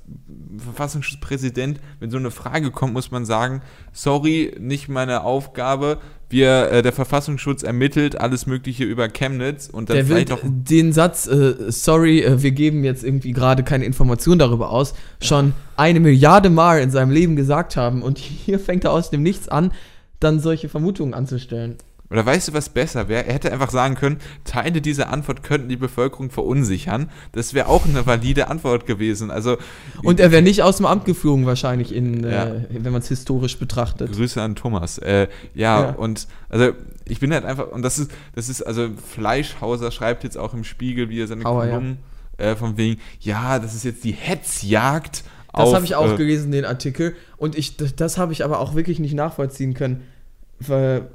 Verfassungsschutzpräsident, 0.58 1.80
wenn 2.00 2.10
so 2.10 2.18
eine 2.18 2.32
Frage 2.32 2.72
kommt, 2.72 2.94
muss 2.94 3.12
man 3.12 3.26
sagen, 3.26 3.62
sorry, 3.94 4.56
nicht 4.60 4.90
meine 4.90 5.24
Aufgabe, 5.24 6.00
wir, 6.30 6.72
äh, 6.72 6.82
der 6.82 6.92
Verfassungsschutz 6.92 7.64
ermittelt 7.64 8.20
alles 8.20 8.46
Mögliche 8.48 8.84
über 8.84 9.08
Chemnitz 9.08 9.70
und 9.72 9.90
dann 9.90 9.98
der 9.98 10.06
vielleicht 10.06 10.32
auch. 10.32 10.40
Den 10.44 10.92
Satz, 10.92 11.28
äh, 11.28 11.72
sorry, 11.72 12.22
äh, 12.22 12.42
wir 12.42 12.52
geben 12.52 12.84
jetzt 12.84 13.04
irgendwie 13.04 13.32
gerade 13.32 13.64
keine 13.64 13.86
Informationen 13.86 14.40
darüber 14.40 14.72
aus, 14.72 14.94
schon 15.22 15.54
eine 15.78 16.00
Milliarde 16.00 16.50
Mal 16.50 16.82
in 16.82 16.92
seinem 16.92 17.12
Leben 17.12 17.36
gesagt 17.36 17.78
haben 17.78 18.02
und 18.02 18.18
hier 18.18 18.60
fängt 18.60 18.84
er 18.84 18.92
aus 18.92 19.10
dem 19.10 19.24
Nichts 19.24 19.48
an, 19.48 19.72
dann 20.20 20.40
solche 20.40 20.68
Vermutungen 20.68 21.14
anzustellen. 21.14 21.78
Oder 22.10 22.26
weißt 22.26 22.48
du, 22.48 22.54
was 22.54 22.70
besser 22.70 23.10
wäre? 23.10 23.26
Er 23.26 23.34
hätte 23.34 23.52
einfach 23.52 23.70
sagen 23.70 23.96
können, 23.96 24.20
Teile 24.46 24.82
dieser 24.82 25.10
Antwort 25.10 25.44
könnten 25.44 25.68
die 25.68 25.76
Bevölkerung 25.76 26.30
verunsichern. 26.30 27.10
Das 27.34 27.54
wäre 27.54 27.68
auch 27.68 27.86
eine 27.86 28.06
valide 28.06 28.48
Antwort 28.48 28.86
gewesen. 28.86 29.30
Also, 29.30 29.58
Und 30.04 30.20
er 30.20 30.32
wäre 30.32 30.42
nicht 30.42 30.64
aus 30.64 30.78
dem 30.78 30.86
Amt 30.86 31.04
geflogen, 31.06 31.46
wahrscheinlich, 31.46 31.94
in, 31.94 32.24
ja. 32.24 32.46
äh, 32.46 32.66
wenn 32.70 32.94
man 32.94 33.02
es 33.02 33.10
historisch 33.10 33.60
betrachtet. 33.60 34.14
Grüße 34.14 34.42
an 34.42 34.56
Thomas. 34.56 34.98
Äh, 35.00 35.28
ja, 35.54 35.82
ja, 35.82 35.90
und 35.92 36.28
also 36.50 36.72
ich 37.06 37.20
bin 37.20 37.34
halt 37.34 37.44
einfach, 37.44 37.68
und 37.72 37.82
das 37.82 38.00
ist, 38.00 38.12
das 38.36 38.48
ist, 38.48 38.62
also 38.62 38.90
Fleischhauser 39.14 39.92
schreibt 39.92 40.24
jetzt 40.24 40.38
auch 40.38 40.54
im 40.54 40.64
Spiegel, 40.64 41.10
wie 41.10 41.22
er 41.22 41.28
seine 41.28 41.44
Kolumnen 41.44 41.98
ja. 42.40 42.52
äh, 42.52 42.56
von 42.56 42.78
wegen, 42.78 43.02
ja, 43.20 43.60
das 43.60 43.76
ist 43.76 43.84
jetzt 43.84 44.04
die 44.06 44.14
Hetzjagd. 44.14 45.24
Das 45.54 45.74
habe 45.74 45.86
ich 45.86 45.96
auch 45.96 46.14
äh, 46.14 46.16
gelesen, 46.16 46.52
den 46.52 46.66
Artikel. 46.66 47.16
Und 47.36 47.58
ich, 47.58 47.78
das 47.78 48.18
habe 48.18 48.32
ich 48.32 48.46
aber 48.46 48.60
auch 48.60 48.76
wirklich 48.76 49.00
nicht 49.00 49.16
nachvollziehen 49.16 49.74
können 49.74 50.04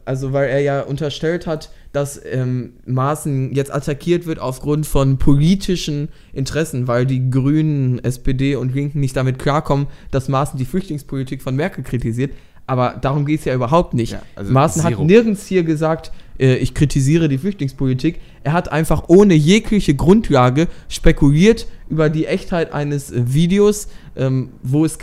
also 0.05 0.33
weil 0.33 0.49
er 0.49 0.61
ja 0.61 0.83
unterstellt 0.83 1.47
hat, 1.47 1.71
dass 1.93 2.21
ähm, 2.25 2.75
Maaßen 2.87 3.53
jetzt 3.53 3.75
attackiert 3.75 4.25
wird 4.27 4.39
aufgrund 4.39 4.87
von 4.87 5.19
politischen 5.19 6.09
Interessen, 6.33 6.87
weil 6.87 7.07
die 7.07 7.29
Grünen, 7.29 8.03
SPD 8.05 8.55
und 8.55 8.75
Linken 8.75 9.01
nicht 9.01 9.17
damit 9.17 9.39
klarkommen, 9.39 9.89
dass 10.11 10.29
Maaßen 10.29 10.59
die 10.59 10.65
Flüchtlingspolitik 10.65 11.43
von 11.43 11.57
Merkel 11.57 11.83
kritisiert. 11.83 12.33
Aber 12.67 12.97
darum 13.01 13.27
geht 13.27 13.41
es 13.41 13.45
ja 13.45 13.55
überhaupt 13.55 13.95
nicht. 13.95 14.13
Ja, 14.13 14.23
also 14.37 14.53
Maaßen 14.53 14.85
hat 14.85 14.99
nirgends 15.01 15.47
hier 15.47 15.65
gesagt, 15.65 16.13
äh, 16.39 16.55
ich 16.57 16.75
kritisiere 16.75 17.29
die 17.29 17.39
Flüchtlingspolitik. 17.39 18.21
Er 18.45 18.53
hat 18.53 18.71
einfach 18.71 19.09
ohne 19.09 19.35
jegliche 19.35 19.95
Grundlage 19.95 20.69
spekuliert 20.89 21.67
über 21.89 22.09
die 22.09 22.27
Echtheit 22.27 22.73
eines 22.73 23.11
äh, 23.11 23.35
Videos, 23.35 23.89
ähm, 24.17 24.51
wo 24.63 24.85
es 24.85 24.99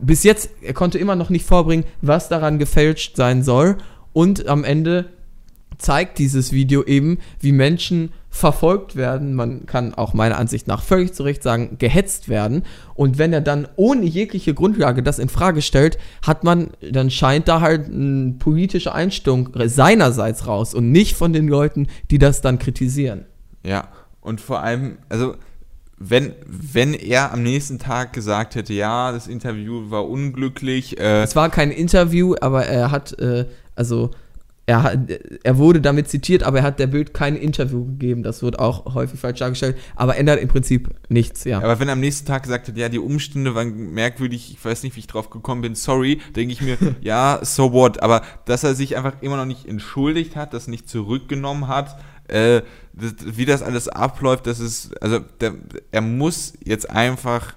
bis 0.00 0.22
jetzt, 0.22 0.50
er 0.62 0.74
konnte 0.74 0.98
immer 0.98 1.16
noch 1.16 1.30
nicht 1.30 1.46
vorbringen, 1.46 1.84
was 2.02 2.28
daran 2.28 2.58
gefälscht 2.58 3.16
sein 3.16 3.42
soll. 3.42 3.76
Und 4.12 4.46
am 4.48 4.64
Ende 4.64 5.10
zeigt 5.78 6.18
dieses 6.18 6.52
Video 6.52 6.82
eben, 6.84 7.18
wie 7.40 7.52
Menschen 7.52 8.10
verfolgt 8.30 8.96
werden. 8.96 9.34
Man 9.34 9.66
kann 9.66 9.94
auch 9.94 10.14
meiner 10.14 10.38
Ansicht 10.38 10.66
nach 10.66 10.82
völlig 10.82 11.14
zu 11.14 11.22
Recht 11.22 11.42
sagen, 11.42 11.76
gehetzt 11.78 12.28
werden. 12.28 12.62
Und 12.94 13.18
wenn 13.18 13.32
er 13.32 13.40
dann 13.40 13.66
ohne 13.76 14.04
jegliche 14.04 14.54
Grundlage 14.54 15.02
das 15.02 15.18
in 15.18 15.28
Frage 15.28 15.62
stellt, 15.62 15.98
hat 16.22 16.44
man, 16.44 16.70
dann 16.90 17.10
scheint 17.10 17.48
da 17.48 17.60
halt 17.60 17.86
eine 17.86 18.34
politische 18.38 18.94
Einstellung 18.94 19.50
seinerseits 19.64 20.46
raus 20.46 20.74
und 20.74 20.92
nicht 20.92 21.16
von 21.16 21.32
den 21.32 21.48
Leuten, 21.48 21.88
die 22.10 22.18
das 22.18 22.40
dann 22.40 22.58
kritisieren. 22.58 23.24
Ja, 23.64 23.88
und 24.20 24.40
vor 24.40 24.62
allem, 24.62 24.98
also 25.08 25.36
wenn, 25.98 26.34
wenn 26.46 26.92
er 26.94 27.32
am 27.32 27.42
nächsten 27.42 27.78
Tag 27.78 28.12
gesagt 28.12 28.54
hätte, 28.54 28.74
ja, 28.74 29.12
das 29.12 29.26
Interview 29.26 29.90
war 29.90 30.08
unglücklich. 30.08 30.98
Äh 30.98 31.22
es 31.22 31.36
war 31.36 31.48
kein 31.50 31.70
Interview, 31.70 32.34
aber 32.40 32.66
er 32.66 32.90
hat, 32.90 33.18
äh, 33.18 33.46
also 33.74 34.10
er, 34.66 34.82
hat, 34.82 34.98
er 35.44 35.58
wurde 35.58 35.80
damit 35.80 36.08
zitiert, 36.08 36.42
aber 36.42 36.58
er 36.58 36.64
hat 36.64 36.80
der 36.80 36.88
Bild 36.88 37.14
kein 37.14 37.36
Interview 37.36 37.86
gegeben. 37.86 38.24
Das 38.24 38.42
wird 38.42 38.58
auch 38.58 38.94
häufig 38.94 39.18
falsch 39.18 39.38
dargestellt, 39.38 39.76
aber 39.94 40.16
ändert 40.16 40.40
im 40.40 40.48
Prinzip 40.48 40.90
nichts, 41.08 41.44
ja. 41.44 41.58
Aber 41.58 41.78
wenn 41.78 41.88
er 41.88 41.92
am 41.92 42.00
nächsten 42.00 42.26
Tag 42.26 42.42
gesagt 42.42 42.66
hat, 42.66 42.76
ja, 42.76 42.88
die 42.88 42.98
Umstände 42.98 43.54
waren 43.54 43.94
merkwürdig, 43.94 44.50
ich 44.50 44.62
weiß 44.62 44.82
nicht, 44.82 44.96
wie 44.96 45.00
ich 45.00 45.06
drauf 45.06 45.30
gekommen 45.30 45.62
bin, 45.62 45.76
sorry, 45.76 46.20
denke 46.34 46.52
ich 46.52 46.60
mir, 46.60 46.76
ja, 47.00 47.38
so 47.42 47.72
what. 47.72 48.02
Aber 48.02 48.22
dass 48.44 48.64
er 48.64 48.74
sich 48.74 48.96
einfach 48.96 49.22
immer 49.22 49.36
noch 49.36 49.46
nicht 49.46 49.66
entschuldigt 49.66 50.34
hat, 50.34 50.52
das 50.52 50.66
nicht 50.66 50.88
zurückgenommen 50.88 51.68
hat, 51.68 51.96
äh, 52.28 52.62
wie 52.92 53.44
das 53.44 53.62
alles 53.62 53.88
abläuft, 53.88 54.46
das 54.46 54.60
ist, 54.60 55.00
also 55.02 55.20
der, 55.40 55.54
er 55.92 56.00
muss 56.00 56.54
jetzt 56.64 56.88
einfach 56.88 57.56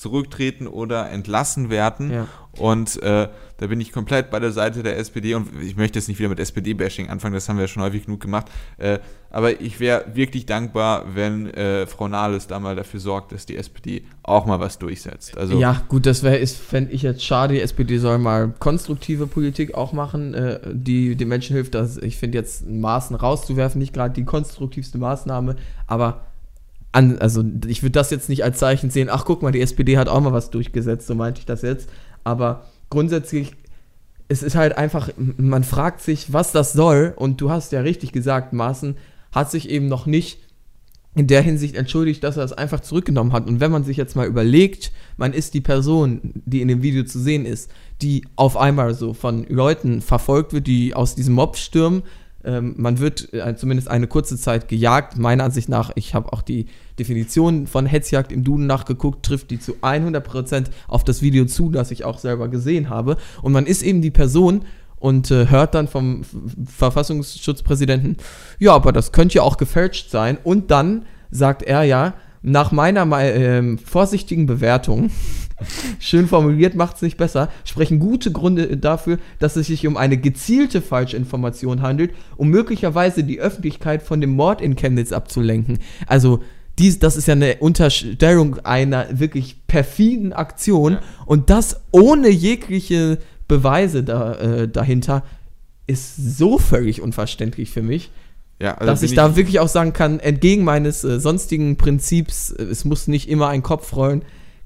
zurücktreten 0.00 0.66
oder 0.66 1.10
entlassen 1.10 1.68
werden. 1.68 2.10
Ja. 2.10 2.26
Und 2.58 3.00
äh, 3.02 3.28
da 3.58 3.66
bin 3.66 3.82
ich 3.82 3.92
komplett 3.92 4.30
bei 4.30 4.40
der 4.40 4.50
Seite 4.50 4.82
der 4.82 4.96
SPD 4.96 5.34
und 5.34 5.48
ich 5.62 5.76
möchte 5.76 5.98
jetzt 5.98 6.08
nicht 6.08 6.18
wieder 6.18 6.30
mit 6.30 6.40
SPD-Bashing 6.40 7.10
anfangen, 7.10 7.34
das 7.34 7.48
haben 7.50 7.56
wir 7.56 7.64
ja 7.64 7.68
schon 7.68 7.82
häufig 7.82 8.06
genug 8.06 8.20
gemacht. 8.20 8.46
Äh, 8.78 8.98
aber 9.28 9.60
ich 9.60 9.78
wäre 9.78 10.06
wirklich 10.14 10.46
dankbar, 10.46 11.04
wenn 11.14 11.50
äh, 11.50 11.86
Frau 11.86 12.08
Nahles 12.08 12.46
da 12.46 12.58
mal 12.58 12.74
dafür 12.74 12.98
sorgt, 12.98 13.32
dass 13.32 13.44
die 13.44 13.58
SPD 13.58 14.02
auch 14.22 14.46
mal 14.46 14.58
was 14.58 14.78
durchsetzt. 14.78 15.36
Also 15.36 15.60
ja, 15.60 15.82
gut, 15.88 16.06
das 16.06 16.22
wäre, 16.22 16.44
fände 16.46 16.92
ich 16.92 17.02
jetzt 17.02 17.22
schade. 17.22 17.54
Die 17.54 17.60
SPD 17.60 17.98
soll 17.98 18.16
mal 18.16 18.54
konstruktive 18.58 19.26
Politik 19.26 19.74
auch 19.74 19.92
machen, 19.92 20.32
äh, 20.32 20.60
die 20.72 21.14
den 21.14 21.28
Menschen 21.28 21.54
hilft. 21.54 21.74
Dass, 21.74 21.98
ich 21.98 22.16
finde 22.16 22.38
jetzt 22.38 22.66
Maßen 22.66 23.14
rauszuwerfen, 23.14 23.78
nicht 23.78 23.92
gerade 23.92 24.14
die 24.14 24.24
konstruktivste 24.24 24.96
Maßnahme, 24.96 25.56
aber 25.86 26.29
an, 26.92 27.18
also 27.18 27.44
ich 27.66 27.82
würde 27.82 27.92
das 27.92 28.10
jetzt 28.10 28.28
nicht 28.28 28.44
als 28.44 28.58
Zeichen 28.58 28.90
sehen, 28.90 29.08
ach 29.10 29.24
guck 29.24 29.42
mal, 29.42 29.52
die 29.52 29.60
SPD 29.60 29.96
hat 29.96 30.08
auch 30.08 30.20
mal 30.20 30.32
was 30.32 30.50
durchgesetzt, 30.50 31.06
so 31.06 31.14
meinte 31.14 31.40
ich 31.40 31.46
das 31.46 31.62
jetzt. 31.62 31.88
Aber 32.24 32.66
grundsätzlich, 32.90 33.52
es 34.28 34.42
ist 34.42 34.56
halt 34.56 34.76
einfach, 34.76 35.10
man 35.16 35.64
fragt 35.64 36.00
sich, 36.00 36.32
was 36.32 36.52
das 36.52 36.72
soll. 36.72 37.14
Und 37.16 37.40
du 37.40 37.50
hast 37.50 37.72
ja 37.72 37.80
richtig 37.80 38.12
gesagt, 38.12 38.52
Maaßen 38.52 38.96
hat 39.32 39.50
sich 39.50 39.68
eben 39.68 39.88
noch 39.88 40.06
nicht 40.06 40.38
in 41.14 41.26
der 41.26 41.42
Hinsicht 41.42 41.74
entschuldigt, 41.74 42.22
dass 42.22 42.36
er 42.36 42.44
es 42.44 42.52
einfach 42.52 42.80
zurückgenommen 42.80 43.32
hat. 43.32 43.48
Und 43.48 43.58
wenn 43.60 43.72
man 43.72 43.82
sich 43.82 43.96
jetzt 43.96 44.14
mal 44.14 44.26
überlegt, 44.26 44.92
man 45.16 45.32
ist 45.32 45.54
die 45.54 45.60
Person, 45.60 46.20
die 46.44 46.60
in 46.60 46.68
dem 46.68 46.82
Video 46.82 47.04
zu 47.04 47.18
sehen 47.18 47.46
ist, 47.46 47.70
die 48.00 48.24
auf 48.36 48.56
einmal 48.56 48.94
so 48.94 49.12
von 49.12 49.44
Leuten 49.48 50.02
verfolgt 50.02 50.52
wird, 50.52 50.66
die 50.68 50.94
aus 50.94 51.16
diesem 51.16 51.34
Mob 51.34 51.56
stürmen, 51.56 52.02
ähm, 52.44 52.74
man 52.76 52.98
wird 52.98 53.32
äh, 53.32 53.54
zumindest 53.56 53.88
eine 53.88 54.06
kurze 54.06 54.36
Zeit 54.36 54.68
gejagt. 54.68 55.18
Meiner 55.18 55.44
Ansicht 55.44 55.68
nach, 55.68 55.90
ich 55.94 56.14
habe 56.14 56.32
auch 56.32 56.42
die 56.42 56.66
Definition 56.98 57.66
von 57.66 57.86
Hetzjagd 57.86 58.32
im 58.32 58.44
Duden 58.44 58.66
nachgeguckt, 58.66 59.24
trifft 59.24 59.50
die 59.50 59.58
zu 59.58 59.74
100% 59.82 60.66
auf 60.88 61.04
das 61.04 61.22
Video 61.22 61.44
zu, 61.44 61.70
das 61.70 61.90
ich 61.90 62.04
auch 62.04 62.18
selber 62.18 62.48
gesehen 62.48 62.88
habe. 62.88 63.16
Und 63.42 63.52
man 63.52 63.66
ist 63.66 63.82
eben 63.82 64.02
die 64.02 64.10
Person 64.10 64.64
und 64.98 65.30
äh, 65.30 65.48
hört 65.48 65.74
dann 65.74 65.88
vom 65.88 66.22
Verfassungsschutzpräsidenten, 66.66 68.16
ja, 68.58 68.74
aber 68.74 68.92
das 68.92 69.12
könnte 69.12 69.36
ja 69.36 69.42
auch 69.42 69.56
gefälscht 69.56 70.10
sein. 70.10 70.38
Und 70.42 70.70
dann 70.70 71.06
sagt 71.30 71.62
er 71.62 71.82
ja, 71.84 72.14
nach 72.42 72.72
meiner 72.72 73.06
äh, 73.20 73.76
vorsichtigen 73.76 74.46
Bewertung, 74.46 75.10
schön 75.98 76.26
formuliert, 76.26 76.74
macht 76.74 76.96
es 76.96 77.02
nicht 77.02 77.16
besser, 77.16 77.48
sprechen 77.64 77.98
gute 77.98 78.32
Gründe 78.32 78.76
dafür, 78.76 79.18
dass 79.38 79.56
es 79.56 79.66
sich 79.66 79.86
um 79.86 79.96
eine 79.96 80.16
gezielte 80.16 80.80
Falschinformation 80.80 81.82
handelt, 81.82 82.12
um 82.36 82.48
möglicherweise 82.48 83.24
die 83.24 83.40
Öffentlichkeit 83.40 84.02
von 84.02 84.20
dem 84.20 84.30
Mord 84.30 84.60
in 84.60 84.76
Chemnitz 84.76 85.12
abzulenken. 85.12 85.78
Also, 86.06 86.42
dies, 86.78 86.98
das 86.98 87.16
ist 87.16 87.28
ja 87.28 87.32
eine 87.32 87.56
Unterstellung 87.56 88.58
einer 88.60 89.06
wirklich 89.18 89.66
perfiden 89.66 90.32
Aktion 90.32 90.94
ja. 90.94 91.00
und 91.26 91.50
das 91.50 91.82
ohne 91.90 92.30
jegliche 92.30 93.18
Beweise 93.48 94.02
da, 94.02 94.34
äh, 94.34 94.68
dahinter 94.68 95.24
ist 95.86 96.16
so 96.16 96.56
völlig 96.56 97.02
unverständlich 97.02 97.70
für 97.70 97.82
mich. 97.82 98.10
Ja, 98.60 98.74
also 98.74 98.86
dass 98.86 99.02
ich, 99.02 99.12
ich 99.12 99.16
da 99.16 99.36
wirklich 99.36 99.58
auch 99.58 99.68
sagen 99.68 99.92
kann, 99.92 100.20
entgegen 100.20 100.64
meines 100.64 101.02
äh, 101.02 101.18
sonstigen 101.18 101.76
Prinzips, 101.76 102.50
äh, 102.50 102.64
es 102.64 102.84
muss 102.84 103.08
nicht 103.08 103.28
immer 103.28 103.48
ein 103.48 103.62
Kopf 103.62 103.96
rollen, 103.96 104.22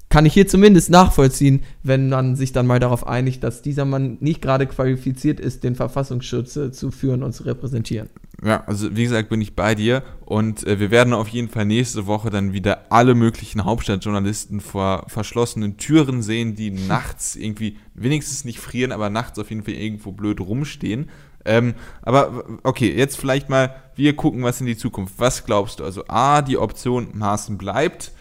kann 0.09 0.25
ich 0.25 0.33
hier 0.33 0.47
zumindest 0.47 0.89
nachvollziehen, 0.89 1.63
wenn 1.81 2.09
man 2.09 2.35
sich 2.35 2.51
dann 2.51 2.67
mal 2.67 2.79
darauf 2.79 3.07
einigt, 3.07 3.43
dass 3.43 3.61
dieser 3.61 3.85
Mann 3.85 4.17
nicht 4.19 4.41
gerade 4.41 4.67
qualifiziert 4.67 5.39
ist, 5.39 5.63
den 5.63 5.75
Verfassungsschutz 5.75 6.55
äh, 6.57 6.71
zu 6.71 6.91
führen 6.91 7.23
und 7.23 7.33
zu 7.33 7.43
repräsentieren. 7.43 8.09
Ja, 8.43 8.63
also 8.67 8.95
wie 8.95 9.03
gesagt, 9.03 9.29
bin 9.29 9.41
ich 9.41 9.55
bei 9.55 9.75
dir 9.75 10.03
und 10.25 10.67
äh, 10.67 10.79
wir 10.79 10.91
werden 10.91 11.13
auf 11.13 11.29
jeden 11.29 11.47
Fall 11.47 11.65
nächste 11.65 12.05
Woche 12.05 12.29
dann 12.29 12.53
wieder 12.53 12.91
alle 12.91 13.15
möglichen 13.15 13.63
Hauptstadtjournalisten 13.63 14.59
vor 14.59 15.05
verschlossenen 15.07 15.77
Türen 15.77 16.21
sehen, 16.21 16.53
die 16.55 16.69
nachts 16.71 17.35
irgendwie 17.35 17.77
wenigstens 17.93 18.43
nicht 18.43 18.59
frieren, 18.59 18.91
aber 18.91 19.09
nachts 19.09 19.39
auf 19.39 19.49
jeden 19.49 19.63
Fall 19.63 19.73
irgendwo 19.73 20.11
blöd 20.11 20.41
rumstehen. 20.41 21.09
Ähm, 21.45 21.75
aber 22.01 22.43
okay, 22.63 22.93
jetzt 22.95 23.17
vielleicht 23.17 23.49
mal, 23.49 23.75
wir 23.95 24.15
gucken 24.15 24.43
was 24.43 24.59
in 24.59 24.67
die 24.67 24.77
Zukunft. 24.77 25.15
Was 25.17 25.45
glaubst 25.45 25.79
du? 25.79 25.83
Also 25.83 26.03
A, 26.07 26.41
die 26.41 26.57
Option 26.57 27.09
Maaßen 27.13 27.57
bleibt. 27.57 28.11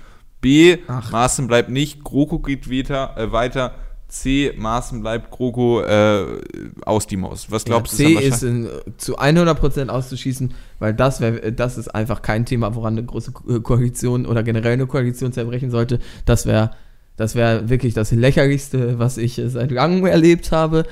B, 0.41 0.79
Ach. 0.89 1.11
Maaßen 1.11 1.47
bleibt 1.47 1.71
nicht. 1.71 2.05
GroKo 2.05 2.39
geht 2.39 2.71
weiter. 2.71 3.17
Äh, 3.17 3.33
weiter. 3.33 3.75
C, 4.09 4.53
Maaßen 4.57 5.01
bleibt, 5.01 5.33
GroKo 5.33 5.81
äh, 5.81 6.41
aus 6.85 7.07
die 7.09 7.17
Maus. 7.17 7.51
Was 7.51 7.65
glaubst 7.65 7.99
ja, 7.99 8.09
du? 8.09 8.17
C 8.17 8.25
ist 8.25 8.43
in, 8.45 8.69
zu 8.97 9.19
100% 9.19 9.89
auszuschießen, 9.89 10.55
weil 10.79 10.95
das, 10.95 11.21
wär, 11.21 11.51
das 11.51 11.79
ist 11.79 11.89
einfach 11.89 12.23
kein 12.23 12.47
Thema, 12.47 12.77
woran 12.77 12.95
eine 12.95 13.05
große 13.05 13.33
Koalition 13.33 14.27
oder 14.27 14.45
generell 14.45 14.75
eine 14.75 14.87
Koalition 14.87 15.33
zerbrechen 15.33 15.71
sollte. 15.71 15.99
Das 16.27 16.47
wäre 16.47 16.71
das 17.17 17.35
wär 17.35 17.69
wirklich 17.69 17.95
das 17.95 18.11
Lächerlichste, 18.11 18.99
was 18.99 19.19
ich 19.19 19.41
seit 19.47 19.71
langem 19.71 20.07
erlebt 20.07 20.53
habe. 20.53 20.85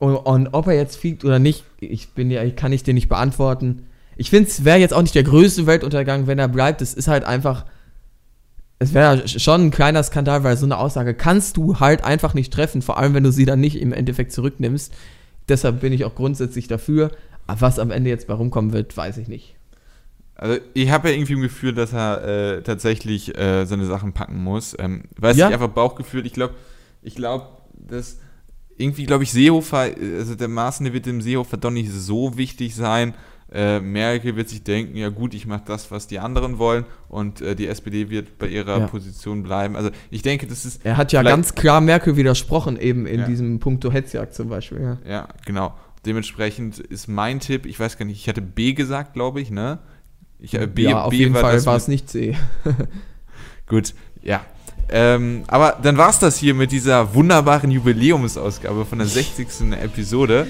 Und, 0.00 0.16
und, 0.16 0.48
ob 0.52 0.66
er 0.66 0.74
jetzt 0.74 0.96
fliegt 0.96 1.24
oder 1.24 1.38
nicht, 1.38 1.64
ich 1.78 2.10
bin 2.14 2.30
ja, 2.30 2.48
kann 2.50 2.72
ich 2.72 2.82
dir 2.82 2.94
nicht 2.94 3.08
beantworten. 3.08 3.86
Ich 4.16 4.30
finde, 4.30 4.48
es 4.48 4.64
wäre 4.64 4.78
jetzt 4.78 4.92
auch 4.92 5.02
nicht 5.02 5.14
der 5.14 5.22
größte 5.22 5.66
Weltuntergang, 5.66 6.26
wenn 6.26 6.38
er 6.38 6.48
bleibt. 6.48 6.82
Es 6.82 6.94
ist 6.94 7.06
halt 7.06 7.24
einfach, 7.24 7.66
es 8.78 8.94
wäre 8.94 9.28
schon 9.28 9.66
ein 9.66 9.70
kleiner 9.70 10.02
Skandal, 10.02 10.42
weil 10.42 10.56
so 10.56 10.64
eine 10.64 10.78
Aussage 10.78 11.14
kannst 11.14 11.58
du 11.58 11.80
halt 11.80 12.02
einfach 12.02 12.34
nicht 12.34 12.52
treffen, 12.52 12.80
vor 12.82 12.98
allem 12.98 13.14
wenn 13.14 13.24
du 13.24 13.30
sie 13.30 13.44
dann 13.44 13.60
nicht 13.60 13.78
im 13.78 13.92
Endeffekt 13.92 14.32
zurücknimmst. 14.32 14.92
Deshalb 15.48 15.80
bin 15.80 15.92
ich 15.92 16.04
auch 16.06 16.14
grundsätzlich 16.14 16.66
dafür. 16.66 17.10
Aber 17.46 17.60
was 17.60 17.78
am 17.78 17.90
Ende 17.90 18.08
jetzt 18.08 18.26
bei 18.26 18.34
rumkommen 18.34 18.72
wird, 18.72 18.96
weiß 18.96 19.18
ich 19.18 19.28
nicht. 19.28 19.56
Also 20.34 20.58
ich 20.72 20.90
habe 20.90 21.08
ja 21.08 21.14
irgendwie 21.14 21.34
ein 21.34 21.42
Gefühl, 21.42 21.74
dass 21.74 21.92
er 21.92 22.24
äh, 22.24 22.62
tatsächlich 22.62 23.36
äh, 23.36 23.66
seine 23.66 23.84
Sachen 23.84 24.14
packen 24.14 24.42
muss. 24.42 24.74
Ähm, 24.78 25.02
weiß 25.18 25.36
ja? 25.36 25.48
ich 25.48 25.54
einfach 25.54 25.68
Bauchgefühl. 25.68 26.24
Ich 26.24 26.32
glaube, 26.32 26.54
ich 27.02 27.14
glaube, 27.14 27.48
dass 27.74 28.18
irgendwie, 28.80 29.04
glaube 29.04 29.24
ich, 29.24 29.32
Seehofer, 29.32 29.90
also 30.18 30.34
der 30.34 30.48
Maaßen 30.48 30.92
wird 30.92 31.06
dem 31.06 31.20
Seehofer 31.20 31.56
doch 31.56 31.70
nicht 31.70 31.92
so 31.92 32.36
wichtig 32.36 32.74
sein. 32.74 33.14
Äh, 33.52 33.80
Merkel 33.80 34.36
wird 34.36 34.48
sich 34.48 34.62
denken, 34.62 34.96
ja 34.96 35.08
gut, 35.08 35.34
ich 35.34 35.44
mache 35.44 35.62
das, 35.66 35.90
was 35.90 36.06
die 36.06 36.20
anderen 36.20 36.58
wollen 36.58 36.84
und 37.08 37.40
äh, 37.40 37.56
die 37.56 37.66
SPD 37.66 38.08
wird 38.08 38.38
bei 38.38 38.46
ihrer 38.46 38.78
ja. 38.78 38.86
Position 38.86 39.42
bleiben. 39.42 39.74
Also 39.74 39.90
ich 40.10 40.22
denke, 40.22 40.46
das 40.46 40.64
ist... 40.64 40.86
Er 40.86 40.96
hat 40.96 41.12
ja 41.12 41.24
ganz 41.24 41.56
klar 41.56 41.80
Merkel 41.80 42.16
widersprochen, 42.16 42.78
eben 42.78 43.06
in 43.06 43.20
ja. 43.20 43.26
diesem 43.26 43.58
Punkto 43.58 43.90
Hetzjagd 43.90 44.34
zum 44.34 44.48
Beispiel. 44.48 44.80
Ja, 44.80 44.98
ja 45.04 45.28
genau. 45.44 45.74
Dementsprechend 46.06 46.78
ist 46.78 47.08
mein 47.08 47.40
Tipp, 47.40 47.66
ich 47.66 47.78
weiß 47.78 47.98
gar 47.98 48.06
nicht, 48.06 48.20
ich 48.20 48.28
hatte 48.28 48.40
B 48.40 48.72
gesagt, 48.72 49.14
glaube 49.14 49.40
ich, 49.40 49.50
ne? 49.50 49.80
Ich, 50.38 50.54
äh, 50.54 50.68
B, 50.68 50.84
ja, 50.84 51.02
auf 51.02 51.10
B 51.10 51.16
jeden 51.16 51.34
war 51.34 51.42
Fall 51.42 51.66
war 51.66 51.76
es 51.76 51.88
nicht 51.88 52.08
C. 52.08 52.36
Gut, 53.66 53.94
ja. 54.22 54.44
Ähm, 54.92 55.44
aber 55.46 55.78
dann 55.82 55.96
war 55.96 56.10
es 56.10 56.18
das 56.18 56.36
hier 56.36 56.54
mit 56.54 56.72
dieser 56.72 57.14
wunderbaren 57.14 57.70
Jubiläumsausgabe 57.70 58.84
von 58.84 58.98
der 58.98 59.06
60. 59.06 59.46
Episode. 59.80 60.46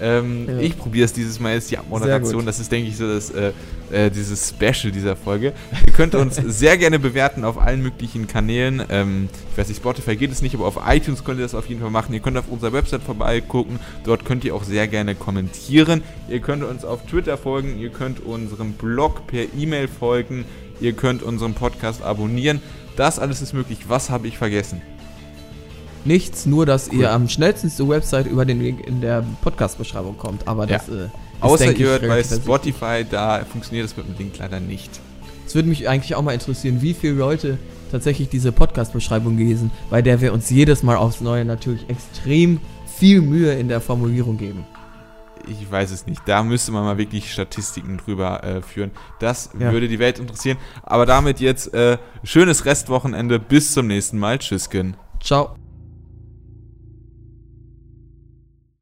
Ähm, 0.00 0.48
ja. 0.48 0.58
Ich 0.58 0.76
probiere 0.76 1.04
es 1.04 1.12
dieses 1.12 1.38
Mal 1.38 1.54
jetzt 1.54 1.70
die 1.70 1.78
Abmoderation. 1.78 2.44
Das 2.44 2.58
ist, 2.58 2.72
denke 2.72 2.88
ich, 2.88 2.96
so 2.96 3.06
das, 3.06 3.30
äh, 3.30 3.52
äh, 3.92 4.10
dieses 4.10 4.48
Special 4.48 4.92
dieser 4.92 5.14
Folge. 5.14 5.52
Ihr 5.86 5.92
könnt 5.92 6.14
uns 6.14 6.36
sehr 6.46 6.76
gerne 6.76 6.98
bewerten 6.98 7.44
auf 7.44 7.58
allen 7.58 7.82
möglichen 7.82 8.26
Kanälen. 8.26 8.82
Ähm, 8.88 9.28
ich 9.52 9.58
weiß 9.58 9.68
nicht, 9.68 9.78
Spotify 9.78 10.16
geht 10.16 10.32
es 10.32 10.42
nicht, 10.42 10.54
aber 10.54 10.66
auf 10.66 10.80
iTunes 10.86 11.22
könnt 11.22 11.38
ihr 11.38 11.44
das 11.44 11.54
auf 11.54 11.66
jeden 11.66 11.80
Fall 11.80 11.90
machen. 11.90 12.12
Ihr 12.12 12.20
könnt 12.20 12.36
auf 12.36 12.48
unserer 12.48 12.72
Website 12.72 13.02
vorbeigucken. 13.02 13.78
Dort 14.04 14.24
könnt 14.24 14.44
ihr 14.44 14.54
auch 14.54 14.64
sehr 14.64 14.88
gerne 14.88 15.14
kommentieren. 15.14 16.02
Ihr 16.28 16.40
könnt 16.40 16.64
uns 16.64 16.84
auf 16.84 17.06
Twitter 17.06 17.38
folgen. 17.38 17.78
Ihr 17.78 17.90
könnt 17.90 18.18
unserem 18.20 18.72
Blog 18.72 19.26
per 19.28 19.44
E-Mail 19.56 19.86
folgen. 19.86 20.44
Ihr 20.80 20.94
könnt 20.94 21.22
unseren 21.22 21.54
Podcast 21.54 22.02
abonnieren. 22.02 22.60
Das 22.96 23.18
alles 23.18 23.42
ist 23.42 23.52
möglich. 23.52 23.78
Was 23.88 24.10
habe 24.10 24.28
ich 24.28 24.38
vergessen? 24.38 24.80
Nichts, 26.04 26.46
nur 26.46 26.66
dass 26.66 26.88
cool. 26.88 27.00
ihr 27.00 27.12
am 27.12 27.28
schnellsten 27.28 27.70
zur 27.70 27.88
Website 27.88 28.26
über 28.26 28.44
den 28.44 28.60
Link 28.60 28.86
in 28.86 29.00
der 29.00 29.24
Podcast-Beschreibung 29.42 30.18
kommt. 30.18 30.46
Aber 30.46 30.66
das 30.66 30.86
ja. 30.86 30.94
äh, 30.94 31.04
ist, 31.06 31.10
Außer 31.40 31.72
ihr 31.72 31.86
hört 31.86 32.06
bei 32.06 32.22
Spotify, 32.22 33.04
da 33.08 33.44
funktioniert 33.44 33.88
das 33.88 33.96
mit 33.96 34.08
dem 34.08 34.16
Link 34.18 34.38
leider 34.38 34.60
nicht. 34.60 35.00
Es 35.46 35.54
würde 35.54 35.68
mich 35.68 35.88
eigentlich 35.88 36.14
auch 36.14 36.22
mal 36.22 36.32
interessieren, 36.32 36.82
wie 36.82 36.94
viele 36.94 37.14
Leute 37.14 37.58
tatsächlich 37.90 38.28
diese 38.28 38.52
Podcast-Beschreibung 38.52 39.36
lesen, 39.38 39.70
bei 39.90 40.02
der 40.02 40.20
wir 40.20 40.32
uns 40.32 40.50
jedes 40.50 40.82
Mal 40.82 40.96
aufs 40.96 41.20
Neue 41.20 41.44
natürlich 41.44 41.88
extrem 41.88 42.60
viel 42.86 43.20
Mühe 43.20 43.52
in 43.54 43.68
der 43.68 43.80
Formulierung 43.80 44.36
geben 44.36 44.64
ich 45.48 45.70
weiß 45.70 45.90
es 45.90 46.06
nicht. 46.06 46.22
Da 46.26 46.42
müsste 46.42 46.72
man 46.72 46.84
mal 46.84 46.98
wirklich 46.98 47.32
Statistiken 47.32 47.98
drüber 47.98 48.42
äh, 48.44 48.62
führen. 48.62 48.90
Das 49.18 49.50
ja. 49.58 49.72
würde 49.72 49.88
die 49.88 49.98
Welt 49.98 50.18
interessieren. 50.18 50.58
Aber 50.82 51.06
damit 51.06 51.40
jetzt 51.40 51.72
äh, 51.74 51.98
schönes 52.22 52.64
Restwochenende. 52.64 53.38
Bis 53.38 53.72
zum 53.72 53.86
nächsten 53.86 54.18
Mal. 54.18 54.38
Tschüssken. 54.38 54.96
Ciao. 55.22 55.56